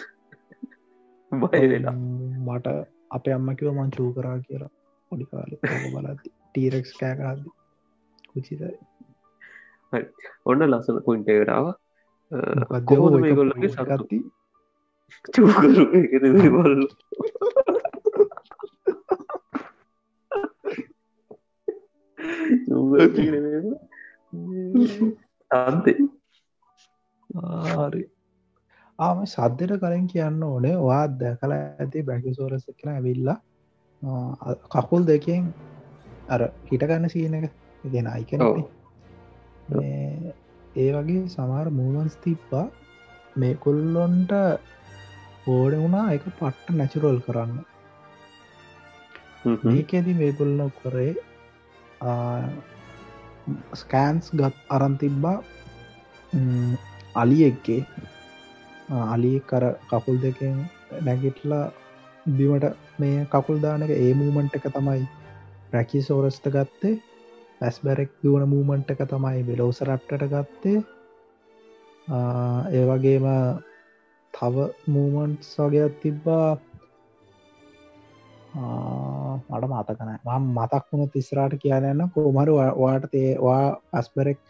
බයවෙලා 1.42 1.98
මට 2.46 2.66
අප 3.10 3.24
අම්මකිව 3.32 3.68
මං 3.72 3.94
චූ 3.96 4.10
කරා 4.16 4.38
කියලා. 4.40 4.72
පොඩි 5.10 5.26
කාලෙ 5.30 5.56
බලති 5.94 6.30
ටීරෙක්ස් 6.46 6.92
කෑකාද 6.98 7.40
කුචිතයි 8.30 8.72
ඔන්න 10.44 10.64
ලස්සන 10.66 10.98
පොයින්ටේරාව 11.06 11.66
කොහොද 12.88 13.16
මේගොල්ලගේ 13.18 13.70
සකත්ති 13.70 14.18
චූකරු 15.24 15.84
බල්ලු 16.54 16.86
අන්තේ 25.50 25.96
හරි. 27.30 28.02
ආම 28.98 29.18
සද්ධට 29.24 29.80
කලින් 29.80 30.06
කියන්න 30.06 30.42
ඕනේ 30.42 30.76
වාත් 30.80 31.18
දැකලා 31.18 31.60
ඇති 31.78 32.02
බැකිසෝරස 32.02 32.66
කෙන 32.72 32.92
ඇවිල්ලා 32.92 33.38
කකුල් 34.70 35.02
දෙකින් 35.06 35.42
අර 36.28 36.40
හිටගන්න 36.70 37.08
සීන 37.08 37.34
එක 37.34 37.50
ගෙන 37.84 38.06
අයිකන 38.06 38.40
ඒ 40.76 40.90
වගේ 40.92 41.22
සමාර 41.28 41.66
මූමන්ස් 41.70 42.16
තිප්පා 42.18 42.66
මේ 43.36 43.54
කොල්ලොන්ට 43.56 44.32
ඕඩ 45.46 45.74
වුණා 45.76 46.06
එක 46.16 46.24
පට්ට 46.30 46.76
නැචුරල් 46.78 47.18
කරන්න. 47.26 47.54
මේකෙදි 49.64 50.12
මේගොල්ල 50.20 50.60
කරේ 50.78 51.12
ස්කෑන්ස් 53.74 54.30
ගත් 54.32 54.56
අරන් 54.70 54.94
තිබ්බා 55.00 55.38
අලි 57.14 57.38
එක්ගේ 57.48 57.82
අලි 59.14 59.32
කර 59.50 59.64
කකුල් 59.90 60.16
දෙකෙන් 60.22 60.56
නැගිටලා 61.02 61.64
බිමට 62.26 62.66
මේ 62.98 63.26
කකුල් 63.26 63.58
දානක 63.64 63.92
ඒ 63.96 64.12
මූමන්ට් 64.14 64.56
එක 64.58 64.66
තමයි 64.70 65.02
රැකි 65.72 66.00
සෝරස්ට 66.02 66.48
ගත්තේ. 66.56 66.94
ඇස් 67.60 67.76
බැරෙක් 67.84 68.10
දුවන 68.22 68.48
මූමන්ට් 68.48 68.90
එක 68.90 69.04
තමයි 69.12 69.44
බෙලෝසරට්ට 69.48 70.26
ගත්තේ. 70.32 70.78
ඒ 72.72 72.84
වගේම 72.88 73.26
තව 74.34 74.68
මූමන්ට්ස් 74.88 75.50
වගේත් 75.60 75.94
තිබ්බා. 76.02 76.48
මට 78.54 79.64
මතකන 79.70 80.10
ම 80.14 80.48
මතක් 80.56 80.84
වුණ 80.90 81.12
තිස්රාට 81.14 81.54
කියන්න 81.62 82.02
කොමරු 82.14 82.54
වාට 82.78 83.06
තේවා 83.12 83.64
අස්පරෙක් 83.92 84.40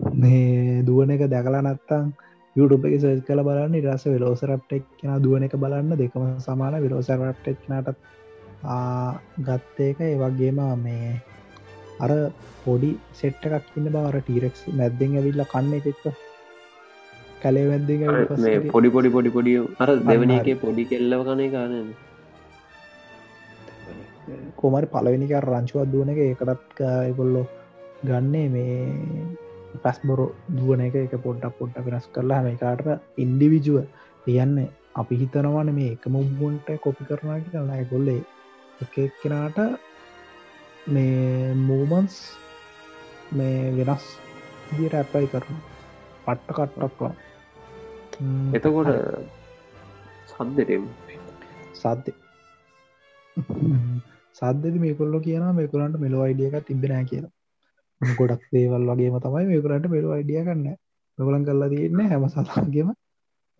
මේ 0.00 0.82
දුවන 0.82 1.10
එක 1.10 1.24
දැකලා 1.28 1.62
නත්තං 1.64 2.06
YouTube 2.56 2.88
එක 2.88 2.94
සර්ච් 3.00 3.26
කළ 3.26 3.44
බලන්න. 3.48 3.74
ඉරස 3.74 4.04
වෙලෝසරප්ටෙක් 4.06 4.84
කෙන 4.98 5.22
දුවන 5.22 5.46
එක 5.48 5.56
බලන්න. 5.56 5.92
දෙකම 5.98 6.24
සමාන 6.40 6.80
විලෝසරප්ටෙක් 6.84 7.68
නට 7.70 7.94
ගත්තේක 9.40 10.00
ඒ 10.00 10.16
වගේම 10.16 10.60
මේ 10.82 11.12
අර 12.00 12.10
පොඩි 12.64 12.90
සෙට්ට 13.20 13.46
එකක් 13.58 13.78
ඉන්න 13.78 13.88
බවර 13.94 14.20
ටීරෙක්ස් 14.20 14.62
මැද්දෙන් 14.78 15.16
ඇවිල්ල 15.18 15.44
කන්න 15.52 15.74
එකෙක්ක 15.78 16.04
කැලේ 17.42 17.66
වැද්දි 17.68 17.98
මේ 18.38 18.56
පොඩි 18.68 18.90
පොඩි 18.90 19.10
පොඩි 19.10 19.30
පොඩි 19.30 19.52
අර 19.78 19.90
දෙවන 20.04 20.32
එක 20.32 20.48
පොඩි 20.60 20.88
කෙල්ලව 20.90 21.22
කනේ 21.28 21.50
කාන 21.50 21.72
කොමරි 24.56 24.86
පලවෙනික 24.88 25.32
රංචුවත් 25.40 25.88
දුවන 25.92 26.10
එක 26.10 26.20
ඒකටත් 26.20 26.84
එකොල්ලො 27.06 27.42
ගන්නේ 28.04 28.48
මේ 28.48 28.76
පැස්බොරු 29.78 30.26
දුවන 30.50 30.80
එක. 30.80 30.94
එක 30.96 31.14
පොඩ්ඩක් 31.18 31.58
පොඩ්ඩ 31.58 31.84
වෙනස් 31.86 32.06
කරලා 32.08 32.38
හැම 32.38 32.58
කාට 32.58 32.86
ඉන්ඩිවිජුව 33.16 33.86
කියන්න 34.24 34.56
අපි 34.94 35.14
හිතනවන 35.16 35.72
මේ 35.72 35.92
එක 35.92 36.04
මුබ්බුන්ට 36.08 36.68
කොපි 36.80 37.08
කරනා 37.08 37.40
කරලා 37.44 37.84
කොල්ලේ 37.84 38.20
එක 38.80 38.94
එක්කෙනට 38.98 39.58
මේ 40.86 41.54
මූමන්ස් 41.58 42.16
මේ 43.32 43.74
වෙනස් 43.78 44.06
දිට 44.72 44.94
ඇප්ලයි 44.94 45.28
කරන 45.28 45.60
පට්ට 46.24 46.56
කට්ටක්වා 46.56 47.12
එතකොට 48.52 48.90
සද්දටම් 50.28 50.84
සද්ද 51.74 52.14
සද්දද 54.38 54.76
මේකොල්ල 54.78 55.16
කියන 55.20 55.46
මේකුලන්ට 55.52 55.98
මෙලෝ 55.98 56.22
අයිඩියක 56.22 56.56
තිබෙන 56.64 57.06
කියලා. 57.06 57.32
ගොඩක් 58.00 58.44
දේවල් 58.50 58.88
වගේම 58.90 59.18
තමයි 59.20 59.46
මේකුලන්ට 59.46 59.88
මෙලෝ 59.88 60.12
අයිඩිය 60.12 60.42
කන්න 60.42 60.76
මෙගලන් 61.18 61.44
කල්ලා 61.44 61.68
තියන්න 61.68 62.02
හැම 62.06 62.28
සලාගේම 62.28 62.92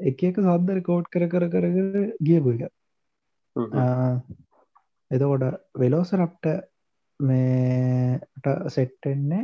එක 0.01 0.23
එක 0.23 0.41
සද්දර 0.41 0.81
කෝඩ් 0.83 1.09
කර 1.09 1.27
කර 1.29 1.47
කර 1.49 1.67
ගියපු 2.21 2.55
එක. 2.57 2.63
එතකොට 5.11 5.47
වෙලෝසරප්ට 5.77 6.53
මේට 7.21 8.47
සෙට්ටෙන්නේ 8.69 9.43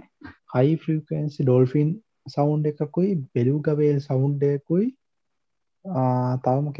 හයි 0.54 0.76
ෆ්‍රිකන්සි 0.76 1.42
ඩොල්ෆින් 1.42 1.90
සවුන්් 2.28 2.64
එකකුයි 2.66 3.12
බෙලු 3.34 3.58
ගවේල් 3.60 4.00
සවුන්්ඩයකුයි 5.84 6.38
තවම 6.38 6.72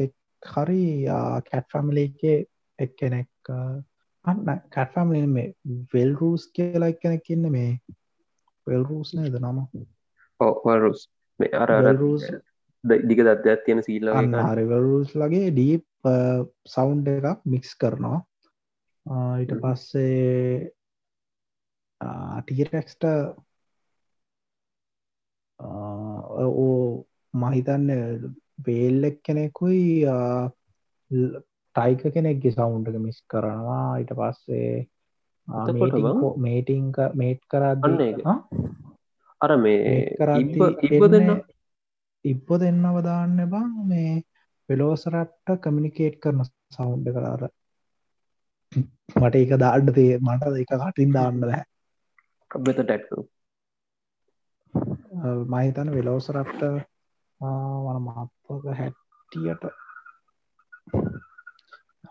හරි 0.43 1.05
කැට් 1.51 1.67
ෆැමිලිගේ 1.71 2.45
එක් 2.79 2.95
කෙනෙක් 2.95 3.29
අන්න 4.25 4.61
කැට්ෆැම්ලි 4.69 5.27
මේ 5.27 5.53
වෙල් 5.93 6.15
රූස් 6.15 6.47
කියලා 6.47 6.91
කෙනෙක් 6.91 7.29
ඉන්න 7.29 7.51
මේ. 7.51 7.79
වෙල් 8.67 8.83
රූස් 8.83 9.13
නේද 9.13 9.33
නම? 9.33 9.59
ඕරුස් 10.39 11.09
මේ 11.39 11.49
අර 11.53 11.95
රූස් 11.95 12.23
දිග 12.83 13.19
දත්යක් 13.19 13.63
තියෙන 13.65 13.83
සීල්ල 13.83 14.09
හරිවරුස් 14.09 15.15
ලගේ 15.15 15.51
ඩීප් 15.51 15.85
සවුන්් 16.65 17.07
එකක් 17.07 17.45
මික්ස් 17.45 17.75
කරනවා. 17.75 18.23
ඊට 19.39 19.53
පස්සේ 19.61 20.71
ටීරෙක්ස්ට 22.41 23.03
ඕ 26.39 27.05
මහිතන්න 27.33 27.89
වේල්ලෙක් 28.59 29.17
කෙනෙකුයි 29.23 29.83
ටයික 31.75 32.01
කෙනෙක්ගේ 32.13 32.51
සවුන්්ක 32.51 32.87
මිස් 32.99 33.19
කරනවා. 33.27 33.85
ඊට 33.97 34.13
පස්සේ 34.13 34.87
මේටිංක 36.39 36.97
මේට් 37.15 37.41
කරන්න 37.47 37.95
අර 39.41 39.51
මේ 39.57 40.17
ඉබ 40.89 41.05
දෙන්න 41.07 41.31
ඉබ්බ 42.25 42.49
දෙන්නව 42.57 42.99
දාන්න 43.03 43.39
බං. 43.47 43.71
මේ 43.85 44.23
වෙලෝසරට්ට 44.69 45.57
කමිනිකේට් 45.61 46.19
කරන 46.19 46.45
සවුන්්ඩ 46.71 47.09
කරාර 47.15 47.49
මට 49.15 49.35
එක 49.37 49.57
දාඩ 49.57 49.91
තේ 49.95 50.13
මට 50.19 50.55
එක 50.57 50.71
කටින් 50.77 51.11
දාන්න 51.13 51.41
බෑ. 51.41 51.63
කබත 52.51 52.79
ටැක්ු 52.81 53.25
මහිතන 55.47 55.91
වෙලෝසරට්ට 55.91 56.63
වන 57.41 57.99
මත්වක 58.05 58.65
හැටියට 58.79 59.63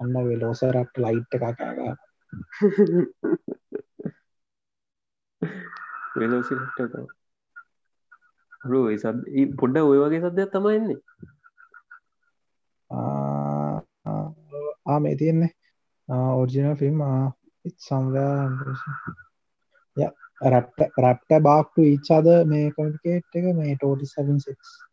අන්න 0.01 0.15
වෙලෝසරක්ට 0.29 1.01
ලයිට් 1.05 1.37
එක 1.37 1.43
කෑග 1.59 1.81
වෙලෝසිට 6.17 6.85
රෝ 8.65 8.87
සද 8.93 9.19
පොඩ්ඩ 9.59 9.85
ඔය 9.85 9.99
වගේ 10.03 10.23
සදයක් 10.25 10.51
තමයින්නේ 10.53 11.01
ආ 14.87 14.99
මේ 15.01 15.17
තියෙන්නේ. 15.17 15.53
ඔරිජිනල් 16.09 16.77
ෆිල්ම් 16.77 17.01
සම්ය 17.79 18.27
රැප්ට 20.53 20.79
රැප්ට 20.99 21.31
බාක්ටු 21.47 21.87
ඉච්චාද 21.87 22.29
මේ 22.51 22.67
කොමිකේට් 22.77 23.39
එක 23.39 23.49
මේ 23.57 23.75
ටෝටි 23.75 24.07
76 24.09 24.88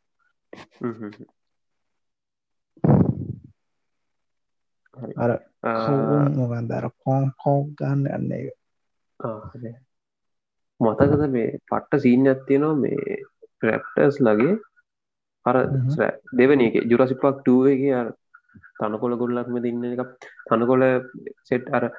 අර 5.18 5.32
මොගන්දර 6.36 6.86
කෝන් 7.00 7.26
කෝක් 7.38 7.68
ගන්න 7.78 8.06
යන්න 8.10 8.32
එක 8.34 8.48
මතකද 10.80 11.28
මේ 11.30 11.50
පට්ට 11.64 12.02
සීන් 12.02 12.28
ඇත්තියනවා 12.28 12.76
මේ 12.78 13.18
ප්‍රැප්ටර්ස් 13.60 14.22
ලගේ 14.22 14.56
අර 15.46 15.58
දෙවන 16.34 16.62
එක 16.62 16.80
ජුරසිපක් 16.86 17.26
ටුවගේ 17.34 18.02
තනකොළ 18.80 19.16
ගොල්ලක්ම 19.18 19.62
දින්න 19.62 19.86
එක 19.86 20.02
තනකොළ 20.48 20.86
සෙට් 21.44 21.72
අර 21.72 21.90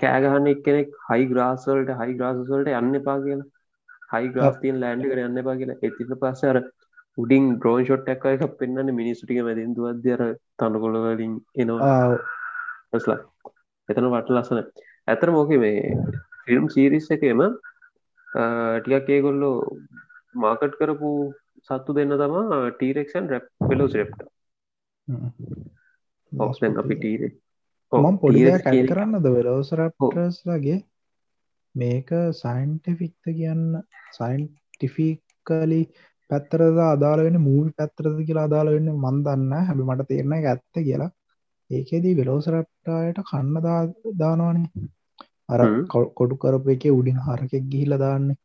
කෑගහන්න 0.00 0.46
එක්කෙනෙක් 0.46 0.94
හයි 1.08 1.26
ග්‍රාස්වල්ට 1.26 1.92
හයි 2.00 2.16
ග්‍රාසල්ට 2.16 2.72
යන්න 2.72 2.98
එපා 3.00 3.18
කියලා。හයි 3.20 4.30
ග්‍රාස්තිීන් 4.30 4.80
ලෑන්ඩි 4.80 5.10
කර 5.10 5.22
යන්න 5.24 5.42
එපා 5.42 5.56
කියලා。එතිට 5.56 6.14
පස්ස 6.16 6.44
අර 6.44 6.60
උඩින් 7.18 7.44
ඩ්‍රෝන් 7.54 7.84
ෂොට් 7.84 8.08
එක 8.08 8.24
එක 8.26 8.44
පෙන්න්න 8.58 8.94
මිනිස්සුටික 8.94 9.42
මැදින්දුවද 9.42 10.08
අර 10.14 10.24
තනකොළවලින් 10.58 11.36
එනවා. 11.56 12.18
ස්ලා 12.98 13.20
එතන 13.88 14.08
වට 14.08 14.34
ලස්සන. 14.34 14.60
ඇතර 15.08 15.30
මෝක 15.30 15.54
මේ 15.58 15.94
ෆිල්ම් 16.44 16.68
සීරිස් 16.68 17.08
එකම 17.10 17.44
ටිකක් 18.28 19.10
ඒගොල්ලෝ 19.10 19.56
මාකට් 20.36 20.78
කරපු 20.78 21.10
සත්තු 21.62 21.96
දෙන්න 21.96 22.16
තමා 22.16 22.62
ටීරෙක්ෂන් 22.70 23.28
රැප් 23.28 23.46
පෙලෝස් 23.68 23.94
රෙප්ට 23.94 24.20
ඔස්ෙන් 26.32 26.78
අපි 26.78 26.96
ටීරේ 26.96 27.32
මම 27.92 28.18
පොඩි 28.18 28.42
කරන්නද 28.86 29.28
වෙලෝසරප්ටස්ලගේ 29.28 30.78
මේක 31.74 32.10
සයින්ටිෆික්ත 32.34 33.30
කියන්න 33.30 33.64
සයින්ටිෆිකලි 34.12 35.80
පැත්තරද 36.30 36.78
අදාල 36.86 37.20
වෙන 37.26 37.36
මූල් 37.40 37.66
පැත්තරද 37.78 38.18
කියලා 38.28 38.46
අදාල 38.48 38.70
වෙන්න 38.74 38.90
මන්දන්න 38.96 39.52
හැබි 39.60 39.88
මට 39.88 40.08
තේරණ 40.10 40.34
ඇත්ත 40.36 40.80
කියලා. 40.80 41.10
ඒකෙදී 41.70 42.14
වෙලෝසරප්ටායට 42.16 43.20
කන්න 43.30 43.56
දානවානේ. 44.18 44.68
අර 45.48 45.60
කොඩු 46.18 46.36
කරප 46.36 46.66
එක 46.74 46.86
උඩින් 46.90 47.20
හරකෙක් 47.26 47.68
ගිහිල 47.72 47.98
දාන්නේ. 47.98 48.38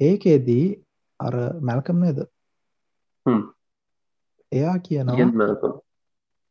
ඒකෙදී 0.00 0.66
අර 1.20 1.34
මැල්කම් 1.60 2.02
නේද? 2.04 2.20
එයා 4.52 4.76
කියනවා 4.80 5.72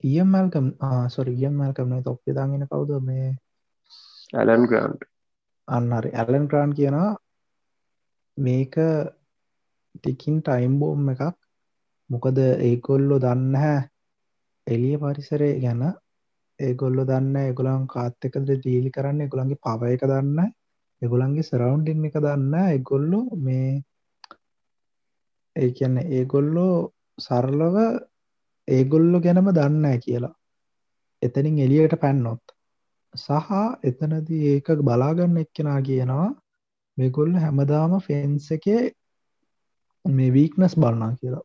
ඉයම් 0.03 0.27
මල්කම් 0.33 0.67
සොර 1.09 1.27
ඉයම් 1.29 1.53
මල්කම් 1.55 1.95
තොප්පි 2.03 2.35
දාගෙන 2.37 2.67
කවුද? 2.67 2.91
මේ 3.03 3.29
ඇලන් 4.33 4.67
ග්‍රන්් 4.67 4.93
අන්නරි 5.67 6.09
ඇලන් 6.13 6.45
ක්‍රාන් 6.47 6.71
කියනවා 6.73 7.09
මේක 8.37 8.75
ටිකින් 9.95 10.37
ටයිම් 10.41 10.73
බෝම් 10.79 11.09
එකක්. 11.13 11.23
මොකද 12.09 12.37
ඒකොල්ලො 12.61 13.15
දන්න 13.19 13.55
හැ 13.55 13.79
එලිය 14.67 14.95
පරිසරය 14.97 15.49
ගැන. 15.61 15.83
ඒගොල්ලො 16.59 17.03
දන්න 17.05 17.35
එගොලන් 17.41 17.83
කාත්තකද 17.87 18.49
දීලි 18.63 18.89
කරන්න 18.91 19.25
එගොළන්ගේ 19.25 19.61
පව 19.63 19.91
එක 19.95 20.03
දන්න 20.03 20.39
එගොලන්ගේ 21.01 21.47
සරවුන්ඩින් 21.49 22.07
එක 22.07 22.17
දන්න 22.17 22.55
එගොල්ලො 22.69 23.19
මේ 23.39 23.69
ඒ 25.55 25.69
කියන්න 25.71 25.97
ඒගොල්ලෝ 26.09 26.73
සරලව 27.17 27.77
ඒගොල්ලො 28.67 29.17
ගැනම 29.19 29.49
දන්න 29.51 29.85
කියලා. 29.99 30.35
එතනින් 31.21 31.57
එලියට 31.59 31.95
පැන්නොත් 32.01 32.43
සහ 33.13 33.51
එතනදී 33.83 34.41
ඒක 34.49 34.67
බලාගන්න 34.81 35.37
එක්කෙනා 35.37 35.79
කියනවා 35.81 36.27
මෙගොල්ල 36.97 37.33
හැමදාම 37.37 37.93
ෆෙන්ස් 38.01 38.51
එකේ 38.51 38.81
මේ 40.05 40.33
වීක්නස් 40.33 40.75
බලනා 40.75 41.11
කියලා. 41.15 41.43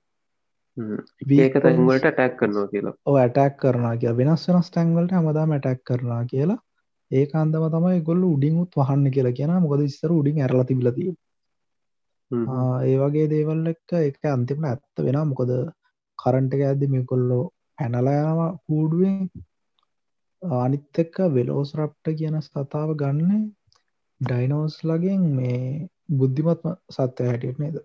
ඒක 1.38 1.56
තැන්වලට 1.60 2.06
ටැක් 2.06 2.36
කරනවා 2.36 2.68
කියලා. 2.68 2.94
ඕ 3.06 3.16
ඇටැක් 3.16 3.58
කරනා 3.58 3.96
කිය 3.96 4.16
වෙනස් 4.16 4.48
වෙනස් 4.48 4.70
ටැන්වලට 4.70 5.18
හමදාම 5.18 5.52
ඇටැක් 5.52 5.84
කරනා 5.84 6.22
කියලා. 6.26 6.60
ඒ 7.10 7.26
අන්දම 7.34 7.64
තමයි 7.70 8.00
ගොල්ල 8.02 8.22
උඩින්ුත් 8.26 8.76
වහන්න 8.78 9.14
කියලා 9.14 9.36
කියෙන 9.38 9.54
මොකද 9.62 9.82
ස්තර 9.88 10.12
උඩින් 10.12 10.40
ඇරල 10.40 10.62
තිබලතිය 10.64 11.10
ඒ 12.84 12.94
වගේ 13.00 13.26
දේවල් 13.28 13.60
එක්ක 13.72 13.90
එක 14.00 14.28
අන්තිමට 14.28 14.68
ඇත්ත 14.68 15.02
වෙන 15.06 15.18
මොකද 15.30 15.50
කරන්ට 16.18 16.54
එක 16.56 16.62
ඇද්දි 16.68 16.86
මේ 16.92 17.08
කොල්ලෝ 17.10 17.42
පැනලයාම 17.78 18.40
කූඩුවෙන් 18.64 19.18
අනිත් 20.42 21.00
එක්ක 21.02 21.16
වෙලෝස්රප්ට 21.36 22.06
කියන 22.18 22.38
සතාව 22.42 22.90
ගන්න 23.02 23.44
ඩයිනෝස් 24.20 24.76
ලගෙන් 24.84 25.22
මේ 25.36 25.60
බුද්ධිමත්ම 26.18 26.72
සත්‍යය 26.90 27.28
හැටියට 27.30 27.60
නේද 27.62 27.76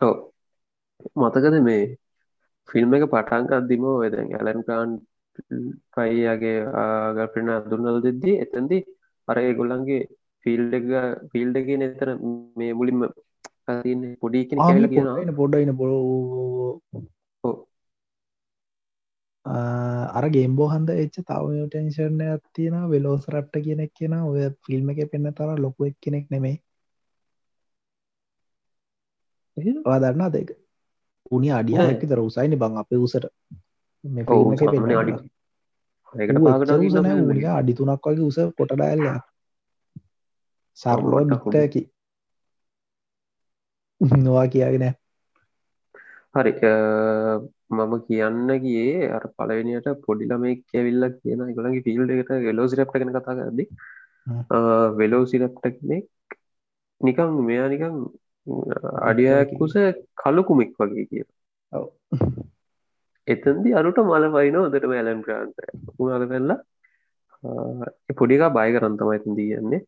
ඔව. 0.00 0.16
මතකද 1.16 1.56
මේ 1.62 1.82
ෆිල්ම් 2.68 2.94
එක 2.94 3.04
පටන්කක් 3.06 3.52
දිම 3.68 3.84
වෙදැන් 3.96 4.28
ඇලන් 4.32 4.60
කාන් 4.64 4.90
පයියාගේ 5.92 6.58
ගල්පෙන 7.16 7.48
දුන්නල් 7.66 7.98
දෙද්දී 8.02 8.36
එතන්දි 8.44 8.78
අර 9.28 9.36
ඒගොල්ලන්ගේ 9.40 10.00
ෆිල්ඩ 10.46 10.74
එක 10.74 10.86
ෆිල්ඩ 11.32 11.56
එක 11.56 11.68
නතර 11.78 12.10
මේ 12.56 12.72
මුලින්ම 12.74 13.00
පොඩි 14.20 14.40
කියන 14.48 14.58
පොඩ්ඩයින 15.34 15.72
පො 15.74 15.86
අර 20.16 20.26
ගේම්බෝ 20.30 20.68
හන්ද 20.68 20.90
එච්ච 20.96 21.16
තව 21.22 21.64
ටෙන්ෂර්න 21.64 22.20
ඇත්තියෙන 22.26 22.76
වෙලෝස 22.88 23.24
රප්ට 23.28 23.64
කියනෙක් 23.64 23.92
කියෙන 23.94 24.14
ඔය 24.20 24.44
ෆිල්ම් 24.64 24.92
එක 24.92 25.02
පෙන්න්න 25.10 25.34
තර 25.34 25.50
ලොකු 25.58 25.80
එක් 25.84 25.96
කෙනෙක් 26.00 26.26
නෙමේ 26.30 26.56
දන්නා 29.56 30.30
දෙක 30.30 30.50
උනි 31.30 31.48
අඩිය 31.50 31.78
ඇකි 31.78 32.06
තර 32.06 32.20
උසයින 32.20 32.56
බං 32.56 32.76
අපේ 32.76 32.98
උසට 32.98 33.24
අඩි 37.52 37.72
තුනක් 37.74 38.06
වගේ 38.06 38.24
උස 38.24 38.38
කොටඩඇල්ල 38.56 39.06
සර්ලෝ 40.78 41.24
බික්ටයකි 41.26 41.82
නොවා 44.18 44.46
කියාගෙන 44.48 44.86
හරි 46.34 46.52
මම 47.70 47.92
කියන්න 48.02 48.48
ගියේ 48.60 49.10
අර 49.10 49.24
පලවෙනිට 49.32 49.88
පොඩිලමෙක් 50.02 50.64
ඇවිල්ල 50.72 51.04
කියන 51.14 51.44
ගොලගේ 51.52 51.84
ෆිල්ඩ 51.84 52.14
එකට 52.14 52.32
වෙලෝසිරප්ට 52.42 52.96
කන 52.96 53.14
කතා 53.14 53.36
කරදි 53.36 53.64
වෙලෝසිරප්ට 54.94 55.64
කෙනෙක් 55.70 56.06
නිකං 57.00 57.32
මෙයා 57.42 57.68
නිකං 57.68 57.96
අඩියකුස 59.10 59.74
කලුකුමෙක් 60.22 60.72
වගේ 60.80 61.06
කිය 61.10 61.24
එතන්දි 63.28 63.70
අරුට 63.80 63.98
මල 64.04 64.24
පයින 64.36 64.56
ොදට 64.60 64.86
මෑලම් 64.92 65.20
ක්‍රාන්ත 65.26 65.56
උනාල 65.98 66.24
වෙල්ලා 66.32 66.58
පොඩිකා 68.20 68.54
බය 68.56 68.68
කරන්තමයි 68.76 69.14
ඇතිදී 69.14 69.50
යන්නේ. 69.60 69.80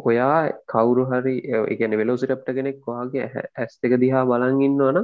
ඔයා 0.00 0.38
කවුරු 0.72 1.02
හරි 1.10 1.34
එකන 1.74 1.96
වෙලෝසිරප්ට 2.00 2.48
කෙනෙක් 2.58 2.78
වගේ 2.88 3.26
ඇස් 3.60 3.72
දෙක 3.82 3.94
දිහා 4.04 4.24
බලන් 4.30 4.60
ඉන්නවන 4.68 4.98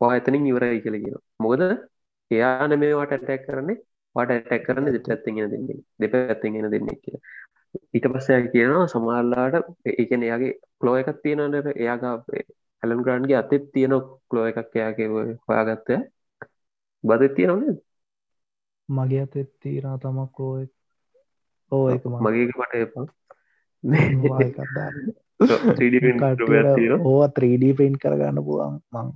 පා 0.00 0.12
එතනින් 0.18 0.50
ඉවරයි 0.52 0.80
කියලගෙන 0.84 1.16
මොකද 1.44 1.62
එයාන 2.30 2.72
මේවාට 2.82 3.14
ඇටැක් 3.16 3.42
කරන්නේ. 3.46 3.78
වාට 4.16 4.30
ඇටැක් 4.34 4.62
කරන්න 4.66 4.92
දෙට 4.96 5.10
ඇත්තිගෙන 5.14 5.50
දෙන්නේ. 5.52 5.78
දෙප 6.00 6.12
ඇත්තිගෙන 6.16 6.70
දෙන්නේ 6.74 6.98
කිය 7.04 7.18
ඊට 7.94 8.06
පස්සය 8.06 8.40
කියනවා 8.48 8.86
සමහල්ලාට 8.86 9.68
ඒකන 9.92 10.22
එයාගේ 10.22 10.54
කලෝ 10.80 10.96
එකක් 10.96 11.20
තියෙනට 11.22 11.70
එයාගා 11.74 12.14
ඇලම් 12.82 13.00
ග්‍රන්්ගේ 13.02 13.36
අතෙත් 13.36 13.64
තියෙන 13.72 13.94
කලෝ 14.30 14.46
එකක් 14.46 14.76
එයාගේ 14.76 15.08
හොයාගත්තය 15.46 16.00
බද 17.04 17.32
තියෙනවන 17.36 17.80
මගේ 18.88 19.22
අතෙත් 19.22 19.50
තීරා 19.60 19.96
තමක් 19.98 20.30
කලෝ 20.36 20.54
ඕ 21.72 21.84
එක 21.90 22.04
මගේ 22.18 22.46
මට 22.50 22.74
එපා. 22.76 23.06
ඕ 27.02 27.22
3D 27.30 27.72
පින්් 27.78 27.94
කරගන්න 27.96 28.38
පුුවන් 28.44 28.74
මං 28.92 29.06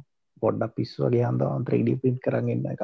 පොඩ්ඩක් 0.42 0.72
පිස් 0.76 0.92
වගේ 1.00 1.26
හන්දවන් 1.26 1.66
3D 1.68 1.98
පින්් 2.02 2.16
කරගන්න 2.18 2.70
එක 2.72 2.82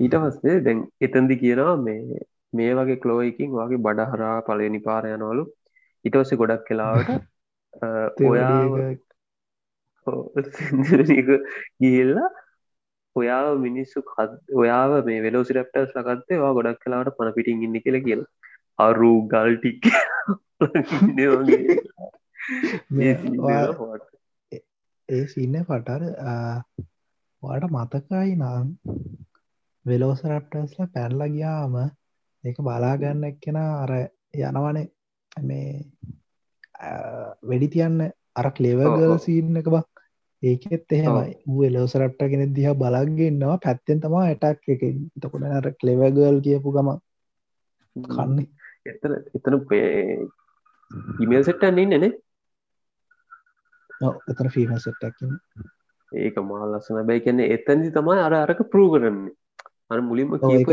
ඊට 0.00 0.14
පස්සේ 0.18 0.60
දැන් 0.60 0.84
එතන්දි 1.00 1.34
කියනවා 1.36 1.76
මේ 1.78 2.20
මේ 2.52 2.72
වගේ 2.74 2.96
කලෝයකින් 2.96 3.50
වගේ 3.52 3.78
බඩහරා 3.78 4.36
පලවෙනි 4.42 4.80
පාර 4.80 5.04
යනවලු. 5.06 5.44
ඉටෝසෙ 6.04 6.34
ගොඩක් 6.36 6.64
කලාවට 6.66 7.10
ඔයා 8.22 8.60
ගිල්ලා 11.80 12.30
ඔයා 13.16 13.54
මිනිස්සු 13.58 14.04
ඔයාව 14.56 14.92
මේ 15.04 15.18
වෙලෝසිරප්ටස් 15.22 15.96
ලකත්තේ 15.96 16.38
වා 16.38 16.52
ගොඩක් 16.52 16.80
කලාට 16.84 17.16
පන 17.16 17.34
පිටින් 17.34 17.62
ඉන්න 17.62 17.76
කියල 17.80 17.98
කියල. 18.04 18.22
අරු 18.78 19.12
ගල්ටික් 19.28 19.82
ඒ 25.08 25.24
සින්න 25.26 25.56
පටර 25.62 26.02
වාට 27.42 27.64
මතකයි 27.70 28.30
නම් 28.36 28.68
වෙලෝසරප්ටස්ල 29.86 30.80
පැල්ල 30.94 31.20
ගියාම 31.30 31.74
ඒක 32.44 32.58
බලාගන්න 32.60 33.24
එක්කෙන 33.24 33.56
අර 33.56 33.92
යනවනේ. 34.34 34.88
මේ 35.42 35.86
වෙඩි 37.42 37.68
තියන්න 37.68 37.98
අර 38.36 38.48
කලේවගල් 38.56 39.16
සීන්න 39.18 39.56
එක 39.56 39.68
බක් 39.68 39.88
ඒකෙත් 40.42 40.92
එහෙමයි. 40.92 41.36
ඌ 41.46 41.64
එලෝසරට්ට 41.64 42.22
කෙනෙ 42.32 42.46
දිහ 42.56 42.72
බලගන්නවා 42.74 43.58
පැත්තෙන් 43.58 44.00
තමා 44.00 44.24
ඇටක් 44.26 44.68
එක 44.74 44.82
තකොට 45.22 45.46
අර 45.60 45.70
කලෙවගල් 45.80 46.40
කියපු 46.40 46.74
ගම 46.74 46.90
කන්නේ. 47.96 48.48
එතන 48.86 49.12
එතන 49.36 49.54
ඉමල් 51.22 51.44
සෙට්ටන්නේ 51.44 51.86
නෙනේ 51.86 52.12
එතන 54.30 54.48
ෆීම 54.48 54.74
සෙට්ටක්කින් 54.78 55.38
ඒක 56.12 56.42
මා 56.42 56.66
ලස්සන 56.66 57.06
බැයි 57.06 57.24
කියන්නේ 57.26 57.52
එතැදි 57.56 57.94
තමයි 57.94 58.18
අර 58.26 58.34
අරක 58.40 58.66
ප්‍රූ 58.72 58.88
කරන්නේ. 58.94 59.32
අර 59.90 60.00
මුලින්ම 60.00 60.34
ඒක- 60.34 60.68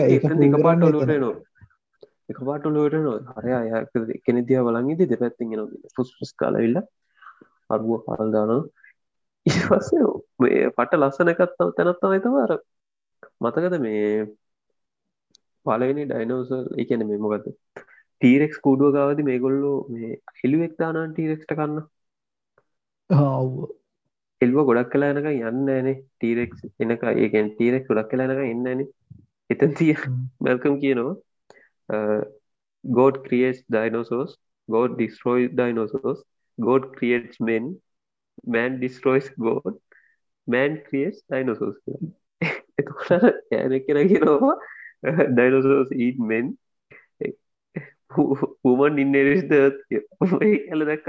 පාට 0.65 0.81
ලෝට. 0.81 1.13
නවා 1.13 1.48
එක 2.29 2.39
පාට 2.41 2.65
ලෝට 2.67 2.95
හරය 3.35 3.51
අය 3.53 3.69
කෙනෙදිය 4.25 4.59
බලන්ගේද 4.61 5.01
දෙපැත්තිෙන 5.05 5.63
ෆුස් 5.95 6.09
ෆස් 6.15 6.31
කාලවිල්ල 6.35 6.77
අරුව 7.69 7.91
පාල්දාන 8.05 8.51
ඉවස 9.45 9.89
මේ 10.39 10.69
පට 10.71 10.99
ලස්සන 10.99 11.33
එකත්තව 11.33 11.69
තැනත්තවයි 11.75 12.21
තවාර 12.21 12.51
මතකද 13.41 13.75
මේ 13.79 14.09
පලවෙනි 15.65 16.03
ඩයිනෝසල් 16.05 16.65
එකන 16.81 17.05
මේ 17.05 17.19
මොකද 17.19 17.47
ටීරෙක් 18.21 18.53
කූඩුව 18.59 18.93
ගාවද 18.93 19.19
මේගොල්ලෝ 19.23 19.75
මේ 19.89 20.11
හෙළුවෙක් 20.39 20.73
දානන් 20.77 21.11
ටීරෙක්ට 21.11 21.51
කන්න. 21.51 21.77
එල්ව 24.41 24.57
ගොඩක් 24.61 24.91
කලා 24.91 25.11
එනක 25.13 25.29
යන්න 25.29 25.61
නේ 25.67 25.95
ටීරෙක් 25.95 26.51
එනක 26.79 27.03
ඒකෙන් 27.13 27.51
ටීරෙක් 27.51 27.87
ගොඩක් 27.87 28.11
කලා 28.11 28.27
එනක 28.27 28.43
එන්නන 28.45 28.85
එතන් 29.49 29.71
තිය. 29.73 29.95
මැල්කම් 30.41 30.75
කියනවා 30.83 31.15
God 32.83 33.21
create 33.25 33.65
dinosaurs 33.67 34.37
God 34.69 34.95
destroy 34.95 35.49
dinosaurs 35.51 36.23
God 36.57 36.89
create 36.95 37.37
men 37.41 37.69
man 38.47 38.77
destroys 38.77 39.29
ගෝඩ් 39.37 39.77
මෑන් 40.47 40.79
ක්‍රියේට් 40.87 41.21
ඩයිනෝසෝස් 41.25 41.77
එතකොට 42.77 43.29
යන 43.51 43.77
කෙන 43.85 44.01
කියනවා 44.07 44.55
ඩයිනෝසෝස් 45.33 45.91
ඊට 45.97 46.19
මෙන් 46.23 46.55
හුමන් 48.63 48.97
ඉන්නරිස් 48.97 49.43
දත් 49.45 49.99
ඇල 50.71 50.85
දැක්ක. 50.89 51.07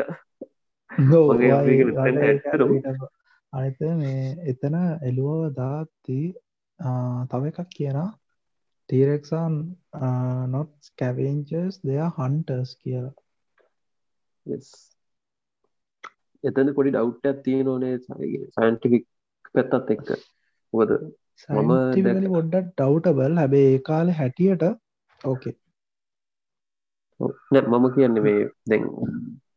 ඔව්, 1.12 1.30
මගේ 1.32 1.48
ඔය- 1.48 1.56
අපේ 1.56 1.84
ඔය- 1.84 1.94
තැන 1.96 2.16
ඔය- 2.16 2.26
ඇත්තටම. 2.26 2.72
ඔය- 2.72 3.10
අනිත 3.52 3.80
මේ 4.00 4.36
එතන 4.52 4.76
එළුවව 5.08 5.54
දාත්ති 5.56 6.18
තව 7.30 7.52
එකක් 7.52 7.70
කියනා 7.76 8.08
ටීරෙක්සන් 8.90 9.56
නොත් 10.50 10.70
ස්කැවෙන්ජර්ස් 10.82 11.76
දෙයා 11.84 12.08
හන්ටර්ස් 12.18 12.70
කියලා 12.78 13.12
Yes. 14.46 14.68
එතන 16.44 16.70
පොඩි 16.76 16.90
ඩව්ටක් 16.92 17.40
තිය 17.44 17.62
නොනේ 17.62 17.96
සයින්ටිෆික් 18.04 19.04
පැත්තත් 19.54 19.90
එක්ක 19.94 20.08
මොකද 20.72 20.92
සයින්ටිකලි 21.42 22.04
දැක්ක- 22.06 22.32
පොඩ්ඩක් 22.32 22.70
ඩව්ටබල් 22.74 23.36
හැබේ 23.36 23.66
ඒ 23.68 23.78
කාලෙ 23.88 24.12
හැටියට 24.12 24.64
ඕකේ 25.24 25.54
නෑ 27.50 27.62
මම 27.70 27.86
කියන්නේ 27.94 28.24
මේ 28.26 28.40
දැන් 28.66 28.88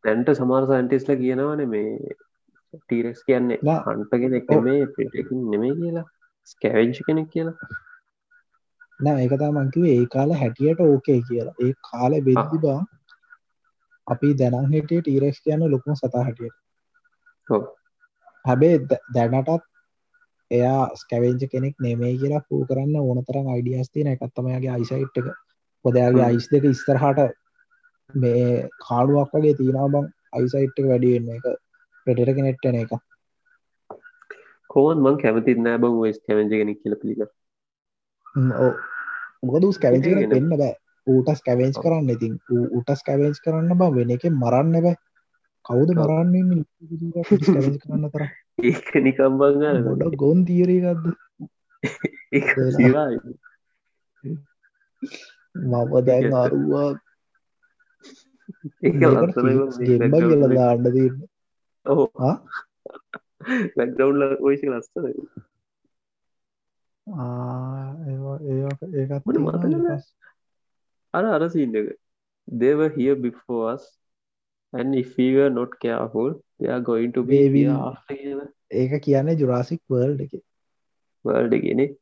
දැන්ට 0.04 0.30
සමාර 0.36 0.68
සයින්ටිස්ල 0.68 1.16
කියනවන 1.16 1.64
මේ 1.70 1.90
ටීරෙක්ස් 2.74 3.24
කියන්නේ. 3.24 3.60
හන්ට 3.88 4.14
කෙනෙක් 4.22 4.52
ඔව්. 4.52 4.64
මේ 4.64 4.86
පිටකින් 4.96 5.42
නෙමේ 5.52 5.74
කියලා 5.80 6.06
ස්කැවෙන්ච් 6.48 6.98
කෙනෙක් 7.08 7.30
කියලා 7.30 7.56
නෑ 9.00 9.24
ඒක 9.24 9.36
තමන්කිවේ 9.42 9.96
ඒ 10.00 10.08
කාල 10.16 10.34
හැටියට 10.42 10.82
ඕකේ 10.82 11.20
කියලා. 11.28 11.56
ඒ 11.60 11.74
කාලෙ 11.90 12.20
බෙද්දි 12.22 12.58
බා 12.66 12.80
අපි 14.08 14.34
දැනන් 14.34 14.74
හිටිය 14.74 15.02
ටීරෙක්ස් 15.02 15.40
කියන්න 15.44 15.72
ලොකුම 15.72 15.96
සතා 15.96 16.24
හැටියට. 16.24 16.58
ඔව්. 17.48 17.64
හැබේ 18.46 18.76
ද- 18.80 19.02
දැනටත් 19.16 19.64
එයා 20.52 20.82
ස්කැවෙන්ජ 20.96 21.48
කෙනෙක් 21.48 21.76
නෙමේ 21.80 22.14
කියලා 22.18 22.44
පූ 22.50 22.62
කරන්න 22.66 23.00
ඕන 23.00 23.24
තරම් 23.24 23.48
අයිඩියස් 23.48 23.94
තියන 23.94 24.08
එකත්තමයාගේ 24.08 24.74
අයිසයිට් 24.78 25.18
එක. 25.18 25.32
පොදයාගේ 25.86 26.22
හ්ම්. 26.22 26.28
අයිස් 26.28 26.48
දෙක 26.52 26.64
ඉස්තරහට 26.66 27.20
මේ 28.10 28.70
කාඩුවක් 28.88 29.32
වගේ 29.34 29.58
තියෙනවා 29.60 29.94
බං 29.94 30.10
අයිසයිට් 30.34 30.80
එක 30.80 30.86
වැඩිවෙන්න 30.86 31.36
එක. 31.38 31.46
ප්‍රටට 32.08 32.36
කෙනෙට්ටන 32.38 32.76
එක 32.76 32.92
කෝන් 34.70 35.02
මං 35.04 35.18
කැමති 35.22 35.56
නෑ 35.60 35.78
බං 35.78 36.00
ඔයිස් 36.02 36.20
කැවෙන්ජ 36.28 36.54
කෙනෙක් 36.54 36.80
කියල 36.84 36.96
පිළික 37.02 37.32
මොකද 38.36 39.64
ස්කැවෙන්ජ 39.72 40.06
ඉතින් 40.06 40.30
පෙන්න්න 40.30 40.58
බෑ. 40.58 40.76
ඌට 41.08 41.30
ස්කැවෙන්ස්. 41.38 41.78
කරන්න 41.78 42.10
ඉතින් 42.10 42.40
ඌට 42.52 42.90
ස්කැවෙන්ස් 42.96 43.40
කරන්න 43.40 43.78
බ 43.78 43.90
වෙන 43.96 44.12
එක 44.12 44.26
මරන්න 44.32 44.80
බෑ. 44.80 44.96
කවුද. 45.66 45.94
මරන්න 45.94 46.66
කරන්න 47.80 48.10
තර 48.10 48.28
ඒක 48.70 48.90
නිකම්බං 49.02 49.64
ගොඩ 49.86 50.16
ගොන් 50.16 50.46
තීරීගත්ද 50.46 51.06
සිරයි 52.76 53.18
මම 55.56 55.92
දැන් 56.06 56.34
අරුවා. 56.34 56.92
ගෙම්බ 58.82 60.14
කියල 60.20 60.44
දාන්න 60.56 60.86
තින්න 60.92 61.18
ඕ 61.86 62.06
ආ? 62.20 62.36
බැක්ගවුන්ල 63.76 64.24
ඔයිසි 64.40 64.70
ලස්සන 64.70 65.06
නෑ. 67.08 68.88
අර 71.14 71.26
අර 71.26 71.48
සිීන්න 71.48 71.76
එක. 71.76 71.88
දේව 72.48 72.80
හිය 72.96 73.14
බිෆෝස් 73.16 73.84
and 74.74 74.96
if 74.96 75.18
we 75.18 75.36
were 75.36 75.50
not 75.50 75.70
careful 75.80 76.30
they 76.60 76.68
are 76.68 76.82
going 76.82 77.12
to 77.12 77.24
be 77.24 77.38
They 77.38 77.50
will- 77.50 77.60
here 77.60 77.76
after 77.90 78.16
කියලා 78.16 78.48
ඒක 78.72 78.94
කියන්නේ 79.04 79.36
ජුරාසික් 79.36 79.82
වර්ල්ඩ 79.92 80.22
එක. 80.22 80.34
World 81.26 81.54
එකනේ 81.54 81.96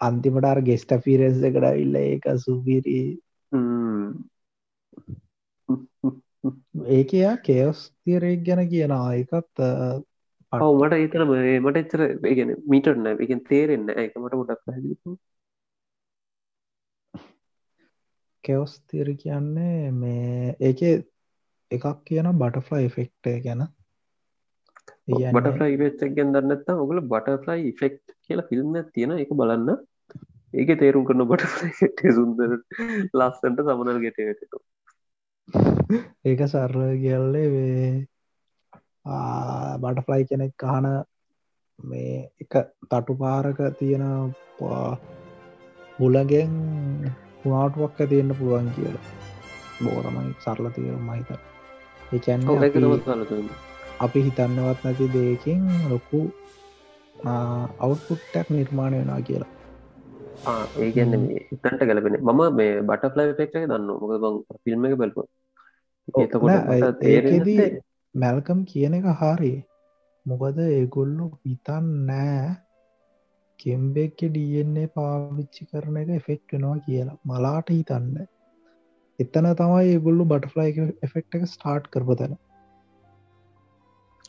අන්තිමට 0.00 0.44
අර 0.44 0.60
ගෙස්ට 0.60 0.94
ෆිරෙන්ස් 0.98 1.42
එකට 1.42 1.64
ඉල්ල 1.82 1.96
ඒක 1.96 2.24
සුපිරි. 2.36 3.18
ඒකයා 6.86 7.34
කේස් 7.36 7.90
තිරෙක් 8.04 8.44
ගැන 8.44 8.68
කියන 8.68 8.92
ඒකත් 8.92 9.60
ඔව් 10.52 10.72
මට 10.78 10.96
ඒතර 10.96 11.22
මට 11.26 11.76
එච්චර 11.76 12.00
ඒගෙන 12.30 12.50
මීටර් 12.66 12.96
නෑ. 12.96 13.20
එකෙන් 13.20 13.44
තේරෙන්න 13.44 13.92
එක 13.96 14.16
මට 14.16 14.40
ගොඩක් 14.40 14.64
පැහැදිලි 14.66 15.16
කෙවස් 18.44 18.74
තිර 18.86 19.12
කියන්නේ 19.16 19.92
මේ 19.94 20.56
ඒක 20.60 20.82
එකක් 21.70 21.86
කියන 22.04 22.28
බටෆ්ලයි 22.34 22.90
ෆෙක්ටේ 22.90 23.38
ගැන. 23.40 23.62
බටෆ්ලයි 25.08 25.76
ඉවෙච්චක් 25.76 26.12
ගැන 26.16 26.34
දන්නත්තා 26.34 26.76
ඔගල 26.78 27.00
බටෆ්ලයි 27.06 27.70
ඉෆෙක්් 27.70 27.98
කියලා 28.20 28.48
ෆිල්ම් 28.48 28.76
තියෙන 28.90 29.16
එක 29.16 29.32
බලන්න. 29.34 29.80
ඒක 30.54 30.70
තේරුම් 30.78 31.04
කරන 31.04 31.26
බටෆ්ලයි 31.26 32.12
සුන්දර 32.12 32.56
ලස්සන්ට 33.14 33.64
සමනල් 33.66 34.00
ගෙටට 34.04 34.60
ඒක 36.28 36.42
සර්ර 36.46 36.76
කියල්ලේ 36.98 37.46
බටෆ්ලයි 39.04 40.28
කෙනෙක් 40.30 40.52
කහන 40.56 40.86
මේ 41.84 42.14
එක 42.40 42.54
තටු 42.90 43.12
පාරක 43.16 43.58
තියෙන 43.78 44.04
හුලගෙන් 45.98 46.52
හුණාටුවක් 47.40 48.00
ඇතියෙන්න්න 48.00 48.38
පුළුවන් 48.38 48.68
කියලා. 48.76 49.06
බෝරමයි 49.80 50.34
සරල 50.40 50.66
තීර 50.76 50.96
මහිත 51.00 51.30
ඒකැන්න 52.12 52.42
අපි 54.00 54.20
හිතන්නවත් 54.26 54.80
නැති 54.84 55.06
දෙයකින් 55.14 55.62
ලොකු 55.90 56.20
අවුපුට්ටක් 57.80 58.48
නිර්මාණය 58.50 58.98
වෙනවා 58.98 59.20
කියලා. 59.22 59.50
ඒගැන්න 60.78 61.24
ඉතන්ට 61.52 61.82
ගැලපෙන 61.82 62.18
මම 62.20 62.42
මේ 62.58 62.72
බටෆ්ලයි 62.82 63.38
ෆෙක්ට 63.38 63.56
දන්න 63.62 63.86
මොක 63.92 64.12
බං 64.22 64.34
ෆිල්ම් 64.64 64.86
එක 64.86 64.94
බලපු 64.96 65.22
ඒකෙදී 67.08 67.66
මැල්කම් 68.14 68.60
කියන 68.66 68.94
එක 68.94 69.08
හරි. 69.20 69.54
මොකද 70.26 70.60
ඒගොල්ලු 70.66 71.30
හිතන් 71.40 71.88
නෑ 72.06 72.44
කෙම්බෙක්ක 73.58 74.20
ඩන්නේ 74.28 74.92
පාවිච්චි 74.94 75.66
කරන 75.66 75.98
එක 75.98 76.14
එෆෙක්් 76.18 76.42
වෙනවා 76.52 76.78
කියලා. 76.86 77.18
මලාට 77.24 77.68
හිතන්න. 77.70 78.14
එතන 79.18 79.46
තමයි 79.54 79.92
ඒගොල්ලු 79.92 80.24
බටෆ්ලයි 80.26 80.88
එෆෙක්් 81.02 81.36
එක 81.38 81.44
ස්ටාර්ට් 81.48 81.88
කරපතන 81.92 82.34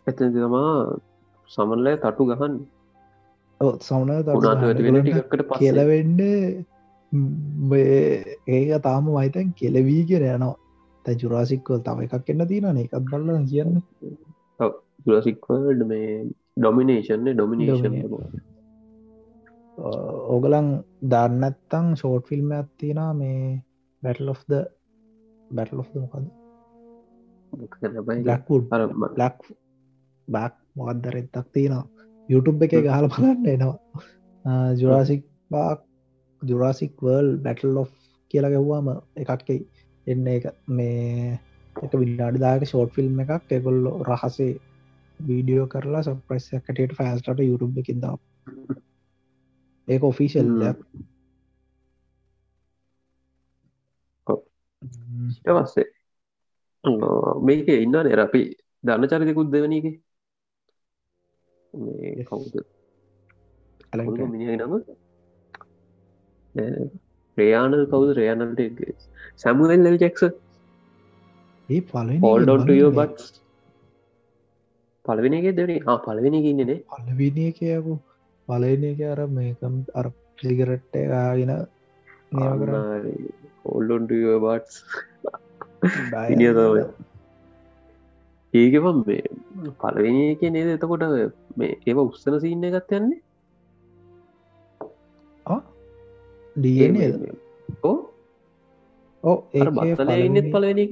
එත 0.07 0.17
තමා 0.17 0.73
සමන්ලය 1.49 1.93
තටු 1.97 2.27
ගහන් 2.31 2.57
පස් 5.43 5.59
කියලවෙන්න 5.59 6.19
ඒක 8.49 8.73
තාම 8.81 9.09
මයිතන් 9.09 9.53
කෙලවීගෙන 9.53 10.27
යනවා 10.27 10.55
තැ 11.05 11.19
ජුරාසික්වල් 11.21 11.83
තම 11.85 11.99
එකක් 12.05 12.29
එන්න 12.29 12.47
තියන 12.47 12.79
එකත් 12.83 12.95
බල්ල 13.11 13.29
කියන්න. 13.49 13.75
ජුරසික්වල්ඩ 15.05 15.81
මේ 15.91 16.09
ඩොමිනේෂන් 16.57 17.29
ඩොමිනේෂන් 17.29 17.95
ඕගලන් 19.77 20.69
දන්නත්තං 21.11 21.87
ෂෝට් 21.95 22.29
ෆිල්ම් 22.29 22.51
ඇත්තින 22.51 22.99
මේ 23.19 23.41
battle 24.03 24.33
of 24.33 24.41
the 24.47 24.63
battle 25.49 25.79
of 25.79 25.89
මොකද 25.95 26.27
ලක් 29.17 29.39
බක් 30.27 30.53
මොකක්දරෙත්තක් 30.75 31.47
තියෙනවා? 31.53 31.85
YouTube 32.29 32.65
එක 32.65 32.75
ගහල 32.85 33.07
බලන්න 33.13 33.47
එනවා. 33.47 33.77
Jurassic 34.75 35.25
Park 35.51 35.79
Jurassic 36.41 36.93
world 37.01 37.29
battle 37.45 37.77
of 37.77 37.91
කියලා 38.31 38.53
ගැව්වාම 38.53 38.87
එකක්කයි 39.15 39.59
එන්න 40.07 40.27
එක 40.27 40.45
මේ 40.69 41.39
එක 41.75 41.93
විඩාඩිදාක 41.95 42.65
ෂෝට් 42.65 42.93
ෆිල්ම් 42.93 43.19
එකක්. 43.19 43.51
එකොල්ල 43.51 43.81
රහසේ 44.07 44.51
වීඩියෝ 45.19 45.67
කරලා 45.67 46.03
සප්‍රයිස් 46.03 46.49
කටට 46.59 46.97
ෆෑස්ටට 46.97 47.39
යුරුබ් 47.41 47.77
එකින්ද 47.77 48.05
ඒක 49.87 50.03
ඔෆිසිල්. 50.03 50.49
පස්සේ 55.47 55.87
මේක 57.41 57.67
ඉන්න 57.75 57.95
නෙර 57.99 58.19
අපි 58.19 58.41
දන්න 58.83 59.09
චරිතකුත් 59.09 59.51
දෙවනක 59.51 59.87
කවුද? 62.25 62.53
මිනි 64.25 64.45
නම 64.57 64.73
රයානල් 67.37 67.85
කවුද? 67.85 68.09
රයානල්ට 68.15 68.59
සැමුවල් 69.35 69.97
ජෙක්ස 69.99 70.23
ඒ 71.69 71.81
පල 71.91 72.09
පෝල්ඩොන්ට 72.19 72.73
බට් 72.95 73.21
පලවෙනගේ 75.05 75.55
දෙවනි 75.59 75.77
පලවෙනි 76.05 76.41
ඉන්නනේ 76.49 76.79
පලවිනිය 76.91 77.51
කියපු 77.51 77.95
පලන 78.47 78.83
එක 78.83 79.01
අර 79.13 79.19
මේකම් 79.29 79.79
අර 79.95 80.05
පිළිගරට්ට 80.37 80.95
කර 82.61 82.71
පෝල්ඩොන්ට 83.63 84.13
බට්ස් 84.45 84.75
ඒකම 88.53 88.87
මේ 89.07 89.23
පලවෙනි 89.81 90.23
එක 90.31 90.41
නේද? 90.55 90.69
එතකොට 90.77 91.03
මේ 91.57 91.77
ඒව 91.87 91.97
උත්සන 91.99 92.35
සින්න 92.39 92.67
එකත් 92.69 92.91
යන්නේ 92.99 93.21
ඕ 97.83 97.97
ඕ 99.23 99.37
ඉන්නෙත් 99.53 100.47
පලවෙනි 100.51 100.85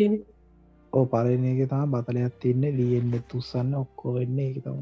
ඕ 0.93 1.05
පලන 1.05 1.45
එක 1.45 1.61
තම 1.69 1.93
බතලයක් 1.93 2.33
තින්න 2.41 2.63
ලියෙන්න්න 2.77 3.23
තුස්සන්න 3.29 3.75
ඔක්කෝ 3.75 4.15
වෙන්න 4.15 4.39
එක 4.41 4.57
තම 4.63 4.79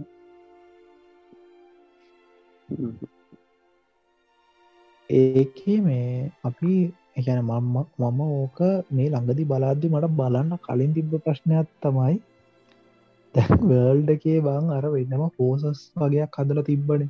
ඒක 5.09 5.59
මේ 5.81 6.31
අපි 6.43 6.73
එකන 7.17 7.39
මම්ම 7.41 7.77
මම 7.99 8.19
ඕක 8.31 8.59
මේ 8.91 9.11
ළඟදි 9.11 9.43
බලාද්දි 9.45 9.87
මට 9.89 10.15
බලන්න 10.15 10.51
කලින් 10.65 10.95
තිබ්බ 10.95 11.13
ප්‍රශ්නයක් 11.19 11.69
තමයි 11.83 12.15
වර්ල්ඩ 13.63 14.09
එකේ 14.09 14.39
බං 14.41 14.69
අර 14.71 14.85
වෙන්නම 14.89 15.23
පෝසස් 15.37 15.81
වගේයක් 15.95 16.37
හදල 16.37 16.61
තිබ්බන 16.63 17.03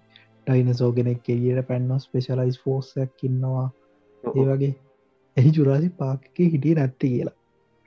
ටයිනසෝ 0.50 0.92
කෙනෙක් 0.92 1.20
කෙලියට 1.22 1.66
පැන්නොස් 1.66 2.06
පෙශලයිස් 2.10 2.56
ෆෝසයක් 2.62 3.24
ඉන්නවා. 3.24 3.66
ඒ 4.24 4.46
වගේ. 4.46 4.72
එහි 5.38 5.52
චුරාසි 5.52 5.90
පාකක 5.96 6.40
හිටිය 6.46 6.74
නැත්ති 6.76 7.10
කියලා. 7.10 7.36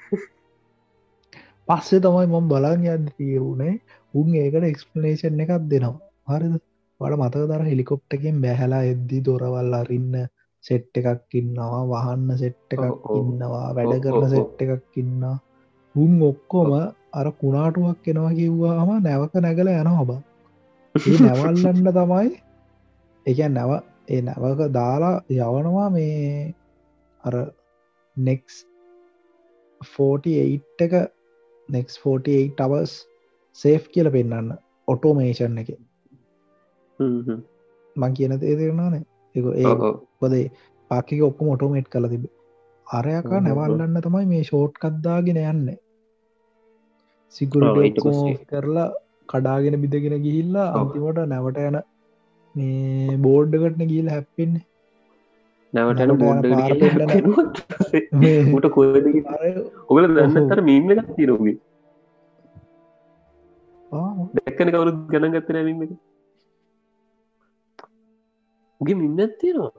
පස්සේ 1.69 2.01
තමයි 2.01 2.29
මම 2.29 2.47
බලන් 2.49 2.85
යන්න 2.89 3.09
තීරුණේ 3.13 3.73
උන් 4.15 4.37
ඒකට 4.37 4.69
එක්ස්පලේෂන් 4.69 5.43
එකක් 5.45 5.53
දෙනවා. 5.67 5.97
හරිද? 6.29 6.55
වඩ 7.01 7.19
මතක 7.19 7.43
දර 7.47 7.65
හෙලිකොප්ටකින් 7.65 8.39
බැහැලා 8.41 8.83
එද්දි 8.91 9.21
දොරවල් 9.23 9.75
අරින්න 9.75 10.15
සෙට් 10.65 11.03
එකක් 11.03 11.35
ඉන්නවා 11.35 11.83
වහන්න 11.89 12.39
සෙට් 12.39 12.77
එකක්. 12.77 13.11
ඉන්නවා 13.17 13.67
වැඩ 13.73 13.99
කරන 14.07 14.29
සෙට් 14.31 14.65
එකක් 14.67 15.03
ඉන්න 15.03 15.27
උන් 15.95 16.15
ඔක්කොම 16.25 16.71
අර 17.15 17.27
කුණාටුවක් 17.35 18.09
එනවා 18.09 18.33
කිව්වාම 18.35 18.95
නැවක 19.03 19.35
නැගල 19.41 19.75
යන 19.75 19.93
හබ 19.93 20.23
නැවල්ලන්න 21.21 21.93
තමයි 21.93 22.33
එක 23.27 23.39
නැව 23.49 23.73
ඒ 24.09 24.21
නැවක 24.21 24.61
දාලා 24.71 25.15
යවනවා 25.31 25.89
මේ 25.91 26.55
අර 27.25 27.35
නෙක්ස් 28.17 28.59
48 29.81 30.87
එක 30.87 30.93
නෙක්ස් 31.69 32.01
48 32.01 32.51
ටවස් 32.51 32.99
සේෆ් 33.59 33.89
කියල 33.89 34.11
පෙන්න්න 34.11 34.53
ඔටෝමේෂන් 34.89 35.63
එක 35.63 35.73
මං 37.97 38.13
කියන 38.15 38.39
තේරෙනවානේ 38.41 39.05
එක 39.35 39.45
ඒ 39.57 39.75
පොදේ 40.21 40.47
පාකික 40.91 41.23
ඔක්කොම 41.23 41.55
ඔටෝමේට් 41.55 41.89
කල 41.89 42.09
තිබ 42.09 42.25
අරයක. 42.87 43.31
නැවල්ලන්න 43.41 44.01
තමයි 44.01 44.27
මේ 44.27 44.43
ෂෝට් 44.43 44.77
කද්දාගෙන 44.83 45.41
යන්න 45.43 45.71
පස්සේ. 47.99 48.35
කරලා 48.47 48.89
කඩාගෙන 49.29 49.79
බිදගෙන 49.81 50.17
ගිහිල්ලා. 50.23 50.69
අන්තිමට 50.75 51.23
නැවට 51.27 51.61
යන 51.61 51.79
මේ 52.55 53.17
බෝඩ්ඩකටන 53.19 53.89
ගිල් 53.89 54.09
හැප්පෙන් 54.09 54.53
නැවටන 55.73 55.99
නැවට 56.01 56.23
බෝඩ් 56.23 56.45
යන 56.47 56.55
පාර 56.55 56.73
පෙන්නන 56.81 56.99
මේ- 58.21 58.47
ට 58.61 58.71
කොද 58.71 58.97
ඔගල 59.89 60.05
දන්නතර 60.11 60.61
මීම 60.63 60.91
එකක් 60.93 61.13
තිරෝගේ 61.17 61.57
දැක්කන 64.37 64.71
කවුරුත් 64.71 64.99
ගණන් 65.09 65.35
ගත්තන 65.35 65.59
ඇීම 65.59 65.83
එක. 65.85 65.91
උගේ 68.81 68.97
මින්නත් 68.97 69.35
තියෙනවා. 69.41 69.73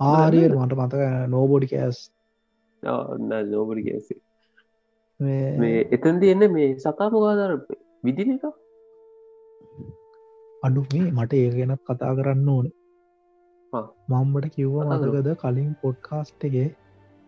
ආරිය 0.00 0.46
මට 0.50 0.72
මතක 0.76 1.02
නෝබෝඩි 1.28 1.66
කෑස් 1.66 1.98
නෝබඩි 2.82 3.82
ගැසේ 3.82 4.18
මේ 5.60 5.78
එතන්ද 5.90 6.22
එන්න 6.26 6.44
මේ 6.52 6.68
සතාපකාදර 6.78 7.52
විදින 8.04 8.30
එක 8.34 8.44
අඩු 10.62 10.80
මේ 10.92 11.06
මට 11.12 11.32
ඒ 11.38 11.50
ගැනත් 11.56 11.82
කතා 11.86 12.12
කරන්න 12.18 12.48
ඕන. 12.54 12.68
මම්බට 14.10 14.50
කිව්ව. 14.54 14.76
මතකද 14.90 15.28
කලින් 15.42 15.70
පොඩ්කාස්ටගේ 15.82 16.68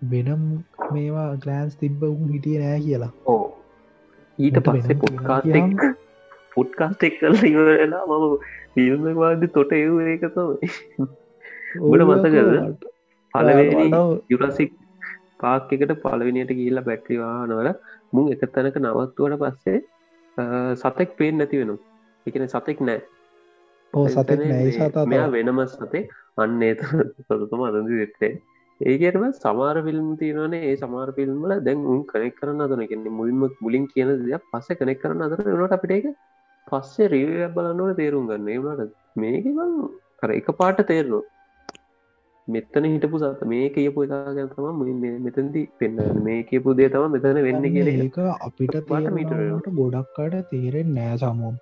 වෙනම් 0.02 0.44
මේවා 0.94 1.28
ගලෑන්ස් 1.42 1.76
තිබ්බ 1.82 2.02
උන් 2.08 2.28
හිටිය 2.34 2.58
නෑ 2.62 2.80
කියලා. 2.86 3.12
ඕ 3.26 3.46
ඊට 4.38 4.60
පස්සේ 4.66 4.86
වෙනම 4.88 5.02
පොට්කාස්ටෙක් 5.04 5.64
කියන්න? 5.68 5.96
පොට්කාස්ටෙක් 6.54 7.18
කල 7.20 7.36
ඉවරලා 7.50 8.04
මම 8.08 8.24
පිල්මවාද 8.74 9.44
තොට 9.56 9.74
එව් 9.78 10.00
ඒක 10.06 10.26
තමයි. 10.36 10.72
උඹට 11.80 12.06
මතකද? 12.08 12.88
පලවෙනි 13.34 13.86
යුරසික් 14.32 14.74
පාක් 15.42 15.72
එකට 15.74 15.94
පලවෙනිට 16.02 16.52
ගිල්ල 16.58 16.82
බැට්‍රිවානවල 16.88 17.70
මුං 18.12 18.34
එක 18.34 18.44
තැනක 18.56 18.82
නවත්තුවට 18.82 19.40
පස්සේ 19.42 19.78
සතෙක් 20.82 21.16
පේෙන් 21.18 21.40
නැති 21.40 21.62
වෙන 21.62 21.72
එකන 22.26 22.46
සතෙක් 22.54 22.80
නෑ 22.88 23.00
ඕ 23.94 24.06
සතෙක් 24.08 24.30
එතන 24.30 24.42
නෑ. 24.44 24.62
මේ- 24.62 24.90
සතා 24.90 25.06
මෙයා 25.06 25.28
වෙනම 25.30 25.60
සතේ. 25.66 26.02
අන්න 26.36 26.62
ඒ 26.62 26.74
සොතම 27.28 27.62
අදදි 27.68 28.00
දෙත්තේ 28.02 28.32
ඒකටම 28.80 29.24
සමාර 29.34 29.76
ෆිල්ම් 29.86 30.08
තියෙනවනේ. 30.16 30.62
ඒ 30.64 30.76
සමාර 30.76 31.08
ෆිල්ම්ල 31.12 31.56
දැන් 31.66 31.86
උන් 31.86 32.04
කනෙක් 32.04 32.36
කරන්න 32.36 32.64
අදන 32.66 32.86
කෙන්නේ 32.92 33.16
මුල්ම 33.20 33.48
මුලින් 33.60 33.86
කියන 33.86 34.14
දෙයක් 34.22 34.46
පස්ස 34.52 34.80
කනෙක් 34.80 35.02
කරන්න 35.02 35.26
අදර 35.26 35.44
වනට 35.48 35.78
අපිට 35.78 35.96
එක 35.98 36.06
පස්සේ 36.66 37.08
රීව 37.08 37.52
බලන්නවන 37.54 37.98
තේරුම් 38.00 38.30
ගන්න. 38.30 38.48
ඒවනට 38.48 38.96
මේක 39.16 39.44
කර 40.22 40.30
එක 40.32 40.50
පාට 40.56 40.80
තේරනවා. 40.86 41.26
මෙත්තන 42.48 42.86
හිටපු 42.86 43.18
සත 43.20 43.42
මේ 43.46 43.66
කියපු 43.70 44.04
එකා 44.06 44.34
ගැන 44.36 44.48
තම 44.48 44.78
මෙතැදි 45.26 45.62
පෙන්න්න 45.78 46.22
මේ 46.24 46.42
කියපු 46.42 46.74
දේ 46.74 46.88
තම 46.88 47.12
මෙතන 47.14 47.40
වෙන්න 47.46 47.66
කිය 47.66 47.90
ඒක 47.94 48.18
අපිට 48.38 48.76
පාට 48.88 49.10
මීටර 49.16 49.36
තේරට 49.40 49.68
ගොඩක්කට 49.74 50.48
තේරෙන් 50.52 50.90
නෑ 50.94 51.16
සමුම් 51.16 51.54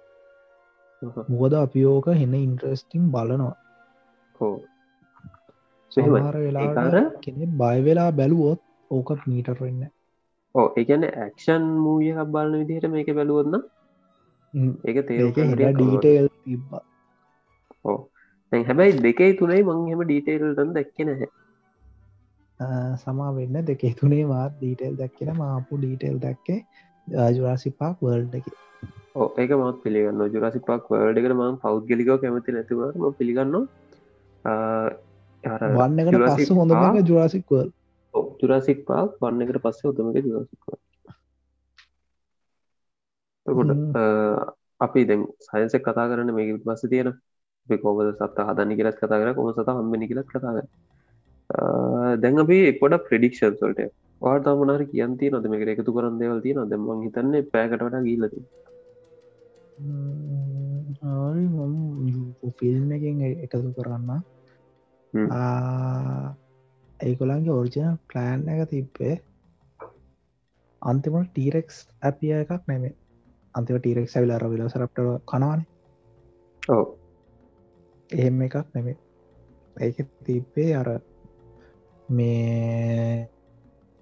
මොකද 1.02 1.54
අපි 1.54 1.84
ඕක 1.84 2.08
හෙන්න 2.14 2.34
ඉන්ට්‍රස්ටිං 2.34 3.04
බලනවා. 3.10 3.54
හෝ 4.40 4.56
මෙහෙමයි. 5.92 6.20
සමහර 6.20 6.36
වෙලා 6.36 6.64
ඒකාර- 6.64 7.20
කෙනෙ 7.20 7.46
බයවෙලා 7.60 8.10
බැලුවොත් 8.10 8.60
ඕක 8.90 9.10
මීටර් 9.26 9.56
වෙන්න 9.60 9.82
ඕ 10.54 10.68
එකන 10.76 11.08
ඇක්ෂන් 11.08 11.66
මූියකක් 11.78 12.22
බලන 12.26 12.54
විදිහට 12.58 12.90
මේක 12.90 13.10
තේරු 15.08 15.26
ඒක 15.28 15.60
හෙ 15.60 15.72
ඩීටේල් 15.72 16.28
තිබ්බ. 16.44 16.70
ඕ 17.84 17.98
හැබැයි 18.52 19.02
දෙකේ 19.02 19.32
තුනේ 19.32 19.62
මං 19.62 19.84
හෙම 19.88 20.04
ඩීටේල්ටන් 20.04 20.72
දැක්ක 20.72 21.04
නැහැ. 21.04 21.28
සමා 22.96 23.32
වෙන්න 23.32 23.58
දෙකේ 23.64 23.94
තුනේ 23.94 24.24
වාත් 24.28 24.54
ඩීටේල් 24.56 24.96
දැක්කෙන 24.96 25.36
මාපු 25.36 25.78
ඩීටේල් 25.78 26.18
දැක්කේ 26.18 26.60
ජුරාසි 27.36 27.70
පාක් 27.70 28.02
වර්ල්ඩ 28.02 28.34
එක 28.34 28.48
ඒක 29.18 29.50
මත් 29.52 29.76
පිළිගන්න 29.82 30.22
ජුරසි 30.28 30.60
පක් 30.60 30.84
වල්ඩ 30.92 31.20
එකට 31.20 31.34
මං 31.34 31.58
පෞද්ගලිකෝ 31.58 32.18
කැමති 32.18 32.50
නැතිවම 32.52 33.14
පිළිගන්න 33.14 33.56
වන්න 35.74 36.00
එකට 36.02 36.20
පස්ස 36.26 36.50
හොඳම 36.52 37.00
ජුරාසික්වල් 37.02 37.68
ජුරසික් 38.40 38.84
පාක්. 38.84 39.10
වන්න 39.20 39.42
එකට 39.42 39.62
පස්සේ 39.62 39.90
උදමක 39.90 40.16
ජුරසික් 40.24 40.60
කොට 40.66 40.82
අපි 44.80 45.00
දැන් 45.04 45.22
සයින්සක් 45.40 45.82
කතා 45.82 46.06
කරන්න 46.06 46.34
මේක 46.34 46.62
පස්ස 46.64 46.82
තියෙන. 46.88 47.10
කොබද 47.68 48.10
සත්ත 48.10 48.38
හදනි 48.40 48.76
කියලත් 48.76 48.96
කතා 48.96 49.20
කර 49.20 49.34
කොම 49.34 49.48
සත 49.52 49.68
හම්බනි 49.70 50.08
කියලත් 50.08 50.28
කතාග 50.28 50.58
දැන් 52.18 52.38
අපි 52.38 52.58
එකොට 52.66 52.96
ප්‍රඩික්ෂන් 53.04 53.56
සොල්ට 53.56 53.82
වාර්තා 54.22 54.54
මනාර 54.54 54.82
කියන්ති 54.86 55.30
නොද 55.30 55.44
මේක 55.46 55.68
එකතු 55.68 55.92
කරන්න 55.92 56.18
දෙවල්ති 56.18 56.54
නො 56.54 56.64
දෙම 56.66 56.88
හිතන්නේ 57.02 57.46
පෑකටට 57.50 57.98
ගීලති 58.02 58.40
ෆිල්ම් 62.58 62.92
එකෙන් 62.92 63.22
එකතු 63.44 63.70
කරන්න. 63.72 64.22
හ්ම්. 65.12 65.28
ඒකොලන්ගේ 67.00 67.52
ඔරිජින 67.52 67.98
ප්ලෑන් 68.08 68.40
එක 68.48 68.60
තිබ්බේ 68.70 69.14
අන්තිමට 70.82 71.30
ටීරෙක්ස් 71.30 71.76
ඇපිය 72.02 72.34
එකක් 72.34 72.62
නෙමේ 72.66 72.94
අන්තිව 73.54 73.78
ටීරෙක් 73.78 74.08
සැවිල 74.10 74.32
අර 74.32 74.44
විලසරප්ට 74.46 74.98
කනවාන. 75.24 75.60
ඔව. 76.62 76.84
එහෙම 78.10 78.42
එකක් 78.42 78.56
නෙමේ 78.74 78.98
ඒක 79.76 79.98
තිබ්බේ 80.24 80.70
අර 80.74 80.88
මේ 82.08 83.28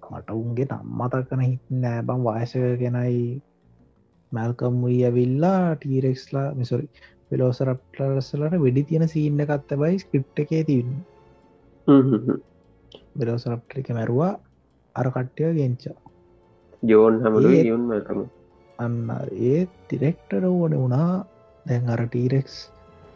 මට 0.03 0.29
උන්ගේ 0.31 0.67
නම්මතකන 0.67 1.41
හිත් 1.41 1.63
නෑබම් 1.75 2.21
වායසක 2.23 2.63
ගෙනයි 2.79 3.41
මැල්කම් 4.31 4.75
වී 4.85 5.03
ඇවිල්ලා 5.05 5.75
ටීරෙක්ස්ලා 5.75 6.47
මිසොරි 6.53 6.87
වෙලෝසරප්ලසලට 7.31 8.57
වෙඩි 8.63 8.83
තියෙන 8.83 9.07
සීන්න 9.07 9.39
එකත්ත 9.39 9.71
බයි 9.81 9.99
ස්ක්‍රිප් 9.99 10.39
එකේ 10.39 10.63
තින්න 10.63 10.91
වෙලෝසරප්ටික 13.19 13.89
මැරුවා 13.91 14.33
අර 14.95 15.07
කට්ටය 15.11 15.53
ගෙන්චා 15.53 15.95
ජෝන් 16.83 17.15
හමලු 17.23 17.49
ඒ- 17.51 17.67
යුන් 17.67 17.83
මතම 17.89 18.19
අන්න 18.79 18.97
ඒ 19.43 19.59
තිරෙක්ටර 19.87 20.43
ඕන 20.45 20.73
වුණා. 20.73 21.25
දැන් 21.65 21.89
අර 21.89 22.01
ටීරෙක්ස් 22.05 22.55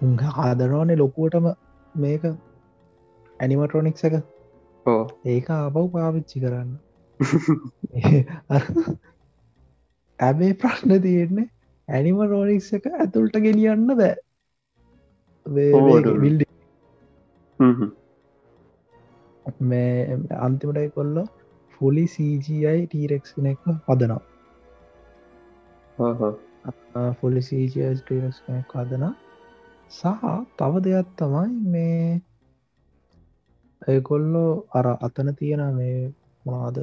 උංහ 0.02 0.24
ආදරවානේ 0.40 0.98
ලොකුවටම 0.98 1.46
මේක 1.96 2.24
ඇනිමට්‍රොනික්ස 3.40 4.04
එක. 4.04 4.16
ඕ 4.86 5.04
ඒක 5.26 5.50
ආපව් 5.52 5.78
පාවිච්චි 5.94 6.38
කරන්න 6.40 6.72
ඇබේ 10.22 10.52
ප්‍රශ්න 10.58 10.94
තියෙන්නේ 11.02 11.48
ඇනිම 11.88 12.22
රෝනික්ස 12.28 12.70
එක 12.74 12.90
ඇතුළට 12.94 13.42
ගෙනියන්න 13.42 13.88
බෑ. 13.94 14.14
හ්ම්. 17.60 17.92
මේ 19.64 20.18
අන්තිමටයි 20.40 20.90
කොල්ල 20.94 21.16
ෆුලි 21.74 22.06
CGI 22.10 22.80
ටීරෙක්ක් 22.86 23.26
එක 23.48 23.62
පදනවා. 23.86 24.22
ෆොලි 27.18 27.42
CGI 27.44 27.90
ටීරෙක් 27.98 28.36
කෙනෙක් 28.40 28.70
හදන 28.76 29.04
සහ 29.92 30.24
තව 30.58 30.74
දෙයක් 30.84 31.08
තමයි 31.18 31.52
මේ 31.72 32.06
ඒකොල්ලෝ 33.82 34.52
අර 34.72 34.88
අතන 35.00 35.30
තියෙන 35.36 35.64
මේ 35.74 35.98
මොනාද 36.46 36.78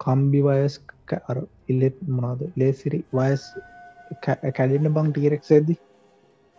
කම්බි 0.00 0.40
වයස් 0.46 0.74
ක- 1.08 1.22
අර 1.30 1.38
ඉල්ලෙත් 1.68 1.96
මොනාද 2.08 2.40
ලේසිරි 2.56 3.00
වයස් 3.12 3.42
කැඩෙන්න්න 4.22 4.94
බං 4.94 5.10
ටීරෙක් 5.10 5.42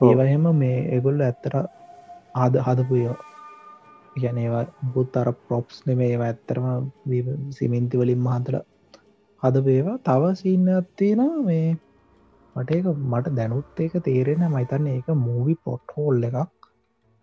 ඔව්. 0.02 0.10
ඒවහෙම 0.10 0.46
මේ 0.56 0.78
එගොල්ල 0.98 1.22
ඇත්තර 1.22 1.54
ආද 2.36 2.54
හදපු 2.66 2.93
ඒවා. 3.02 3.22
ගැන 4.16 4.38
ඒවා 4.38 4.64
බුත් 4.93 5.18
අර 5.18 5.30
ප්‍රොප්ස් 5.46 5.78
නෙමේ 5.88 6.10
ඒවා 6.12 6.30
ඇත්තරම 6.30 6.68
සිමින්ති 7.58 8.02
වලින් 8.02 8.22
මහන්තර 8.28 8.56
හදපේවා 9.43 9.98
තව 10.06 10.24
සින්න 10.36 10.68
ඇත්තියෙනවා 10.76 11.46
මේ 11.50 11.68
මට 12.56 12.70
ඒක 12.72 12.86
මට 13.12 13.34
දැනුත් 13.39 13.80
ඒක 13.80 13.96
තේරෙන 14.06 14.46
මයිතන්න 14.54 14.88
ඒක 14.93 15.08
මූවි 15.26 15.56
පොට් 15.64 15.96
හෝල් 15.98 16.24
එකක්. 16.30 16.38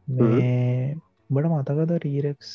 මේ 0.08 0.96
බට 1.30 1.46
මතකද 1.52 1.90
ටීරෙක්ස් 1.94 2.50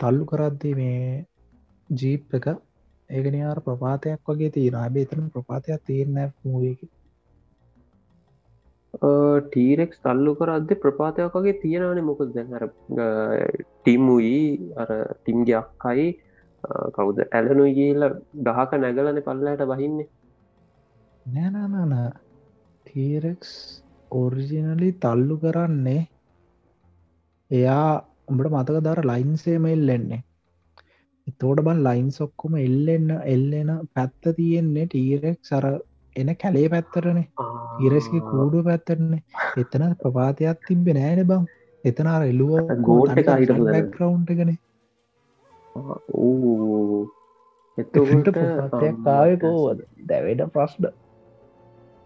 තල්ලු 0.00 0.24
කරද්දි 0.30 0.70
මේ 0.74 1.00
ජීප් 1.90 2.34
එක 2.34 2.46
ඒකනයාර 3.10 3.58
ප්‍රපාතයක් 3.60 4.20
වගේ 4.26 4.50
තියෙන 4.50 4.76
ඇබේ 4.76 5.04
එතන 5.04 5.28
ප්‍රපාතයක් 5.28 5.84
තියෙන 5.84 6.18
මූවක 6.44 6.80
ටීරෙක් 8.94 9.92
තල්ලු 9.98 10.32
කර 10.34 10.50
අද 10.50 10.70
ප්‍රපාතයක් 10.76 11.34
වගේ 11.34 11.60
තියෙනවනේ 11.60 12.02
මොකද 12.02 12.32
දැන් 12.34 12.54
අර 12.54 12.64
ටිම්මුයි 13.74 14.40
අර 14.76 14.90
ටිම්ගේ 15.16 15.56
අක්කයි 15.56 16.06
කවුද? 16.94 17.18
ඇලනු 17.28 17.64
කියල 17.72 18.02
දහක 18.38 18.70
නැගලන 18.76 19.20
පල්ලට 19.22 19.62
බහින්නේ. 19.66 20.08
නෑනනන 21.26 21.94
ටීරෙක්ස් 22.86 23.52
ඔරිජිනලි 24.12 24.90
තල්ලු 24.94 25.36
කරන්නේ 25.38 26.02
එයා 27.50 27.90
උඹට 28.28 28.52
මතක 28.52 28.82
දර 28.86 29.00
ලයින්සේම 29.04 29.64
එල්ලෙන්නේ 29.66 30.24
එතෝට 31.26 31.60
බන් 31.66 31.80
ලයින්ස් 31.86 32.18
ඔක්කොම 32.20 32.56
එල්ලෙන්න 32.58 33.10
එල්ලෙන 33.26 33.70
පැත්ත 33.94 34.28
තියෙන්නේ 34.36 34.86
ටීරෙක් 34.86 35.38
සර 35.42 35.66
එන 36.16 36.30
කැලේ 36.36 36.68
පැත්තරනේ 36.68 37.26
ඉරස්ගේ 37.86 38.22
කූඩුව 38.30 38.64
පැත්තරන්නේ 38.64 39.22
එතන 39.56 39.84
ප්‍රපාතියක් 40.00 40.66
තිබෙ 40.66 40.96
නෑන 40.98 41.22
බං 41.26 41.46
එතන 41.84 42.10
අර 42.14 42.24
එල්ලුව 42.24 42.74
ගෝට්. 42.80 43.14
රවන්්ගන 44.00 44.56
ඌ. 46.20 47.06
එතට 47.78 47.94
ප්‍රපාතයක් 47.94 48.98
කාය 49.04 49.38
කෝවද 49.38 49.86
දැවෙඩ 50.06 50.44
ප්‍රශ්න. 50.56 50.90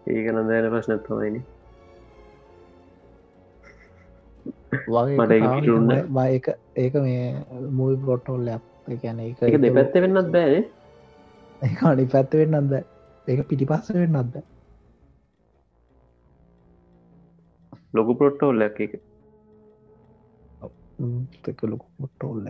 ඒක 0.07 0.31
නදෑන 0.33 0.71
ප්‍රශ්නත්වයින 0.71 1.41
වගේ 4.87 5.17
මට 5.17 5.31
ඒක 6.27 6.47
ඒක 6.75 6.93
මේ 7.01 7.27
මුල් 7.71 7.97
පොට්ටෝල් 8.05 8.49
ගැන 8.87 9.19
එක 9.21 9.57
දෙපැත්ත 9.59 9.95
වෙන්නත් 9.97 10.31
බෑ 10.31 10.59
ඒක 11.61 11.83
අනි 11.83 12.05
පැත්ත 12.07 12.31
වෙන්න 12.33 12.55
අද 12.55 12.71
ඒක 13.27 13.47
පිටි 13.47 13.65
පස්ස 13.65 13.93
වෙන්න 13.95 14.15
අද 14.15 14.33
ලොකු 17.93 18.13
පොට්ටෝල්ල 18.15 18.61
එක 18.61 18.79
එක 21.45 21.59
ලොකු 21.65 21.87
පොට්ටෝල්ල 21.97 22.47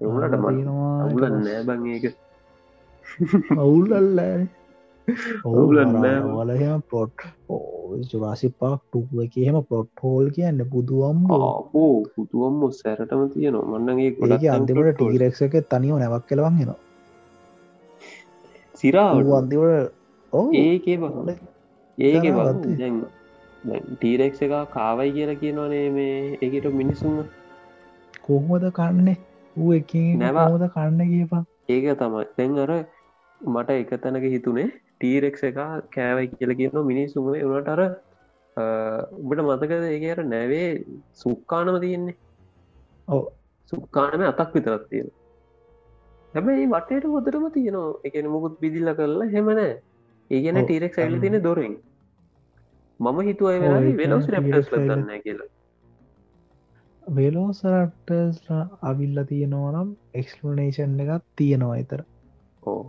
එවුලට 0.00 0.36
මට 0.36 0.68
අවුලන් 1.02 1.34
නෑ 1.38 1.62
බං 1.64 1.86
ඒක. 1.88 2.04
අවුල්ලල්ල 3.56 4.20
අවුලක් 5.44 5.90
නෑ. 5.94 6.18
වලහෙම 6.28 6.82
පොට් 6.90 7.24
ජුරාසි 8.10 8.48
පාක් 8.60 8.80
ටුව 8.84 9.24
එක 9.24 9.34
හෙම 9.46 9.58
පොට් 9.70 10.02
හෝල් 10.02 10.30
කියන්න 10.36 10.62
බුදුවම් 10.72 11.18
ආපෝ 11.30 11.92
පුතුවම්ම 12.14 12.62
සැරටම 12.72 13.24
තියෙනවා. 13.34 13.66
මන්නගේ 13.72 14.10
ඒක 14.28 14.46
අන්තිමට 14.54 14.92
ටීරෙක් 14.94 15.40
එක 15.46 15.56
තනිව 15.72 15.98
නැවක් 16.02 16.24
කෙලවන් 16.30 16.56
හෙන 16.60 16.72
සිරාවට 18.74 19.34
අන්තිවට 19.40 19.92
ඕ 20.32 20.46
ඒකේ 20.54 20.96
බ. 20.96 21.04
ඒක? 21.98 22.22
ටීරෙක් 23.92 24.42
එක 24.42 24.54
කාවයි 24.72 25.12
කියලා 25.16 25.40
කියනවනේ 25.42 25.86
මේ 25.90 26.16
ඒකට 26.40 26.70
මිනිසුන් 26.80 27.20
කොහොමද 28.22 28.64
කන්නේ? 28.78 29.18
ඌ 29.56 29.70
එක 29.72 29.92
නැව. 30.22 30.40
හොද 30.46 30.64
කන්න 30.70 31.12
කියපා 31.12 31.44
ඒක 31.68 31.84
තමයි. 32.00 32.24
දැන් 32.38 32.58
අර 32.58 32.72
මට 33.40 33.78
එක 33.82 33.94
තැනක 34.02 34.26
හිතුනේ 34.36 34.68
ටීරෙක් 35.04 35.38
එක 35.48 35.56
කෑවයි 35.94 36.28
කියල 36.34 36.52
කියන 36.58 36.76
මිනිසුම 36.90 37.26
වනට 37.30 37.68
අර 37.74 37.82
උබට 39.22 39.40
මතකද 39.42 39.84
ඒකට 39.88 40.22
නැවේ 40.26 40.68
සුක්කානම 41.22 41.80
තියෙන්නේ? 41.80 42.16
ඔව්. 43.08 43.22
සුක්කානම 43.72 44.22
අතක් 44.30 44.54
විතරත් 44.56 44.86
තියෙන 44.90 45.10
හැබැයි 46.34 46.70
වටේට 46.70 47.08
හොදරම 47.14 47.44
තියනවා. 47.56 47.90
එකන 48.06 48.30
මුකුත් 48.34 48.54
බිදිල්ල 48.62 48.94
කරලා 49.00 49.32
හෙමනෑ 49.34 49.72
ඒගන 50.30 50.62
ටීරෙක් 50.62 50.96
සැල්ල. 50.96 51.20
තින 51.20 51.36
දොරින්. 51.42 51.76
මම 53.00 53.18
හිතුව 53.28 53.48
වෙනස් 54.00 54.32
රැප්ටස්. 54.32 54.72
ලදන්න 54.72 55.22
කියලා. 55.26 55.50
වෙලෝසරට්ටස් 57.02 58.44
අවිල්ල 58.82 59.18
තියෙනවනම් 59.30 59.88
එක්ස්ලනේෂන් 60.14 61.00
එකත් 61.04 61.24
තියෙනවා 61.36 61.78
එතර 61.78 62.00
ඕ 62.62 62.82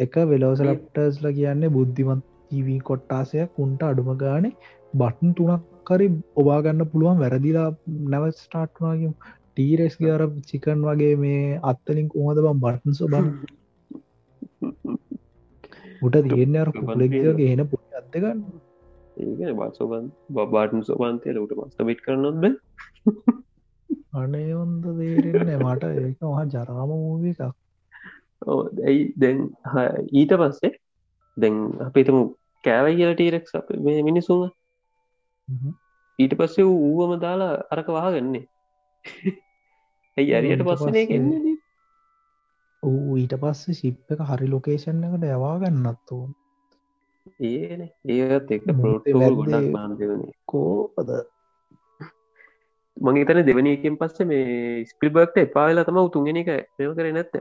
එක 0.00 0.16
වෙලෝසලප්ටර්ස්ල 0.26 1.26
කියන්නේ 1.32 1.70
බුද්ධිමත් 1.70 2.26
ජීවී 2.50 2.80
කොට්ටාසයක් 2.82 3.58
උන්ට 3.58 3.82
අඩුම 3.82 4.10
ගානේ 4.16 4.52
බටන් 4.94 5.32
තුනක් 5.32 5.64
කරි 5.84 6.06
ඔබාගන්න 6.36 6.84
පුළුවන් 6.92 7.18
වැරදිලා 7.18 7.68
නැව 8.06 8.24
ස්ටාර්ට්වාගේ 8.36 9.10
ටීරෙස් 9.50 9.96
ගර 9.98 10.22
චිකන් 10.46 10.86
වගේ 10.86 11.14
මේ 11.16 11.42
අත්තලින් 11.64 12.08
කොහොද 12.08 12.40
බම් 12.40 12.62
බටන් 12.64 12.94
සොබ 12.94 13.14
උට 16.02 16.16
තියෙන්නේ 16.24 16.60
අර 16.60 16.72
කුලෙක්ගේ 16.80 17.50
එන 17.50 17.66
පුට 17.68 18.00
අත්තගන්න 18.00 18.40
ඒගෙන 19.18 19.54
බසෝබන් 19.58 20.10
බාටන් 20.48 20.82
සෝබන්තය 20.84 21.34
ලට 21.34 21.58
මස්ත 21.58 21.86
බිට් 21.86 22.02
කරනොත් 22.02 22.36
බ? 22.36 22.44
අනේ 24.14 24.50
ඔොන්ද 24.54 24.84
දේරෙන්න 24.96 25.56
මට 25.60 25.94
ඒක 25.96 26.28
මහ 26.28 26.44
ජරාම 26.52 26.90
මූව 26.92 27.24
එකක් 27.30 27.42
ඇයි? 28.46 29.12
දැන් 29.16 29.50
ඊට 30.12 30.32
පස්සේ 30.32 30.72
දැන් 31.36 31.82
අපිතම 31.82 32.18
කෑවයි 32.64 32.96
කියල 32.96 33.14
ටීරෙක් 33.14 33.46
මේ 33.80 34.02
මිනිසුන්. 34.02 34.50
ඊට 36.18 36.34
පස්සේ 36.34 36.64
ඌවම 36.64 37.20
දාලා 37.20 37.52
අරක 37.70 37.88
වහගන්නේ. 37.88 38.44
ඇයි 40.16 40.34
අරියට 40.34 40.62
පස්සනේ 40.62 41.06
පස්සේ- 41.06 41.18
ගන්නේ 41.18 41.56
ඌ 42.82 43.16
ඊට 43.16 43.34
පස්සේ 43.34 43.74
ශිප් 43.74 44.12
එක 44.12 44.20
හරි 44.20 44.46
ලොකේෂන් 44.46 45.04
එකට 45.04 45.24
යවා 45.24 45.58
ගන්නත්තු 45.58 46.34
ඒන. 47.40 47.82
ඒත් 48.08 48.50
එක 48.50 48.64
පොට්ටෝ 48.64 49.34
ගොඩක් 49.34 49.72
බාන්ධවනේ 49.72 50.32
කෝපද? 50.46 51.10
මං 53.02 53.24
තන 53.24 53.46
දෙවනකින් 53.46 53.96
පස්සේ 53.96 54.26
මේ 54.26 54.84
ස්පිල්බර්ක්ට 54.84 55.38
එපාවෙලා 55.38 55.84
තම 55.84 55.96
උතුන්ගෙන 55.96 56.36
එක 56.36 56.50
මෙම 56.78 56.94
කර 56.94 57.12
නැත්ත 57.12 57.34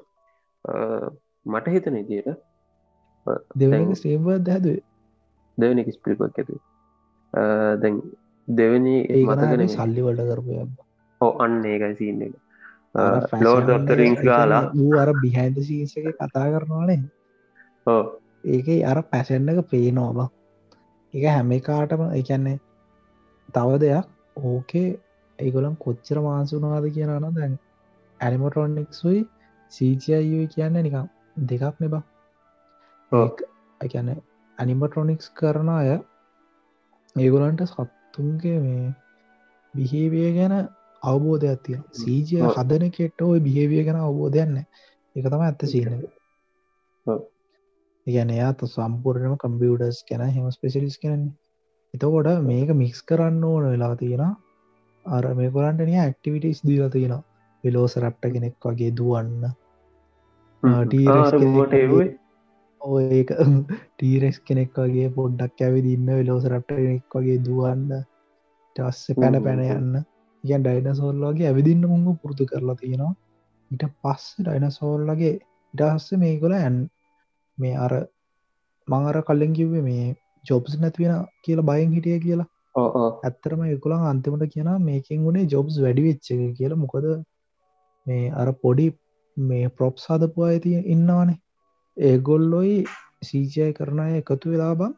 මට 1.46 1.68
හිතන 1.70 1.98
ඉදියට 1.98 2.30
දෙවනක 3.56 3.96
ස්ටේම්බර්ද 3.96 4.48
හැදුවේ. 4.48 4.84
දෙවනි 5.58 5.92
ස්පිල්පක් 5.92 6.22
ඇතු 6.24 6.60
දැන් 7.78 8.02
දෙවනි 8.48 8.98
මතකන 9.22 9.64
ඒකන 9.64 9.70
සල්ලි 9.70 10.04
වලට 10.04 10.28
කරපය 10.32 10.60
ඕ 11.22 11.32
අන්න 11.40 11.64
ඒකයි 11.66 11.96
සින්න 11.96 12.22
එක. 12.24 12.36
ලෝඩ 13.42 13.70
ොත්තරිංස් 13.70 14.22
ගාලා 14.22 14.64
වූ 14.74 14.94
අර 14.98 15.14
බිහැන්ද 15.16 15.60
සීසක 15.64 16.08
කතා 16.16 16.48
කරනවානේ 16.48 17.02
ඕ 17.88 18.04
ඒක 18.46 18.68
අර 18.86 19.02
පැසෙන්න්නක 19.06 19.62
පේනෝබ 19.68 20.20
එක 21.14 21.24
හැම 21.28 21.52
කාටම 21.62 22.04
එකන්නේ 22.12 22.58
තව 23.50 23.80
දෙයක් 23.80 24.06
ඕකේ 24.44 24.90
ඒගොලම් 25.40 25.76
කොච්චර 25.78 26.22
මාසුනාද 26.22 26.86
කියනන 26.92 27.28
දැන් 27.32 27.58
ඇනිමටොන්නෙක්සුයි 28.20 29.22
සීචයයි 29.72 30.48
කියන්න 30.48 30.78
නිකම් 30.80 31.08
දෙකක් 31.50 31.76
නෙබා. 31.80 32.04
එකැන 33.82 34.10
ඇනිමට්‍රොනික්ස් 34.58 35.28
කරන 35.34 35.70
අය 35.72 35.90
ඒගොලන්ට 37.16 37.64
සත්තුන්ගේ 37.66 38.60
මේ 38.60 38.86
බිහේවිය 39.74 40.30
ගැන 40.34 40.56
අවබෝධයක් 41.04 41.64
තිය 41.64 41.80
සීජය. 41.94 42.38
හදන 42.56 42.92
කෙට්ට 42.92 43.22
ඔය 43.24 43.40
බිහේවිය 43.40 43.84
ගැන 43.84 44.00
අවබෝධයන්න 44.02 44.58
එක 45.16 45.26
තම 45.26 45.42
ඇත්ත 45.42 45.66
සීන. 45.66 46.00
ඉගැන 48.08 48.30
එයාත 48.30 48.60
සම්පූර්ණම 48.68 49.36
කම්පියුටර්ස් 49.38 50.00
ගැන 50.10 50.26
හෙම 50.30 50.52
ස්පෙසිලිස් 50.52 50.98
කරන්නේ 50.98 51.36
එතකොට 51.94 52.30
මේක 52.44 52.70
මික්ස් 52.74 53.00
කරන්න 53.04 53.44
ඕන 53.44 53.66
වෙලා 53.66 53.96
තියෙන 53.96 54.24
අර 55.06 55.24
මේ 55.34 55.52
කොරන්ට 55.52 55.82
නිය 55.82 56.00
ඇක්ටිවිටස් 56.00 56.62
දීලා 56.64 56.90
තියෙන 56.90 57.14
වෙලෝස 57.64 57.98
රැප්ට 57.98 58.30
කෙනෙක් 58.34 58.56
වගේ 58.64 58.92
දුවන්න. 58.94 59.42
ඒක 63.12 63.32
ටීරෙක්ස් 63.94 64.40
කෙනෙක් 64.48 64.78
වගේ 64.78 65.10
පොඩ්ඩක් 65.12 65.62
ඇවිදින්න 65.62 66.12
වෙලෝස 66.12 66.46
රට්ට 66.46 66.78
කෙනෙක් 66.78 67.16
වගේ 67.16 67.40
දුවන්න. 67.44 67.88
ටස්ස 68.76 69.16
පැන. 69.16 69.40
පැන 69.44 69.64
යන්න. 69.68 70.04
ඉගන් 70.44 70.64
ඩයිනසෝල්ලගේ 70.64 71.50
ඇවිදින්න 71.50 71.88
මුංග 71.88 72.20
පුරුදු 72.22 72.46
කරලා 72.46 72.76
තියෙනවා. 72.76 73.16
ඊට 73.72 73.88
පස්ස 74.02 74.28
ඩයිනසෝල්ලගේ 74.40 75.34
ඉටහස්ස 75.74 76.14
මේ 76.18 76.36
කොල 76.40 76.56
ඇන් 76.56 76.78
මේ 77.58 77.76
අර 77.78 77.94
මංअර 78.88 79.18
කල්ලෙන් 79.24 79.54
කිව්වේ 79.54 79.84
මේ 79.84 80.06
ජොබ්ස් 80.46 80.78
නැතිවෙන 80.80 81.26
කියලා 81.44 81.68
බයෙන් 81.70 81.96
හිටිය 81.96 82.20
කියලා. 82.20 82.48
ඇත්තරම 83.24 83.64
එකුළන් 83.68 84.06
අන්තිමට 84.06 84.46
කියන 84.54 84.70
මේකින් 84.82 85.26
වුණේ 85.26 85.50
ජොබ්ස් 85.54 85.82
වැඩි 85.84 86.08
වෙච්ච 86.08 86.30
කියලා. 86.58 86.82
මොකද 86.84 87.08
මේ 88.08 88.32
අර 88.34 88.48
පොඩි 88.64 88.88
මේ 89.38 89.68
ප්‍රොප් 89.70 89.96
සාධපු 89.98 90.48
අයිති 90.50 90.74
ඉන්නවානේ. 90.88 91.42
ඒගොල්ලොයි 91.98 92.78
සීජය 93.24 93.70
කරන 93.74 94.00
අය 94.00 94.14
එකතු 94.22 94.54
වෙලා 94.54 94.74
බං 94.76 94.94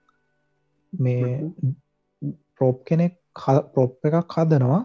මේ 0.94 1.30
ප්‍රොප් 2.58 2.78
කෙනෙක් 2.86 3.16
ප්‍රොප් 3.74 4.10
එකක් 4.10 4.38
හදනවා. 4.38 4.82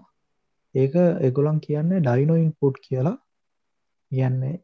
ඒක 0.75 0.95
එගොලන් 1.29 1.61
කියන්නේ 1.61 2.01
ඩයිනෝ 2.01 2.39
ඉන්පුට් 2.45 2.79
කියලා. 2.87 3.19
කියන්නේ 4.13 4.57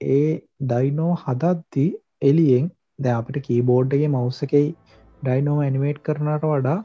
ඒ 0.00 0.28
ඩයිනෝ 0.64 1.12
හදත්ති 1.24 1.86
එලියෙන් 2.22 2.70
ද 2.98 3.12
අපිට 3.12 3.44
කීබෝඩ්ගේ 3.46 4.08
මවස්ස 4.08 4.46
එකයි 4.46 4.68
ඩයිනෝ 5.22 5.58
ඇනිමේට් 5.60 6.00
කරනට 6.06 6.46
වඩා 6.52 6.78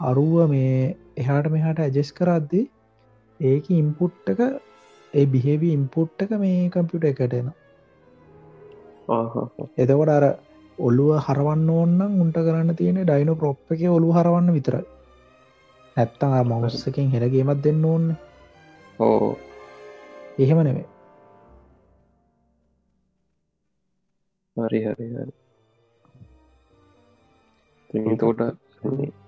අරුව 0.00 0.34
මේ 0.50 0.76
එහාට 1.16 1.48
මෙහාට 1.54 1.82
ඇජෙස් 1.84 2.10
කරද්දි 2.12 2.62
ඒක 3.40 3.66
ඉම්පුට්ටක 3.72 4.40
ඒ 5.14 5.26
බිහෙවි 5.26 5.68
ඉම්පුට්ටක 5.72 6.30
මේ 6.38 6.70
කම්පියුට 6.70 7.04
එකටෙන 7.04 7.48
එතකොට 9.76 10.10
අර 10.10 10.24
ඔල්ලුව 10.78 11.10
හරවන්න 11.18 11.68
ඕන්නම් 11.70 12.20
උන්ට 12.20 12.36
කරන්න 12.38 12.76
තියෙන 12.76 13.00
ඩයිනෝ 13.02 13.36
ප්‍රොප් 13.36 13.72
එක 13.72 13.82
ඔලු 13.90 14.08
හරවන්න 14.12 14.52
විතරයි. 14.52 14.84
නැත්තං 15.96 16.34
මවස්සකින් 16.44 17.10
හෙළගේමත් 17.10 17.62
දෙන්න 17.64 17.84
ඕන්න 17.84 18.06
ඕ 18.98 19.36
එහෙම 20.38 20.60
නෙවේ 20.60 20.86
හරි 24.56 24.80
හරි 24.84 25.06
හරි. 25.10 25.32
තෝට 28.16 28.40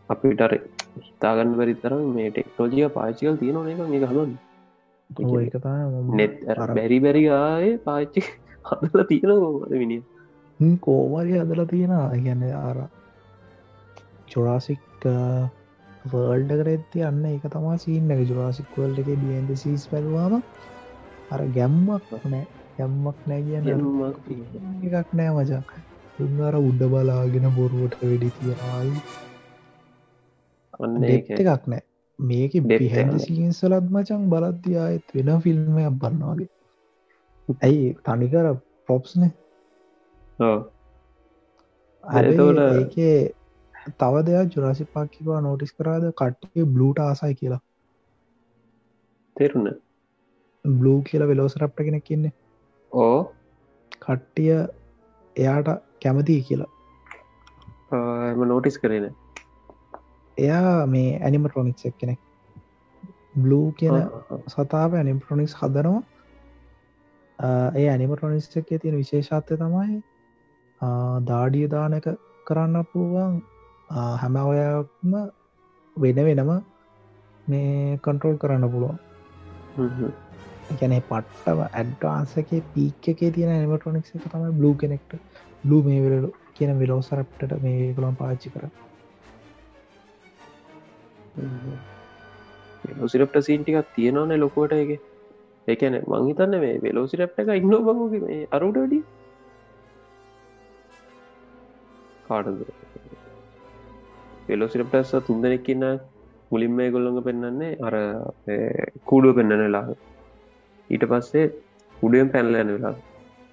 අපිටර 0.09 0.53
හිතාගන්න 1.03 1.55
බැරි 1.57 1.75
තරම් 1.77 2.03
මේ 2.15 2.31
ටෙක්නෝජිය 2.31 2.89
පාචිකල් 2.91 3.37
තියෙන 3.37 3.69
එක 3.69 3.81
මේ 3.85 4.07
හමන් 4.07 4.19
ඔය 4.23 4.33
එක 4.33 4.54
නෙත් 6.13 6.35
බැරි 6.71 6.99
බැරි 7.01 7.25
ආය 7.31 7.71
පාච්චි 7.79 8.23
හදල 8.69 9.05
තියෙනවා 9.05 9.69
විනි 9.75 9.99
කෝමරි 10.81 11.39
හදල 11.39 11.63
තියෙන 11.67 11.95
ගැන 12.25 12.43
ආර 12.55 12.79
චොරාසික් 14.29 14.83
වර්ල්ඩ 16.05 16.53
කරෙත්ති 16.61 17.03
අන්න 17.03 17.25
එක 17.27 17.45
තමා 17.49 17.77
සීන්න 17.79 18.11
එක. 18.11 18.21
ජුරාසික් 18.29 18.69
වල්ඩ 18.77 18.99
එක 19.05 19.21
බියන්ද 19.23 19.51
සීස් 19.57 19.87
පැල්වාම 19.89 20.35
අර 21.31 21.41
ගැම්මක් 21.57 22.11
නෑ 22.25 22.45
ගැම්මක් 22.79 23.19
නෑ 23.27 23.43
කියන්න 23.43 23.65
එකක් 24.89 25.15
නෑ 25.15 25.31
මචා. 25.37 25.63
උන්නර 26.19 26.55
උඩ 26.61 26.83
බලාගෙන 26.91 27.47
බොරුවට 27.57 27.97
වෙඩි 28.03 28.31
තියෙනයි 28.37 29.01
අන්න 30.81 31.05
එකක් 31.09 31.67
නෑ 31.67 31.83
මේක 32.19 32.55
එක. 32.55 33.19
සීන්සලත් 33.21 33.89
මචන් 33.91 34.29
බලද්දි 34.29 34.77
ආයත් 34.79 35.15
වෙන 35.15 35.33
ෆිල්ම්මයක් 35.41 35.99
බන්නවාගේ 36.01 36.51
ඇයි 37.63 37.89
තනිකර 38.03 38.47
පොප්ස්නේ 38.89 39.31
ඒකේ 42.75 43.17
තව 44.01 44.23
දෙයක් 44.27 44.57
ජුරාසි 44.57 44.85
පාකිවා 44.87 45.41
නෝටිස් 45.41 45.73
කරාද? 45.73 46.05
කට්ටිය 46.13 46.65
බ්ලූට 46.67 46.99
ආසයි 46.99 47.35
කියලා. 47.35 47.61
තෙරුණ 49.37 49.69
බ්ලූ 50.65 50.99
කියලා 51.03 51.29
වෙලෝස 51.29 51.59
රප්ට 51.59 51.87
කෙනෙක් 51.89 52.11
ඉන්න. 52.11 52.31
ඕ 52.93 53.19
කට්ටිය 53.99 54.55
එයාට 55.37 55.69
කැමතියි 56.03 56.47
කියලා. 56.49 56.71
එම 58.31 58.49
නෝටිස් 58.49 58.79
කරන 58.79 59.07
එයා 60.39 60.87
මේ 60.87 61.19
ඇනිමට්‍රොනික්ස් 61.21 61.87
එක් 61.87 61.97
කෙනෙක්. 61.99 62.21
බ්ලූ 63.37 63.73
කියන 63.73 63.97
සතාව 64.49 64.95
ඇනිම්ට්‍රොනික්ස් 64.95 65.55
හදනවා. 65.55 66.03
ඒ 67.77 67.87
ඇනිමට්‍රොනිස් 67.89 68.51
එකේ 68.57 68.79
තියෙන 68.79 68.97
විශේෂත්වය 68.97 69.57
තමයි 69.57 70.03
දාඩිය 71.25 71.67
දානක 71.71 72.07
කරන්න 72.47 72.85
පුළුවන්. 72.93 73.41
හැම 74.21 74.37
ඔයක්ම 74.43 75.17
වෙන 75.97 76.21
වෙනම 76.27 76.53
මේ 77.47 77.99
කන්ට්‍රෝල් 77.99 78.39
කරන්න 78.39 78.71
පුළුවන්. 78.71 78.99
ගැන 80.73 80.95
පට්ටව 81.03 81.61
ඇඩ්වාන්සගේ 81.63 82.63
පීක් 82.75 83.09
එකේ 83.09 83.31
තියෙන 83.31 83.53
ඇනිමට්‍රොනික්ස් 83.53 84.17
එක 84.17 84.31
තමයි 84.31 84.57
බ්ලූ 84.59 84.75
කෙනෙක්ට 84.77 85.21
බ්ලූ 85.65 85.83
මේ 85.83 86.01
වෙලලු 86.05 86.31
කියන 86.55 86.79
විලෝසරප්ට 86.79 87.55
මේ 87.63 87.93
ගොළන් 87.95 88.17
පාච්චි 88.17 88.51
කර 88.51 88.69
වෙලෝසිරප්ට 92.85 93.37
සීන්ටිකක් 93.41 93.93
තියෙනවන 93.97 94.33
ලොකුවට 94.41 94.75
එක 94.75 94.91
එකන 95.69 95.97
මංහිතන්න 96.07 96.57
මේ 96.63 96.81
වෙලෝසිරප්ට 96.83 97.39
එක 97.43 97.53
ඉන්න 97.57 97.77
බංගේ 97.89 98.23
මේ 98.25 98.49
අරුට 98.51 98.77
වැඩි. 98.77 98.99
කාටද? 102.29 102.61
වෙලෝසිරප්ටස 104.49 105.15
තුන්දනෙක්කින්න 105.29 105.85
මුලින්ම 106.51 106.79
ගොල්ලඟ 106.95 107.21
පෙන්න්නන්නේ 107.29 107.79
අර 107.81 107.95
කූඩුව 109.05 109.37
පෙන්න්නන 109.39 109.65
වෙලා 109.67 109.87
ඊට 110.91 111.07
පස්සේ 111.11 111.47
උඩුවෙන් 111.99 112.33
පැනල 112.35 112.61
යන 112.63 112.75
වෙලා 112.77 112.95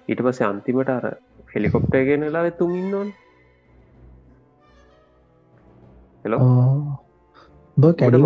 ඊට 0.08 0.22
පස්සේ 0.26 0.48
අන්තිමට 0.48 0.92
අර 0.96 1.06
හෙලිකොප්ට 1.54 1.96
ගෙන 2.08 2.28
වෙලා 2.28 2.50
තුන් 2.52 2.74
ඉන්නවන්. 2.74 3.08
හෙලෝ 6.24 7.01
බ 7.82 7.92
කැඩි 7.94 8.22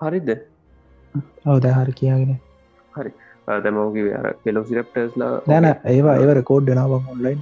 හරිද? 0.00 0.28
අවද 1.46 1.66
හරි 1.76 1.92
කියාගෙන. 1.92 2.32
දැමෝගේ 3.58 4.14
අර 4.14 4.26
පෙලෝසිරප්ටස්ලා 4.44 5.30
දැන 5.46 5.66
ඒවා 5.86 6.16
ඒව 6.16 6.30
රකෝඩ් 6.38 6.66
දෙනාව 6.70 6.92
ඔන්ලයින් 6.96 7.40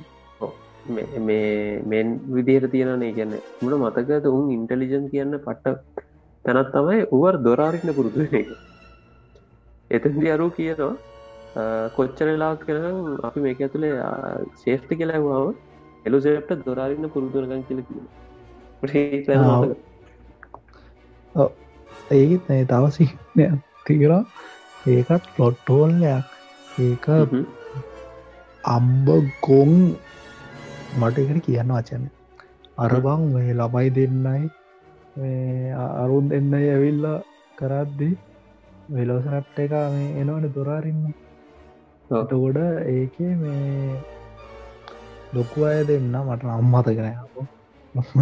මේ- 1.20 1.80
මෙන් 1.86 2.06
විදිහයට 2.28 2.70
තියෙනනේ 2.70 3.12
කියන්න. 3.12 3.32
මුණ 3.62 3.74
මතකද 3.80 4.26
උන් 4.28 4.50
ඉන්ටලිජන් 4.50 5.06
කියන්න 5.10 5.38
පට්ට 5.38 6.04
තැනත් 6.44 6.70
තමයි 6.72 6.98
උවර් 7.10 7.34
දොරාරින්න 7.42 7.94
පුරුදු 7.94 8.26
එතන්දි 9.90 10.30
අරු 10.30 10.50
කියනවා 10.50 10.92
අ, 11.56 11.62
කොච්චර 11.96 12.28
ලාක් 12.36 12.60
කරනම් 12.66 12.98
අපි 13.22 13.40
මේක 13.40 13.60
ඇතුළේ 13.60 13.92
ශේෂ්ටි 14.62 14.94
කියලාවාව 14.96 15.46
එලුසෙප්ට 16.04 16.64
දොරාරින්න 16.66 17.10
පුරුදුරගන් 17.10 17.62
කියල 17.68 17.80
කියන. 17.82 18.06
ඒත් 21.34 22.50
ඒ 22.50 22.64
තවසි 22.66 23.06
තිකරා 23.86 24.22
ඒකත් 24.86 25.24
පොට්ටෝල්ලයක් 25.36 26.26
ඒක 26.80 27.06
අම්බ 28.64 29.08
ගොන් 29.42 29.72
මට 30.98 31.16
එකට 31.20 31.44
කියන්න 31.46 31.70
වචන 31.70 32.04
අරබං 32.78 33.26
මේ 33.32 33.52
ළමයි 33.52 33.90
දෙන්නයි 33.92 34.42
අරුන් 35.96 36.30
දෙන්න 36.30 36.54
ඇවිල්ල 36.54 37.04
කරද්දි 37.58 38.10
වෙලෝසරප්ට 38.90 39.58
එක 39.58 39.76
මේ 39.90 40.16
එනවන 40.20 40.50
දොරාරින්න 40.54 41.04
තකොට 42.08 42.58
ඒක 42.88 43.16
මේ 43.38 43.94
ලොකු 45.32 45.64
අය 45.64 45.80
දෙන්න 45.84 46.12
මට 46.18 46.52
අම්මතගෙන 46.52 47.06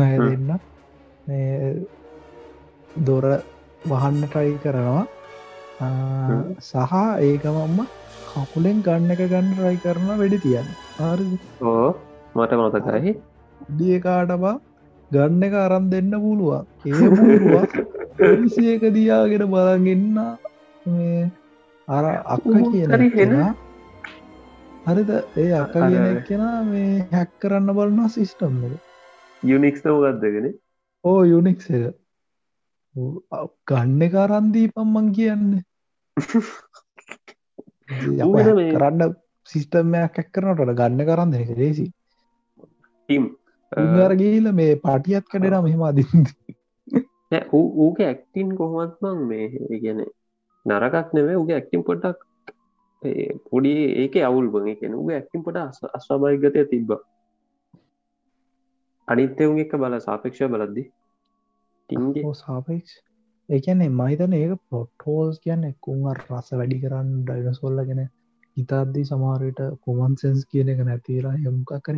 අය 0.01 0.17
දෙන්න 0.21 0.49
දොර 2.97 3.25
වහන්න 3.89 4.23
ටයි 4.27 4.55
කරනවා 4.63 5.05
සහ 6.61 6.95
ඒකමම්ම 7.21 7.79
කකුලෙන් 8.29 8.83
ගන්න 8.83 9.11
එක 9.11 9.23
ගන්න 9.29 9.49
රයි 9.59 9.77
කරන 9.77 10.09
වැඩි 10.13 10.39
තියන්න. 10.39 10.69
ඕ 11.63 11.95
මට 12.35 12.53
මතකයි 12.55 13.13
දියකාටබා 13.79 14.55
ගන්න 15.11 15.43
එක 15.43 15.55
අරම් 15.55 15.91
දෙන්න 15.91 16.11
පුළුවන්. 16.13 16.67
ඒ 16.87 17.09
පුළුවන් 17.11 18.49
සියක 18.49 18.83
දියාගෙන 18.95 19.45
බලගන්න 19.51 20.17
අර 21.89 22.05
අක්ක 22.27 22.45
කියන 22.71 22.91
හරිද? 24.87 25.11
ඒ 25.37 25.53
අර- 25.53 25.73
කියන 25.73 26.23
කෙනා 26.29 26.63
මේ 26.65 27.07
හැක් 27.13 27.31
කරන්න 27.41 27.75
බලන්නවා 27.75 28.09
සිිස්ටම් 28.09 28.55
එක. 28.67 28.73
යුනික්ස් 29.43 29.85
නෝගත්දගෙන 29.85 30.55
ඕ 31.05 31.21
යුනික් 31.25 31.61
එක 31.61 31.95
ගන්න 32.95 34.03
එක 34.03 34.15
අරන්දී 34.15 34.67
පම්මන් 34.67 35.13
කියන්න. 35.13 35.63
මේ- 37.87 38.73
කරන්න 38.73 39.15
සිිස්ටම්මයක් 39.49 40.17
හැක් 40.17 40.33
කරනට 40.33 40.75
ගන්න 40.77 41.07
කරන්න 41.07 41.35
එක 41.35 41.51
ලේසි 41.59 41.87
ටීම් 43.09 43.25
ගේල 44.19 44.53
මේ 44.53 44.75
පටියත් 44.75 45.25
කඩෙන 45.25 45.63
මෙහෙම 45.65 45.83
අදින්ද 45.83 46.27
ඌක 47.53 48.01
ඇක්ටින් 48.01 48.57
කොහොමත්මං 48.57 49.27
මේ 49.27 49.49
ගැන 49.83 50.05
නරකක් 50.67 51.15
නෙවේ 51.15 51.37
උගේ 51.37 51.55
ඇක්ටිම් 51.55 51.83
ඒ 53.03 53.35
පොඩි 53.51 53.73
ඒක 54.03 54.17
අවුල් 54.17 54.49
බං. 54.49 54.75
කෙන 54.75 54.95
උගේ 54.95 55.15
ඇක්ටිම් 55.15 55.43
පොට 55.43 55.57
අස්වාභාගතය 55.95 56.65
තිබ්බ. 56.65 56.91
අනිත්‍යවුන් 59.09 59.59
එක 59.59 59.73
බල 59.77 59.99
සාපේක්ෂ 59.99 60.43
බලද්දි 60.47 60.83
ටින්ගේ 61.93 62.35
සාපෙක්ෂ 62.39 62.99
ඒකැන්නේ 63.49 63.93
මහිතන 63.93 64.35
ඒක 64.35 64.53
පොට්හෝස් 64.71 65.39
කියන්න 65.41 65.65
එක්කුන් 65.67 66.05
රස 66.13 66.49
වැඩි 66.53 66.83
කරන්න 66.83 67.15
ඩයිනසොල්ලගෙන 67.25 68.03
හිතාද්දී 68.57 69.05
සමාරයට 69.05 69.61
කොමන් 69.83 70.15
සෙන්ස් 70.17 70.43
කියන 70.47 70.73
එක 70.73 70.81
නැතිලා 70.85 71.35
යමුකක් 71.43 71.73
කර 71.85 71.97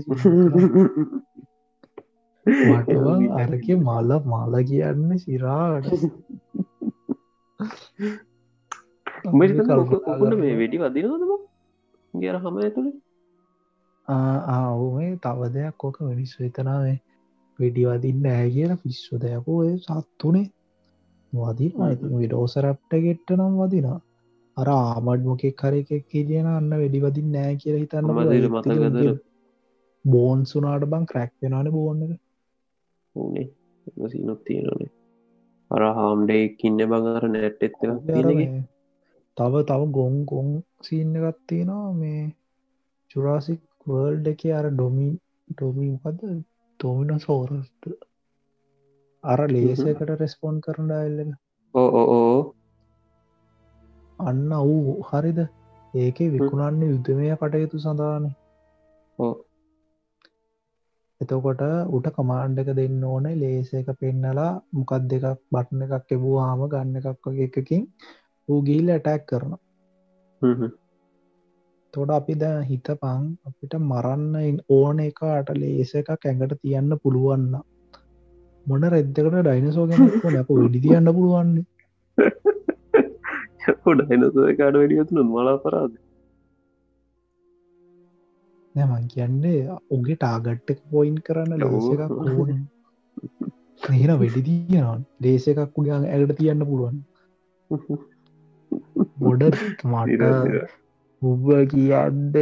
මටවන් 2.46 3.22
අරක 3.34 3.66
මල්ල 3.78 4.10
මාල 4.24 4.54
කියන්න 4.64 5.18
සිරාට. 5.18 5.88
උඹට 9.26 10.38
මේ 10.38 10.58
වෙඩි 10.58 10.82
වදිනවද 10.82 11.32
ගේර 12.14 12.36
හම 12.38 12.56
ඇතුළ 12.58 12.90
ආවේ 14.08 15.10
තව 15.22 15.50
දෙයක් 15.54 15.84
ඕක 15.84 15.96
මිනිස් 16.02 16.32
වෙතනාවේ 16.38 16.98
වෙඩිවදින්න 17.58 18.26
ඇ 18.30 18.50
කියන 18.50 18.76
පිස්සු 18.78 19.20
දෙයකෝ 19.20 19.58
ඔය 19.60 19.72
සත්තුනේ. 19.80 20.46
වදින 21.32 21.72
විඩෝසරප්ට 22.14 22.92
ගෙට්ට 23.02 23.30
නම් 23.34 23.54
වදිනා 23.60 23.98
අර 24.56 24.68
ආමඩ් 24.70 25.24
මොකෙක් 25.24 25.56
කර 25.56 25.74
එකක් 25.74 26.04
කියන 26.08 26.48
අන්න 26.48 26.74
වෙඩිවදින් 26.74 27.30
නෑ 27.32 27.54
කියල 27.56 27.76
හිතන්න 27.76 29.18
බෝන් 30.04 30.44
සුනාට 30.44 30.86
බං 30.86 31.06
ක්‍රැක් 31.06 31.32
වෙනන 31.42 31.70
බෝන්න 31.70 32.04
ඕනේ 33.16 33.46
සිනොත් 34.08 34.44
තියෙනනේ 34.44 34.90
අර 35.70 35.82
හාම්ඩෙක්කින්න 35.92 36.80
බඟර 36.84 37.28
නැට් 37.28 37.66
මේ 38.30 38.48
තව 39.36 39.64
තව 39.64 39.90
ගොන් 39.90 40.16
ගොන් 40.24 40.50
සීන්න 40.82 41.14
ගත්තියෙනවා 41.20 41.92
මේ 41.94 42.24
චුරාසික් 43.10 43.62
වර්ල්ඩ 43.86 44.26
එක 44.28 44.44
අර 44.54 44.66
ඩොමි 44.70 45.08
ඩොමිපද 45.50 46.26
තොමින 46.84 47.20
සෝරස්ට 47.20 47.90
අර 49.24 49.40
ලේසකට 49.48 50.14
රෙස්පොන්් 50.16 50.60
කරන 50.60 50.88
ඩයිල්ල 50.88 51.32
ඕ 51.74 52.42
අන්න 54.18 54.48
වූ 54.62 55.00
හරිද? 55.04 55.40
ඒක 55.94 56.18
විකුණන්නේ 56.32 56.90
යුද්ධමය 56.90 57.34
කටයුතු 57.34 57.78
සඳහන. 57.78 58.30
එතකොට 61.20 61.62
උට 61.90 62.06
කමාන්්ඩ 62.12 62.58
එක 62.58 62.70
දෙන්න 62.74 63.02
ඕන 63.04 63.26
ලේස 63.36 63.72
එක 63.74 63.90
පෙන්නලා 63.98 64.50
මොකක් 64.72 64.94
දෙකක් 65.06 65.26
බට්න 65.50 65.84
එකක් 65.88 66.08
එබූ 66.10 66.36
හාම 66.38 66.64
ගන්න 66.68 66.96
එකක් 67.02 67.28
වගේ 67.28 67.50
එකකින් 67.50 67.84
ඌ 68.48 68.58
ගිල්ල 68.62 68.88
ඇටැක් 68.90 69.26
කරන 69.26 69.54
තොට 71.94 72.10
අපි 72.10 72.34
ද 72.36 72.50
හිත 72.68 72.88
පං 73.00 73.26
අපිට 73.46 73.76
මරන්න 73.80 74.58
ඕන 74.70 75.00
එක 75.00 75.20
අට 75.28 75.52
ලේස 75.56 75.92
එක 76.00 76.10
ඇඟට 76.14 76.56
තියන්න 76.62 76.96
පුළුවන්න 77.02 77.52
මොන 78.66 78.88
රෙද්දකට 78.90 79.36
ඩයිනසෝගෙන 79.40 80.08
නැප 80.30 80.50
වෙඩි 80.54 80.84
තියන්න 80.84 81.12
පුළුවන්නේ 81.12 81.64
හොඩ 83.82 84.00
එනස 84.14 84.40
කාඩ 84.58 84.80
වැඩියතුන 84.80 85.22
මලා 85.28 85.56
පරාද 85.60 85.94
නැමන් 88.74 89.08
කියන්නේ 89.08 89.58
උගේ 89.90 90.16
ටාගට්ට 90.16 90.80
පොයින් 90.90 91.18
කරන්න 91.26 91.60
ලෝස 91.62 91.86
එකක්. 91.94 92.14
ඕන. 92.32 92.62
එහෙන 93.90 94.14
වෙඩි 94.20 94.42
තියනවා 94.48 94.94
ලේස 95.20 95.46
එකක් 95.50 95.78
උගේ 95.78 95.98
ඇගට 95.98 96.34
තියන්න 96.38 96.66
පුළුවන්. 96.66 96.96
ගොඩ 99.20 99.44
මට 99.84 100.83
උබ 101.24 101.46
කියන්ඩ 101.70 102.36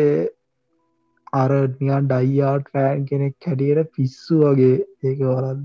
අර 1.33 1.53
නියන් 1.77 2.09
ඩයියාට් 2.09 2.73
ෆෑන් 2.73 3.05
කෙනෙක් 3.07 3.37
කැඩියට 3.41 3.93
පිස්සු 3.93 4.41
වගේ 4.43 4.75
ඒක 5.03 5.21
වරන්න 5.27 5.63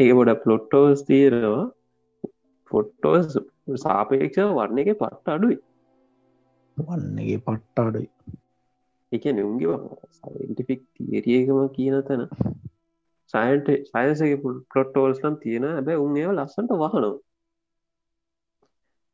ඒ 0.00 0.10
ගොඩ 0.12 0.32
පලොට්ටෝස් 0.42 1.00
තීරවා 1.04 1.62
ෆොට්ටෝස් 2.70 3.38
සාපේක්ෂ 3.76 4.42
වරණ 4.50 4.82
එක 4.82 4.92
පට්ට 4.94 5.32
අඩුයි. 5.34 5.58
වන්නගේ 6.76 7.38
පට්ටාඩයි 7.40 8.08
එක 9.12 9.24
නුන්ගේ 9.32 9.78
සයින්ටිෆික් 10.18 10.82
තීරියකම 10.96 11.60
කියන 11.74 11.96
තැන. 12.02 12.22
සයින්ට 13.34 13.68
සයින්සගේ 13.88 14.38
පලොට්ටෝල්ස්ලම් 14.68 15.40
තියෙන 15.42 15.66
හැබැ 15.70 15.98
උන් 15.98 16.16
ඒව 16.16 16.30
ලස්සන්ට 16.34 16.74
වහනවා 16.74 17.14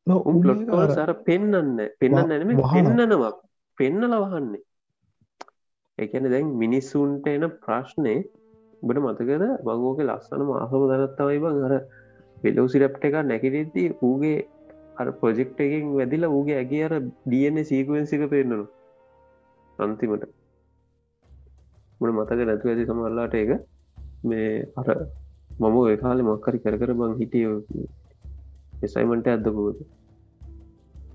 උන් 0.07 0.37
පලොට්ටෝල් 0.43 0.87
සර 0.91 1.11
පෙන්න්න 1.27 1.79
පෙන්න්න 2.01 2.29
නැනම. 2.29 2.51
පෙන්න්නනවා 2.75 3.33
පෙන්නල 3.79 4.15
වහන්නේ. 4.25 4.63
එකන 5.99 6.31
දැන් 6.31 6.49
මිනිස්සුන්ට 6.63 7.27
එන 7.27 7.47
ප්‍රශ්නය 7.65 8.15
බට 8.83 9.05
මතකද? 9.05 9.45
මංගෝක 9.67 10.01
ලස්සන 10.03 10.43
මාහම 10.51 10.83
දනත්තවයි 10.91 11.41
බං 11.45 11.65
අර 11.69 11.75
වෙලෝසිරප්ට 12.37 13.09
එක 13.09 13.17
නැකිරෙද්දී 13.25 13.89
ඌගේ 14.03 14.39
අර 15.01 15.09
ප්‍රොජෙක්් 15.21 15.59
එකින් 15.59 15.93
වැදිලා 15.99 16.35
ඌගේ 16.37 16.57
ඇගේ 16.61 16.85
අර 16.89 16.95
ඩන 17.01 17.65
සීකුවෙන්සික 17.71 18.25
පෙන්න්නනු 18.31 18.65
අන්තිමට. 19.79 20.25
මට 22.01 22.13
මතක 22.13 22.41
නැතු 22.49 22.69
ඇති 22.69 22.89
සමල්ලාට 22.89 23.35
එක 23.35 23.51
මේ 24.25 24.49
අර 24.77 24.89
මම 25.59 25.77
ඔය 25.81 25.97
කාලෙ 25.97 26.23
මක්කරි 26.23 26.59
කර 26.59 26.77
කර 26.81 26.93
බං 26.95 27.21
හිටිය 27.21 27.49
එසයිමට 28.83 29.29
ඇදකෝද 29.29 29.79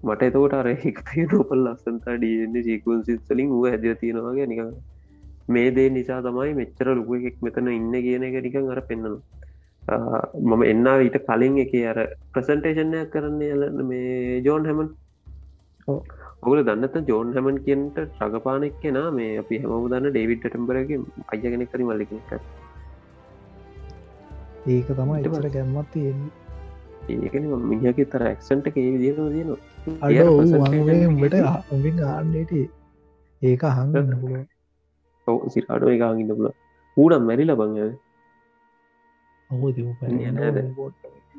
මට 0.03 0.21
එතකොට 0.21 0.53
අර 0.53 0.69
එකයි 0.69 1.25
නොපල් 1.25 1.65
ලස්සන්තා 1.65 2.15
ඩන්නේ 2.17 2.63
සීකුවන්සිත් 2.63 3.25
සලින් 3.25 3.49
වූ 3.49 3.65
ඇද 3.65 3.85
තියෙනවාගේ 3.95 4.47
නික 4.47 4.63
මේ 5.49 5.69
දේ 5.71 5.89
නිසා 5.89 6.21
තමයි 6.21 6.53
මෙච්චර 6.53 6.87
ලොකු 6.93 7.19
එකෙක් 7.19 7.37
මෙතන 7.41 7.69
ඉන්න 7.69 7.93
කියන 7.99 8.23
එක 8.23 8.39
නිකන් 8.39 8.73
අර 8.75 8.81
පෙන්න්නනවා 8.83 9.39
මම 9.83 10.63
එන්න 10.63 10.87
ඊට 10.87 11.17
කලින් 11.27 11.55
එක 11.57 11.73
අර 11.83 11.99
ප්‍රසන්ටේෂන්යක් 12.33 13.11
කරන්න 13.13 13.41
යල 13.43 13.83
මේ 13.83 14.41
ජෝන් 14.41 14.65
හැමන්. 14.65 14.89
ඔගල 16.43 16.59
දන්නත 16.63 17.07
ජෝන් 17.07 17.33
හැමන් 17.33 17.57
කියන්ට 17.65 17.97
රගපානෙක් 18.21 18.75
කෙන 18.81 18.99
මේ 19.11 19.37
අපි 19.37 19.61
හැම 19.61 19.87
දන්න 19.87 20.09
ඩේවිඩ් 20.09 20.43
ටම්බරගේ 20.43 20.99
අය 21.27 21.39
කෙනෙක් 21.43 21.71
කරි 21.71 21.83
මල්ලි 21.83 22.05
කෙනෙක් 22.05 22.31
ඒක 24.67 24.87
තමයි 24.91 25.49
ගැම්මත් 25.49 25.89
තියෙන්නේ 25.93 26.48
ඒකන 27.15 27.45
මිනිහගේ 27.71 28.07
තර 28.13 28.23
ඇක්සන්ට 28.29 28.65
ඒ 28.71 28.85
විදින 28.93 29.17
දියනවා 29.35 29.59
අඩ 30.01 30.11
එයාට 30.11 30.31
ඔවු 30.31 30.39
presentation 30.39 30.85
වගේ 30.87 30.95
එකේ 30.95 31.09
උඹට 31.11 31.33
තියෙන්නේ. 31.33 31.63
උඹින් 31.73 31.97
ආන්නට 32.13 32.51
ඒක 33.41 33.61
අහඟන්න 33.71 34.13
පුළුව 34.21 34.43
ඔව. 35.27 35.39
සිරාඩෝ 35.55 35.91
එකගන්න 35.95 36.31
පුල 36.39 36.47
ඌනම් 36.97 37.23
මැරි 37.29 37.43
ලබං 37.49 37.77
ඔහු 39.49 39.67
දව 39.75 39.87
නෑ, 40.01 40.31
නෑද? 40.37 40.57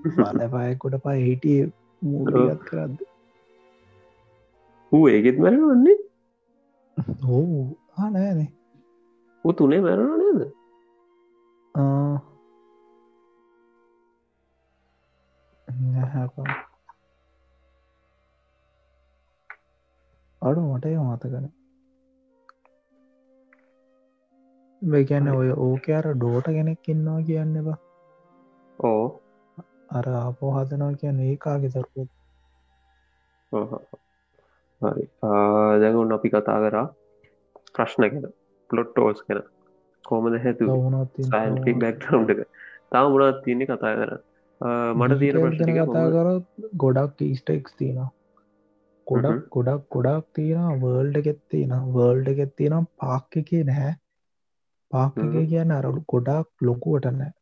බලපයකොට 0.05 0.95
පා 1.05 1.17
හිටිය 1.27 1.61
මූගත් 2.03 2.63
කරද 2.69 2.97
හූ 4.93 5.05
ඒගෙත් 5.09 5.39
මැරවන්නේ 5.45 5.99
ඕ 7.29 7.45
ආනෑනේ 7.99 8.49
ඌ 9.45 9.53
තුනේ 9.59 9.81
මැරණ 9.87 10.19
නේද 10.23 10.41
නැහැකම් 15.87 16.49
අඩු 20.43 20.61
මට 20.67 20.85
ඒ 20.91 21.01
මතකන 21.07 21.47
ගැන 25.09 25.27
ඔය 25.31 25.51
ඕක 25.65 25.87
අර 25.99 26.07
ඩෝට 26.15 26.47
කෙනෙක් 26.57 26.89
ඉන්නවා 26.93 27.21
කියන්න 27.29 27.57
බා. 27.67 27.79
ඕ 28.79 29.05
අර 29.97 30.07
අපෝ 30.21 30.51
හදනවා 30.57 30.99
කියන්න 31.01 31.21
ඒකාගේ 31.27 31.73
දරුවත් 31.75 32.11
හරි. 34.83 35.05
දැඟුන් 35.81 36.17
අපි 36.17 36.29
කතා 36.35 36.59
කරා 36.65 36.87
ප්‍රශ්න 37.75 38.03
කෙන 38.13 38.25
පලොට්ටෝස් 38.71 39.19
කෙන 39.27 39.41
කෝමද 40.05 40.35
හැතු 40.45 40.65
වුණත් 40.73 41.15
සයින්ටික් 41.31 41.77
බැක්ටවන්් 41.85 42.31
එක. 42.33 42.41
තා 42.91 43.05
මුණත් 43.09 43.39
තියන්නේ 43.45 43.71
කතා 43.71 43.95
කර 43.99 44.13
මට 44.61 45.19
තියෙන 45.19 45.57
කරත් 46.13 46.73
ගොඩක් 46.77 47.23
ඊස්ටෙක්ස් 47.23 47.73
තියෙනවා. 47.75 48.11
ගොඩක් 49.07 49.49
ගොඩක් 49.51 49.89
ගොඩක් 49.91 50.27
තියෙන 50.35 50.81
වර්ල්ඩ 50.81 51.17
එකෙත් 51.17 51.43
තියෙන 51.49 51.75
වර්ල්ඩ 51.91 52.29
එකෙත් 52.29 52.57
තියෙනම් 52.57 52.89
පාක් 52.97 53.37
එක 53.37 53.53
නැහැ. 53.65 53.93
පාක් 54.91 55.19
එක 55.19 55.35
කියන්න 55.49 55.73
අරලු 55.73 56.01
ගොඩක් 56.09 56.49
ලොකුවට 56.63 57.11
නෑ 57.13 57.33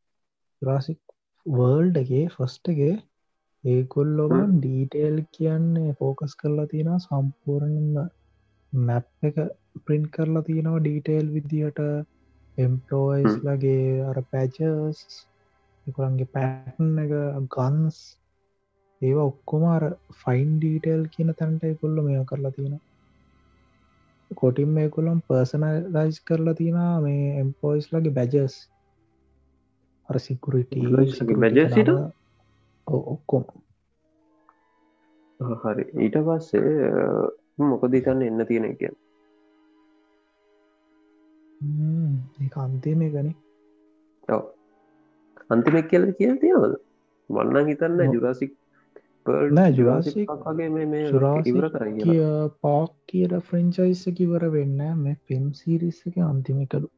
රාසික් 0.62 1.00
වර්ල්ඩ 1.46 2.02
එකේ 2.02 2.24
ෆස්ටගේ 2.28 2.96
ඒකොල්ලොවන් 3.64 4.52
ඩීටේල් 4.56 5.16
කියන්නේ 5.32 5.96
ෆෝකස් 5.98 6.36
කරලා 6.40 6.66
තියෙන 6.66 7.00
සම්පූර්ණම 7.00 7.96
මැප් 8.72 9.08
එක 9.22 9.40
ප්‍රින්් 9.86 10.04
කරලා 10.08 10.44
තියෙනවා 10.44 10.82
ඩීටේල් 10.82 11.32
විදිහට 11.34 11.80
එම්පලෝයිස් 12.58 13.34
ලගේ 13.42 13.88
අර 14.04 14.20
පැචස් 14.30 15.02
එකරන්ගේ 15.88 16.32
පැටන් 16.32 16.98
එක 16.98 17.12
ගන්ස් 17.50 17.98
ඒවා 19.02 19.26
ඔක්කොමාර 19.26 19.84
ෆයින් 20.20 20.50
ඩීටේල් 20.56 21.02
කියන 21.08 21.34
තැන්ට 21.34 21.66
එකොල්ල 21.66 22.00
මෙය 22.02 22.18
කරලා 22.24 22.52
තියෙන 22.52 22.78
කොටින් 24.30 24.70
මේ 24.70 24.88
කොල්ලම් 24.88 25.20
පර්සනලයිස් 25.22 26.20
කරලා 26.22 26.54
තියෙන 26.54 26.80
මේ 27.02 27.28
එම්පෝයිස් 27.40 27.88
ලගේ 27.92 28.12
බැජස් 28.12 28.56
අර 30.08 30.16
සිකුරිට 30.18 30.70
බැජසිට 31.36 31.90
ඔක්කොම. 32.86 33.44
හරි. 35.60 35.84
ඊට 35.96 36.16
පස්සේ 36.20 36.70
මොකද 37.60 37.92
තන්න 37.98 38.22
එන්න 38.22 38.46
තියෙන 38.46 38.76
කිය 38.76 38.94
අන්තිම 42.56 43.00
ගනි 43.08 43.32
අන්තිමක් 45.50 45.88
කියල 45.90 46.04
කියල 46.12 46.34
තියෙනවද? 46.42 46.74
වන්න 47.30 47.68
හිතන්න 47.68 48.12
ජුරසික් 48.12 48.52
කිය 51.98 52.20
පාක් 52.62 52.92
කියල 53.06 53.32
ෆ්‍රෙන්චයිස 53.40 54.04
කිවර 54.16 54.46
වෙන්න 54.50 54.78
මේ 54.98 55.16
පෙම් 55.26 55.50
සිරිස්සක 55.54 56.14
අන්තිමිකලු. 56.26 56.88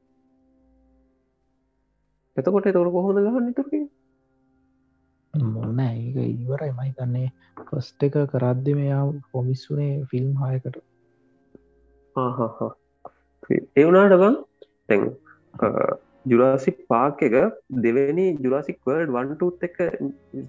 එතකොට 2.37 2.69
තොර 2.73 2.91
කොහොද 2.91 3.17
ගන්න 3.19 3.55
තුරක 3.55 3.73
මොන්න 5.35 5.81
ඒක 5.81 6.17
ඉවරයි. 6.17 6.71
මහිතන්නේ 6.73 7.29
ෆස්ට 7.67 8.01
එක 8.03 8.21
කරද්දි 8.33 8.73
මෙයා 8.75 9.03
පොමිස්සුනේ 9.33 9.93
ෆිල්ම් 10.11 10.31
හයකට. 10.43 10.77
එවුනාට 13.77 14.15
බං 14.23 14.37
තැන් 14.87 15.03
ජුරාසික් 16.27 16.79
පාක් 16.89 17.23
එක 17.23 17.37
දෙවැනි 17.83 18.27
ජුරාසික් 18.41 18.79
වර්ඩ් 18.87 19.15
වන්ටත් 19.15 19.63
එක 19.69 19.77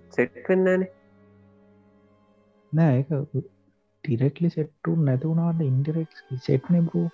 සෙට් 0.09 0.43
වෙන්නෑනේ 0.49 0.91
නෑ 2.71 2.99
ටිරෙක්ලි 4.03 4.49
සෙට්ටු 4.49 4.95
නැතිවුණට 4.99 5.61
ඉන්ටරෙක් 5.61 6.21
සෙට්න 6.39 6.85
බූ 6.85 7.07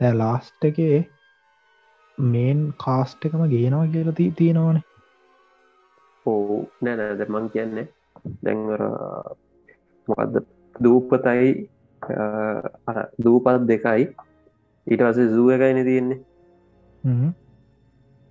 දැ 0.00 0.12
ලාස්ට 0.14 0.64
එකේ 0.64 0.98
මේන් 2.18 2.64
කාස්ට 2.78 3.26
එකම 3.26 3.44
ගේනවා 3.48 3.86
කියලා 3.86 4.16
දී 4.16 4.30
තියෙනවනේ. 4.32 4.82
ඕ 6.26 6.58
නෑනෑද 6.80 7.22
මං 7.28 7.50
කියන්නේ 7.50 7.86
දැන්වර 8.42 8.82
මොකක්ද 10.08 10.42
දූපතයි 10.76 11.52
දූපත් 13.24 13.68
දෙකයි. 13.68 14.10
ඊට 14.86 15.02
වසේ 15.02 15.30
සූ 15.30 15.48
එකයින 15.50 15.84
තියෙන්නේ 15.84 16.20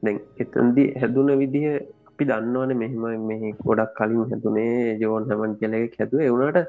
දැන් 0.03 0.21
එතන්දි 0.37 0.85
හැදුන 0.95 1.31
විදිහ 1.41 1.65
අපි 2.11 2.29
දන්නවන 2.29 2.71
මෙහෙම 2.77 3.27
මෙහි 3.27 3.51
ගොඩක් 3.63 3.93
කලින් 3.97 4.23
හැතුනේ 4.25 4.97
ජෝන් 4.99 5.27
හැමන් 5.29 5.57
කියල 5.59 5.75
එක 5.79 5.99
හැතුව 5.99 6.21
එවුණට 6.21 6.61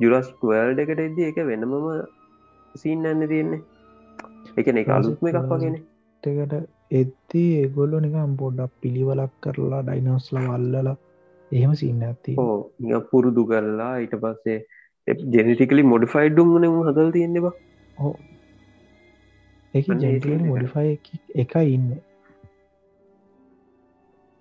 ජුරස්ක් 0.00 0.40
වල්ඩ 0.44 0.84
එකට 0.84 1.04
එද්දි 1.06 1.28
එක 1.30 1.38
වෙනමම 1.44 1.74
සීන් 2.74 3.06
ඇන්න 3.06 3.28
තියෙන්නේ. 3.28 3.62
එක 4.56 4.72
එක 4.74 4.90
අලුත්ම 4.96 5.30
එකක් 5.30 5.52
වගෙන. 5.52 5.78
එකට 6.22 6.54
එත්ති 6.92 7.44
ඒගොල්ලො 7.58 8.00
නිකම් 8.00 8.34
පොඩ්ඩක් 8.36 8.72
පිළිවලක් 8.80 9.32
කරලා 9.40 9.82
ඩයිනස්ල 9.82 10.40
වල්ලලා 10.46 10.96
එහෙම 11.50 11.74
සින්න 11.74 12.02
ඇති 12.02 12.34
ඕ 12.38 13.00
පුරුදු 13.10 13.44
කරලා 13.46 13.92
ඊට 13.98 14.16
පස්සේ 14.22 14.58
ජෙනටිකලි 15.34 15.84
මොඩිෆයිඩ්ඩුම් 15.92 16.50
නම 16.58 16.76
හදල් 16.88 17.10
තියෙන්නවා 17.12 17.54
හෝ 17.96 18.16
ඒ. 19.74 19.82
මොඩිෆයි 20.44 20.92
එක. 21.34 21.56
ඉන්න 21.66 21.88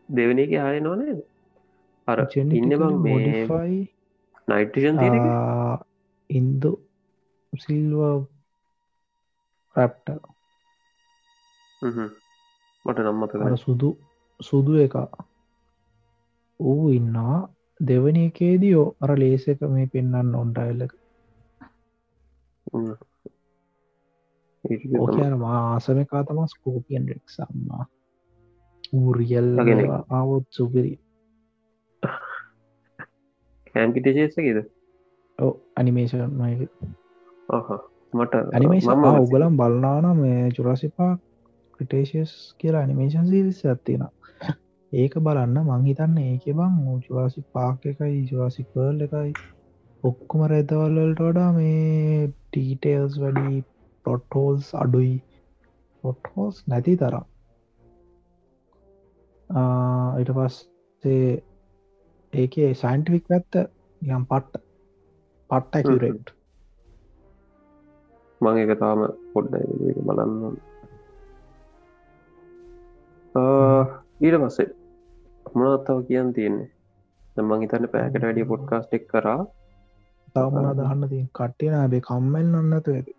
දෙවන 0.09 0.39
එක 0.39 0.51
ආය 0.57 0.79
නොනේද 0.79 1.19
අර 2.07 2.19
ඉන්න 2.33 2.71
බං 2.71 2.95
මේ 2.95 3.13
මොඩිෆයි 3.13 3.79
නයිටෂන් 4.47 4.97
එක? 4.99 5.25
ඉන්දු 6.29 6.71
සිල්ව 7.53 8.01
රැප්ට. 9.75 10.07
මට 12.85 12.99
නම්මත 12.99 13.57
සුදු 13.57 13.89
සුදු 14.39 14.79
එක. 14.79 14.95
ඌ 16.59 16.85
ඉන්නවා 16.91 17.39
දෙවනි 17.79 18.23
එකේදී. 18.29 18.75
ඕ 18.75 18.87
අර 19.01 19.11
ලේස 19.15 19.43
එක 19.47 19.61
මේ 19.67 19.91
පෙන්න්න 19.91 20.35
ඔන්ටයිල්ලක 20.35 20.93
ඕකන 24.99 25.33
ආසම 25.49 25.99
කාතම 26.05 26.39
ස්කෝපියන් 26.47 27.03
රෙක් 27.09 27.25
සම්මා 27.29 27.85
ඌරියල්. 28.93 29.47
ආවොත් 30.11 30.45
සුපිරි. 30.49 30.93
කෑම්කිටජේසකිද 33.75 34.59
ඕ 35.39 35.51
අනිමේෂන් 35.75 36.31
මට 38.13 38.33
අනිමේෂන් 38.53 38.93
මම 38.95 39.19
උගලම් 39.19 39.57
බලනාන 39.57 40.07
මේ 40.17 40.39
චුරසිපා 40.51 41.11
ක්‍රටේශස් 41.73 42.33
කියලා 42.57 42.83
අනිමේෂන් 42.83 43.27
සිරිස 43.27 43.59
ඇත්තිෙන 43.65 44.07
ඒක 44.91 45.19
බලන්න 45.19 45.59
මංහිතන්න 45.65 46.17
ඒක 46.23 46.49
බං 46.55 46.99
චුවාසි 47.05 47.45
පාක් 47.53 47.85
එකයි 47.85 48.17
ජවාසිපර්ල් 48.29 49.01
එකයි 49.01 49.31
ඔක්කුම 50.03 50.41
රැදවල්ලට 50.47 51.21
වඩා 51.21 51.49
මේ 51.53 52.27
ටීටේල්ස් 52.27 53.15
වැඩි 53.19 53.63
පොට්හෝල්ස් 54.05 54.67
අඩුයි. 54.75 55.15
පොට්හෝස් 56.03 56.63
නැති 56.67 56.93
තරම් 56.95 57.25
ඉට 59.49 60.31
පස්සේ 60.37 61.43
ඒකේ 62.33 62.71
සයින්ටිෆික් 62.75 63.27
පැත්ත 63.27 63.59
යම් 64.01 64.25
පට්ට 64.25 64.63
පට්ට 65.49 65.75
ඇකිරෙට් 65.75 66.33
මං 68.41 68.63
එක 68.63 68.73
තාම 68.79 69.05
පොඩ්ඩ 69.33 70.01
බලන්න 70.05 70.57
ඊට 74.19 74.37
පස්සේ 74.41 74.67
මොනත්තාව 75.55 76.03
කියන්න 76.07 76.33
තියෙන්නේ? 76.33 76.69
මං 77.37 77.63
හිතන්න 77.63 77.87
පෑකට 77.93 78.23
වැඩිය 78.23 78.45
පොඩ්කාස්ටෙක් 78.51 79.07
කරා. 79.07 79.39
තවමනා 80.35 80.75
දහන්න 80.79 81.09
ති 81.09 81.19
කට්ටියන 81.33 81.75
ඇබේ 81.75 82.01
කම්මල් 82.01 82.47
නන්නතු 82.53 82.95
ඇති. 82.95 83.13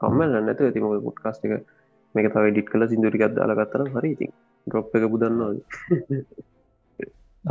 කම්මල් 0.00 0.36
නැත 0.40 0.60
ඇති 0.60 0.84
මොක 0.84 1.04
පොඩ්කාස්ට 1.04 1.44
එක? 1.46 1.54
මේක 2.14 2.32
තව 2.32 2.50
ඩිට් 2.50 2.70
කල 2.72 2.86
සිදුරිකත් 2.88 3.36
දාලගත්තන 3.36 3.92
හරි 3.94 4.12
ඉතින් 4.16 4.32
ඩොප් 4.66 4.94
එක 4.96 5.04
බුදන්නවා 5.12 5.52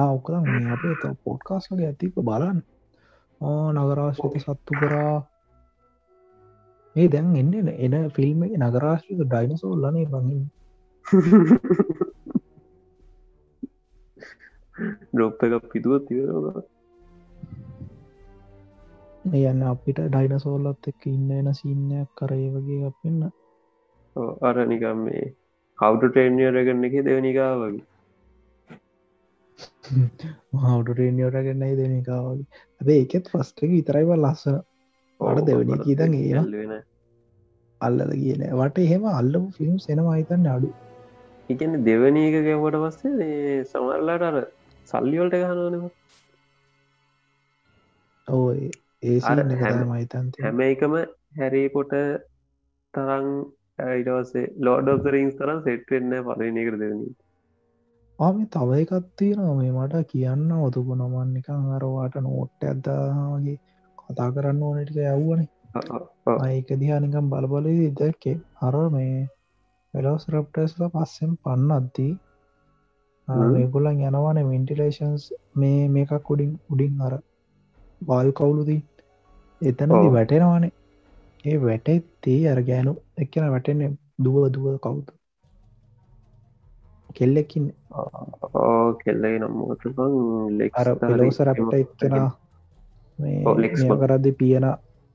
ඔකල 0.09 0.33
මේ 0.43 0.71
අපේ 0.73 1.13
පොඩ්කාස් 1.23 1.65
වගේ 1.69 1.89
ඇතික 1.89 2.15
බලන්න. 2.21 2.59
නගරාශ්‍රත 3.75 4.35
සත්තු 4.43 4.73
කරා. 4.79 5.17
මේ 6.95 7.07
දැන් 7.09 7.35
එන්න 7.35 7.69
එන 7.69 7.95
ෆිල්ම් 8.15 8.39
එක 8.45 8.53
නගරාශ්‍රික 8.59 9.19
ඩයිනසෝල්ලනේ 9.23 10.05
බඟින් 10.07 10.43
ඩොප් 15.13 15.43
එක 15.45 15.53
පිදුව 15.71 15.95
තිව 16.07 16.19
යන්න 19.43 19.61
අපිට 19.65 19.99
ඩයිනසෝල්ලත් 20.07 20.83
එක්ක 20.91 21.03
ඉන්න 21.07 21.29
එන 21.31 21.49
සිීනයක් 21.53 22.09
කරේ 22.15 22.49
වගේ 22.53 22.81
අපන්න 22.89 23.21
ඔව්, 24.15 24.29
අර 24.41 24.55
නිකම් 24.67 24.97
මේ 25.05 25.25
කවුට 25.79 26.05
ට්‍රේනියරගන්න 26.05 26.85
එක 26.89 26.95
දෙවනිකා 27.05 27.51
වගේ. 27.57 27.83
මහවටටනිියෝටගන්නයි 30.53 31.75
දෙන 31.79 31.93
එකවාගේ 31.97 32.45
ඇබේ 32.81 32.99
එකෙත් 33.01 33.29
ෆස්ට 33.31 33.65
එක 33.67 33.75
ඉතරයිව 33.79 34.13
ලස්සන. 34.15 34.57
වට 35.19 35.45
දෙවනි 35.49 35.79
කීතන් 35.81 36.15
ඒ 36.15 36.43
වෙන 36.53 36.73
අල්ලල 37.81 38.13
කියන 38.13 38.43
වට 38.53 38.85
එහෙම 38.85 39.09
අල්ලපු 39.11 39.47
ෆිල්ම් 39.57 39.75
සෙනවා 39.79 40.17
හිතන්න 40.17 40.47
අඩු. 40.47 40.69
එකන 41.49 41.79
දෙවනි 41.85 42.23
එක 42.29 42.37
ගැවට 42.45 42.79
පස්සේ 42.85 43.13
මේ 43.15 43.57
සමරලාට 43.65 44.29
අර 44.29 44.39
සල්ලිවලට 44.87 45.35
ගහනවනවා 45.35 45.91
ඕ 48.27 48.47
ඒ 49.03 49.19
හැම 50.39 50.61
එකම 50.61 50.95
හැරේකොට 51.37 51.93
තරං 52.93 53.27
ඉටවසේ 53.79 54.47
ලෝඩ 54.59 55.11
රින්ස් 55.13 55.35
තරම් 55.35 55.59
සෙට්වෙන්න 55.61 56.17
පලන 56.25 56.57
එකට 56.61 56.79
දෙවනි 56.79 57.13
ආම 58.19 58.41
තව 58.47 58.79
එකත්තියනවා 58.81 59.53
මේ 59.55 59.71
මට 59.73 60.01
කියන්න 60.09 60.51
ඔතුපු 60.57 60.95
නමන් 60.95 61.37
එකං 61.39 61.63
අරවාට 61.77 62.17
නෝට්ට 62.21 62.65
ඇදදාගේ 62.65 63.55
කතා 63.97 64.29
කරන්න 64.35 64.61
ඕනටික 64.61 64.99
යව්වනේ. 65.05 65.47
ඒක 66.47 66.69
දිහානිකම් 66.81 67.31
බලබල 67.31 67.69
දැක්කේ 67.99 68.35
අර 68.61 68.77
මේ 68.91 69.17
වෙලෝස් 69.93 70.29
රප්ටස්ල 70.33 70.85
පස්සෙන් 70.93 71.33
පන්න 71.43 71.75
අද්දී. 71.77 72.13
මේගොල්ලන් 73.51 74.05
යනවාන 74.07 74.41
වෙන්ටිලේෂන්ස් 74.51 75.25
මේ 75.55 75.81
මේකක් 75.89 76.31
උඩින් 76.33 76.53
උඩින් 76.69 77.03
අර 77.07 77.13
වායු 78.01 78.31
කවුලුදී 78.33 78.81
එතනදි. 79.61 80.07
වැටෙනවානේ 80.17 80.73
ඒ 81.43 81.57
වැටෙත්තේ 81.65 82.39
අර 82.51 82.59
ගෑනු 82.69 82.91
එක්කන 83.23 83.51
වැටෙන්නේ 83.55 83.91
දුව 84.25 84.35
දුව 84.55 84.67
කවුතු 84.85 85.13
කෙල්ලෙකින් 87.17 87.65
කෙල්ලයි 89.03 89.37
ලෙක් 90.59 90.79
අර 90.81 90.89
පෙලෝස 91.01 91.39
රප්ට 91.47 91.73
එක්කෙන 91.79 92.15
මේ. 93.19 93.97
කරදදි 94.03 94.31
පියන 94.39 94.65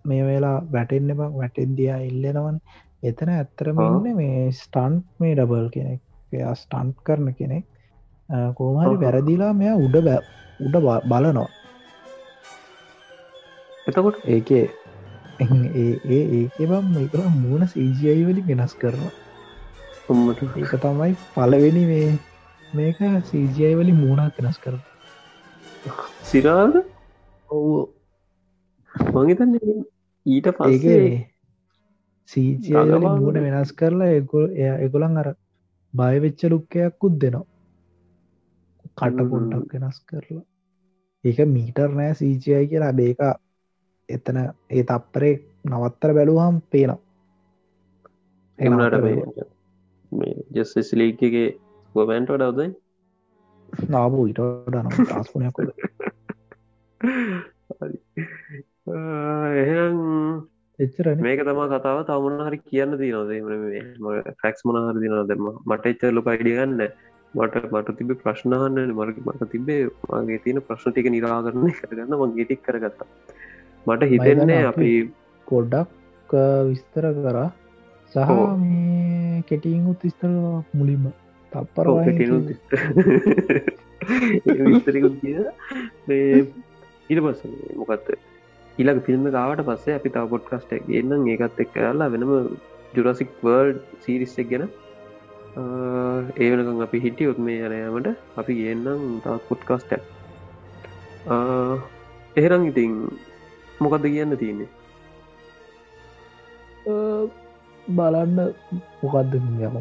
මේ 0.05 0.27
වෙලා 0.29 0.59
වැටෙන්න්න 0.75 1.17
බං 1.19 1.33
වැටෙන්දියා 1.41 1.99
ඉල්ලෙනවන්. 2.11 2.61
එතන 3.03 3.31
ඇත්තරම. 3.31 3.81
ඉන්න 3.87 4.17
මේ 4.21 4.45
ස්ටන්් 4.53 4.95
මේ 5.21 5.35
ඩබල් 5.35 5.69
කෙනෙක්. 5.77 6.01
එයා 6.33 6.55
ස්ටන්් 6.55 6.89
කරන 7.07 7.35
කෙනෙක්. 7.39 7.65
කෝමහරි. 8.57 8.97
වැරදිලා 9.05 9.53
මෙයා 9.63 9.77
උඩ 9.87 9.97
උඩ 10.61 10.77
බලනවා. 11.11 11.49
එතකොට? 13.87 14.17
ඒකේ 14.27 14.65
ඒ 15.41 15.91
ඒක 16.11 16.57
බම් 16.71 16.87
මේකර 16.95 17.21
මූුණ 17.35 17.67
සීජයි 17.73 18.23
වලින් 18.29 18.47
වෙනස් 18.49 18.75
කරනවා. 18.81 19.13
උම්මට 20.11 20.41
ඒක 20.43 20.73
තමයි 20.85 21.13
පලවෙනි 21.35 21.85
මේ 21.91 22.09
මේක 22.73 22.99
සීජයි 23.31 23.75
වලින් 23.79 24.01
මූුණක් 24.03 24.41
වෙනස් 24.41 24.59
කර 24.59 24.75
සිරාද? 26.31 26.75
ඔවු. 27.51 27.77
මංහිතන්න 29.13 29.55
ඊට 30.27 30.49
පස්සේ 30.59 31.07
සීජය 32.31 32.99
මූුණ. 32.99 33.43
වෙනස් 33.47 33.73
කරලා 33.73 34.13
එකො 34.21 34.45
එය 34.63 34.71
එකොළන් 34.87 35.21
අර 35.23 35.31
බයවෙච්ච 35.95 36.41
ලුක්කයක්කුත් 36.53 37.15
දෙනවා 37.23 37.47
කට 38.99 39.21
හ්ම්. 39.21 39.29
පොඩ්ඩක් 39.31 39.75
වෙනස් 39.75 39.99
කරලා. 40.09 40.47
ඒක 41.25 41.39
මීටර් 41.57 41.91
නෑ 41.99 42.15
සීජයයි 42.21 42.67
කියලා. 42.71 42.93
බේක 43.01 43.21
එතන 44.09 44.39
ඒ 44.71 44.83
තප්පරේ 44.91 45.35
නවත්තර 45.67 46.13
බැලූහම් 46.19 46.59
පේනවා. 46.73 47.01
ඒක 48.59 48.67
එමට 48.67 48.79
නවත්තර 48.79 49.03
මේ 49.05 49.17
බැලුවා. 49.17 49.49
මේ 50.13 50.35
ජෙස් 50.57 50.75
සිලීකගේ 50.91 51.49
ගොමන්ට 51.95 52.31
වඩවදයි 52.35 52.69
නාබූ 53.95 54.25
ඉටඩ 54.31 54.79
නම් 54.81 54.91
ටස්පනයක් 55.01 55.57
එහෙනම් 59.57 59.99
එච්චරන. 60.79 61.21
මේක 61.27 61.41
තමා 61.49 61.69
කතාව. 61.73 61.99
තමුණ 62.09 62.47
හරි 62.47 62.59
කියන්න 62.71 62.97
තිනවද 63.01 63.33
ෆැක්ස් 64.43 64.65
මොනහර 64.69 65.01
දින 65.05 65.15
දෙම 65.31 65.45
මට 65.67 65.93
එච්චර 65.93 66.15
ලොක 66.17 66.31
අයිඩියගන්න 66.35 66.83
මට 67.35 67.65
මට 67.73 67.97
තිබ 67.99 68.11
ප්‍රශ්නහන්න 68.23 68.95
මර්ග 68.97 69.19
මට 69.27 69.51
තිබේ 69.55 69.83
මගේ 70.13 70.41
තියෙන 70.45 70.65
ප්‍රශ්න 70.69 70.91
ටික 70.93 71.11
නිරාකරණය 71.17 71.73
කරගන්න. 71.81 72.17
මගේ 72.23 72.47
ටික් 72.47 72.65
කරගත්තා 72.67 73.09
මට 73.87 74.03
හිතෙන්නේ 74.13 74.61
අපි 74.71 74.91
ගොඩක් 75.47 76.35
විස්තර 76.71 77.05
කරා. 77.25 77.49
සහ 78.13 78.31
කෙටිංගුත් 79.49 80.01
විස්තර 80.07 80.31
මුලින්ම. 80.79 81.05
තප්පර 81.53 81.87
විස්තරිකුත් 84.71 85.15
කිය 85.21 85.39
මේ 86.09 86.27
ඊට 87.11 87.21
පස්ස 87.25 87.41
මොකක්ත 87.81 88.09
ඊලක 88.79 88.99
ෆිල්ම් 89.07 89.23
ගාවට 89.37 89.63
පස්සේ 89.69 89.97
අපි 90.01 90.09
තව 90.17 90.25
පොඩ්කස්ට 90.35 90.73
එන්නම් 90.99 91.31
ඒකත් 91.35 91.63
එක් 91.65 91.71
කරලා 91.77 92.13
වෙනම 92.15 92.33
ජුරසික් 92.97 93.31
වර්ඩ් 93.47 93.79
සීරිස්සක් 94.05 94.51
ගැන. 94.53 94.65
ඒ 96.43 96.49
වෙනකම් 96.51 96.85
අපි 96.87 96.99
හිටියොත් 97.05 97.39
මේ 97.47 97.61
යනයාමට 97.69 98.09
අපි 98.41 98.53
ගන්නම් 98.59 99.03
තවත් 99.25 99.43
පොඩ්කාස්ට 99.49 99.93
එහෙරං 102.39 102.69
ඉතින් 102.71 102.93
මොකක්ද 103.81 104.05
කියන්න 104.05 104.37
තියන්නේ? 104.37 104.69
බලන්න 107.89 108.39
මොකක්ද 109.03 109.35
යම 109.35 109.77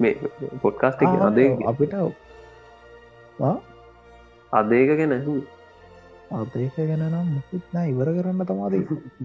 මේ 0.00 0.14
පොඩ්කාස්ට 0.62 1.02
අදේ 1.20 1.50
අපිට 1.64 1.94
අදේක 4.52 4.90
ගැන 4.92 5.14
අදේක 6.32 6.76
ගැන 6.76 7.02
නම් 7.02 7.26
මුකුත් 7.30 7.64
නෑ. 7.72 7.88
ඉවර 7.90 8.08
කරන්න 8.10 8.44
තමාද 8.44 8.74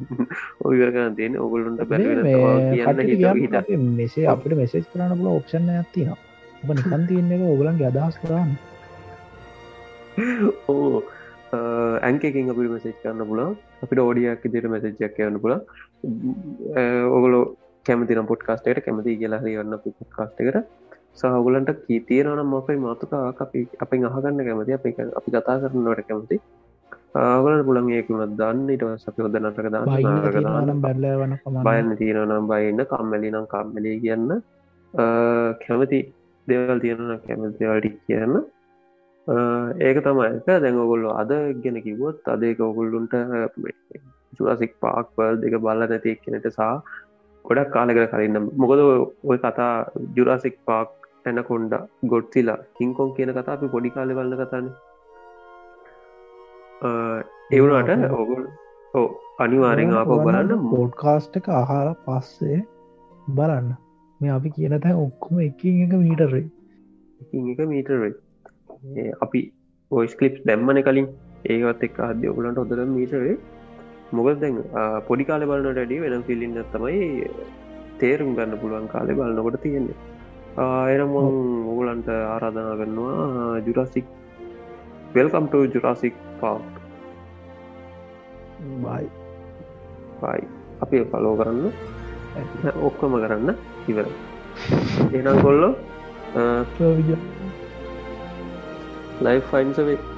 ඔයර 0.66 0.90
කරන්න 0.90 1.16
තියෙන 1.16 1.38
ඔගුලන්ට 1.38 1.86
බැ 1.86 3.78
මෙසේ 3.94 4.26
අපිට 4.28 4.58
මෙසේජ් 4.58 4.86
කරන්න 4.88 5.18
පුල 5.18 5.32
ඔප්ෂන් 5.34 5.70
ඇතින 5.72 6.12
ඔබ 6.12 6.70
නිකන් 6.72 7.08
තියන්නේ 7.08 7.54
ඔගලන්ගේ 7.54 7.90
අදහස් 7.90 8.20
කරන්න. 8.24 8.52
ඕ 10.68 11.04
ඇන්කකින් 11.54 12.52
අපිට 12.52 12.72
මෙසේජ් 12.76 12.96
කරන්න 13.02 13.30
පුලා 13.32 13.50
අපිට 13.84 14.00
ඕඩියක් 14.04 14.44
දිට 14.54 14.68
මැසේජ්යක් 14.74 15.16
කියන්න 15.18 15.40
පුලා 15.44 15.60
ඔගලෝ 17.18 17.44
කැමතින 17.86 18.28
පොට්කාස්ටේට 18.32 18.86
කැමති 18.86 19.18
කියලා 19.22 19.42
හරිවන්න 19.44 19.80
පොට්කාස්ට 19.86 20.42
එකට. 20.42 20.60
සහගුලන්ට 21.20 21.72
කීතියනවන 21.88 22.42
මොකයි 22.54 22.78
මාතුකා 22.86 23.24
අපි 23.46 23.62
අපි 23.84 23.98
අහගන්න 24.10 24.46
කැමති 24.48 24.78
අපි 24.78 24.90
අපි 25.20 25.30
කතා 25.32 25.58
කරනවට 25.64 26.08
කැමති 26.10 26.38
ආගලට 27.16 27.66
පුළන් 27.70 27.90
ඒකුණත් 27.98 28.38
දන්න. 28.40 28.70
ඉට 28.76 28.84
අපි 29.10 29.20
හොද 29.24 29.40
නටක 29.42 29.68
දාන්න 29.74 30.82
බැල්ල 30.86 31.10
වන 31.22 31.34
බයන්න 31.68 31.98
තියෙනනම් 32.02 32.48
බයින්න 32.52 32.86
කම්මලි 32.94 33.34
නම් 33.34 33.48
කම්මලි 33.54 33.94
කියන්න. 34.06 34.32
කැමති 35.64 36.00
දෙවල් 36.48 36.80
තියෙන 36.86 37.20
කැමතිවලටි 37.28 37.92
කියන්න 38.08 38.36
ඒක 39.30 39.98
තමයි. 40.06 40.30
දැන් 40.46 40.78
ඔගොල්ලො 40.86 41.10
අද 41.22 41.32
ගැන 41.64 41.78
කිවොත් 41.86 42.30
අදේක 42.34 42.60
ඔගොල්ලුන්ට 42.70 43.14
ජුරසික් 44.40 44.74
පාක් 44.84 45.08
වල් 45.18 45.36
දෙක 45.42 45.56
බල්ල 45.66 45.82
නැති 45.92 46.16
කෙනට 46.24 46.48
සහ 46.50 46.62
ගොඩක් 47.46 47.72
කාලෙකට 47.76 48.12
කලින්නම් 48.14 48.48
මොකද 48.62 48.80
ඔය 49.30 49.38
කතා 49.44 49.74
Jurassic 50.18 50.56
Park 50.70 50.90
Anaconda 51.26 51.76
Godzilla 52.14 52.60
King Kong 52.80 53.12
කියන 53.18 53.34
කතා 53.38 53.58
අපි 53.58 53.68
පොඩි 53.76 53.92
කාලෙ 53.96 54.16
වල්න්න 54.20 54.40
කතාන. 54.42 54.72
එවුණට 57.52 58.16
ඔගුල් 58.22 58.42
ඕ 58.94 59.08
අනිවාරෙන් 59.46 59.94
ආප 59.94 60.14
බලන්න. 60.16 60.66
පෝඩ්කාස්ට් 60.72 61.38
එක 61.42 61.52
අහාර 61.60 61.92
පස්සේ 62.06 62.60
බලන්න. 63.38 63.70
මේ 64.22 64.32
අපි 64.38 64.50
කියන 64.56 64.76
තැ 64.86 64.96
ඔක්කොම 65.06 65.44
එකින් 65.46 65.86
එක 65.86 65.94
මීටරේ 66.06 66.44
එක 67.54 67.60
මීටරේ 67.74 68.12
අපි 69.26 69.42
ඔයිස් 69.92 70.14
කලිප් 70.20 70.36
දැම්මන 70.50 70.82
කලින්. 70.88 71.08
ඒවත් 71.54 71.84
එක් 71.88 72.00
අද 72.10 72.22
ඔකුලන්ට 72.32 72.60
හොදර 72.62 72.80
මීටරේ 72.98 73.36
මොකද 74.18 74.40
දැන් 74.42 74.56
පොඩි 75.08 75.24
කාල 75.30 75.44
බලන්නට 75.50 75.82
ඩි 75.86 75.98
වෙන 76.04 76.24
පිල්ලින්න 76.30 76.58
තමයි 76.74 76.98
තේරුම් 78.02 78.32
ගන්න 78.38 78.60
පුළුවන් 78.62 78.88
කාලෙ 78.94 79.12
බලන්නකොට 79.20 79.62
තියෙන්නේ. 79.66 79.98
එනම් 80.94 81.14
ඔගුලන්ට 81.72 82.10
ආරාධනා 82.16 82.76
කරනවා 82.80 83.62
ජුරසික් 83.68 84.08
වෙල්කම්ට 85.16 85.54
ජුරසික් 85.76 86.16
පාක් 86.42 86.68
බයි 88.84 89.06
බයි 90.22 90.42
අපි 90.84 91.04
පලෝ 91.14 91.36
කරන්න. 91.40 91.72
ඔක්කොම 92.88 93.14
කරන්න 93.24 93.50
ඉවර 93.92 94.08
එනම් 95.18 95.38
කොල්ලො 95.46 95.70
life 99.22 99.50
finds 99.50 99.78
a 99.78 99.86
way. 99.86 100.09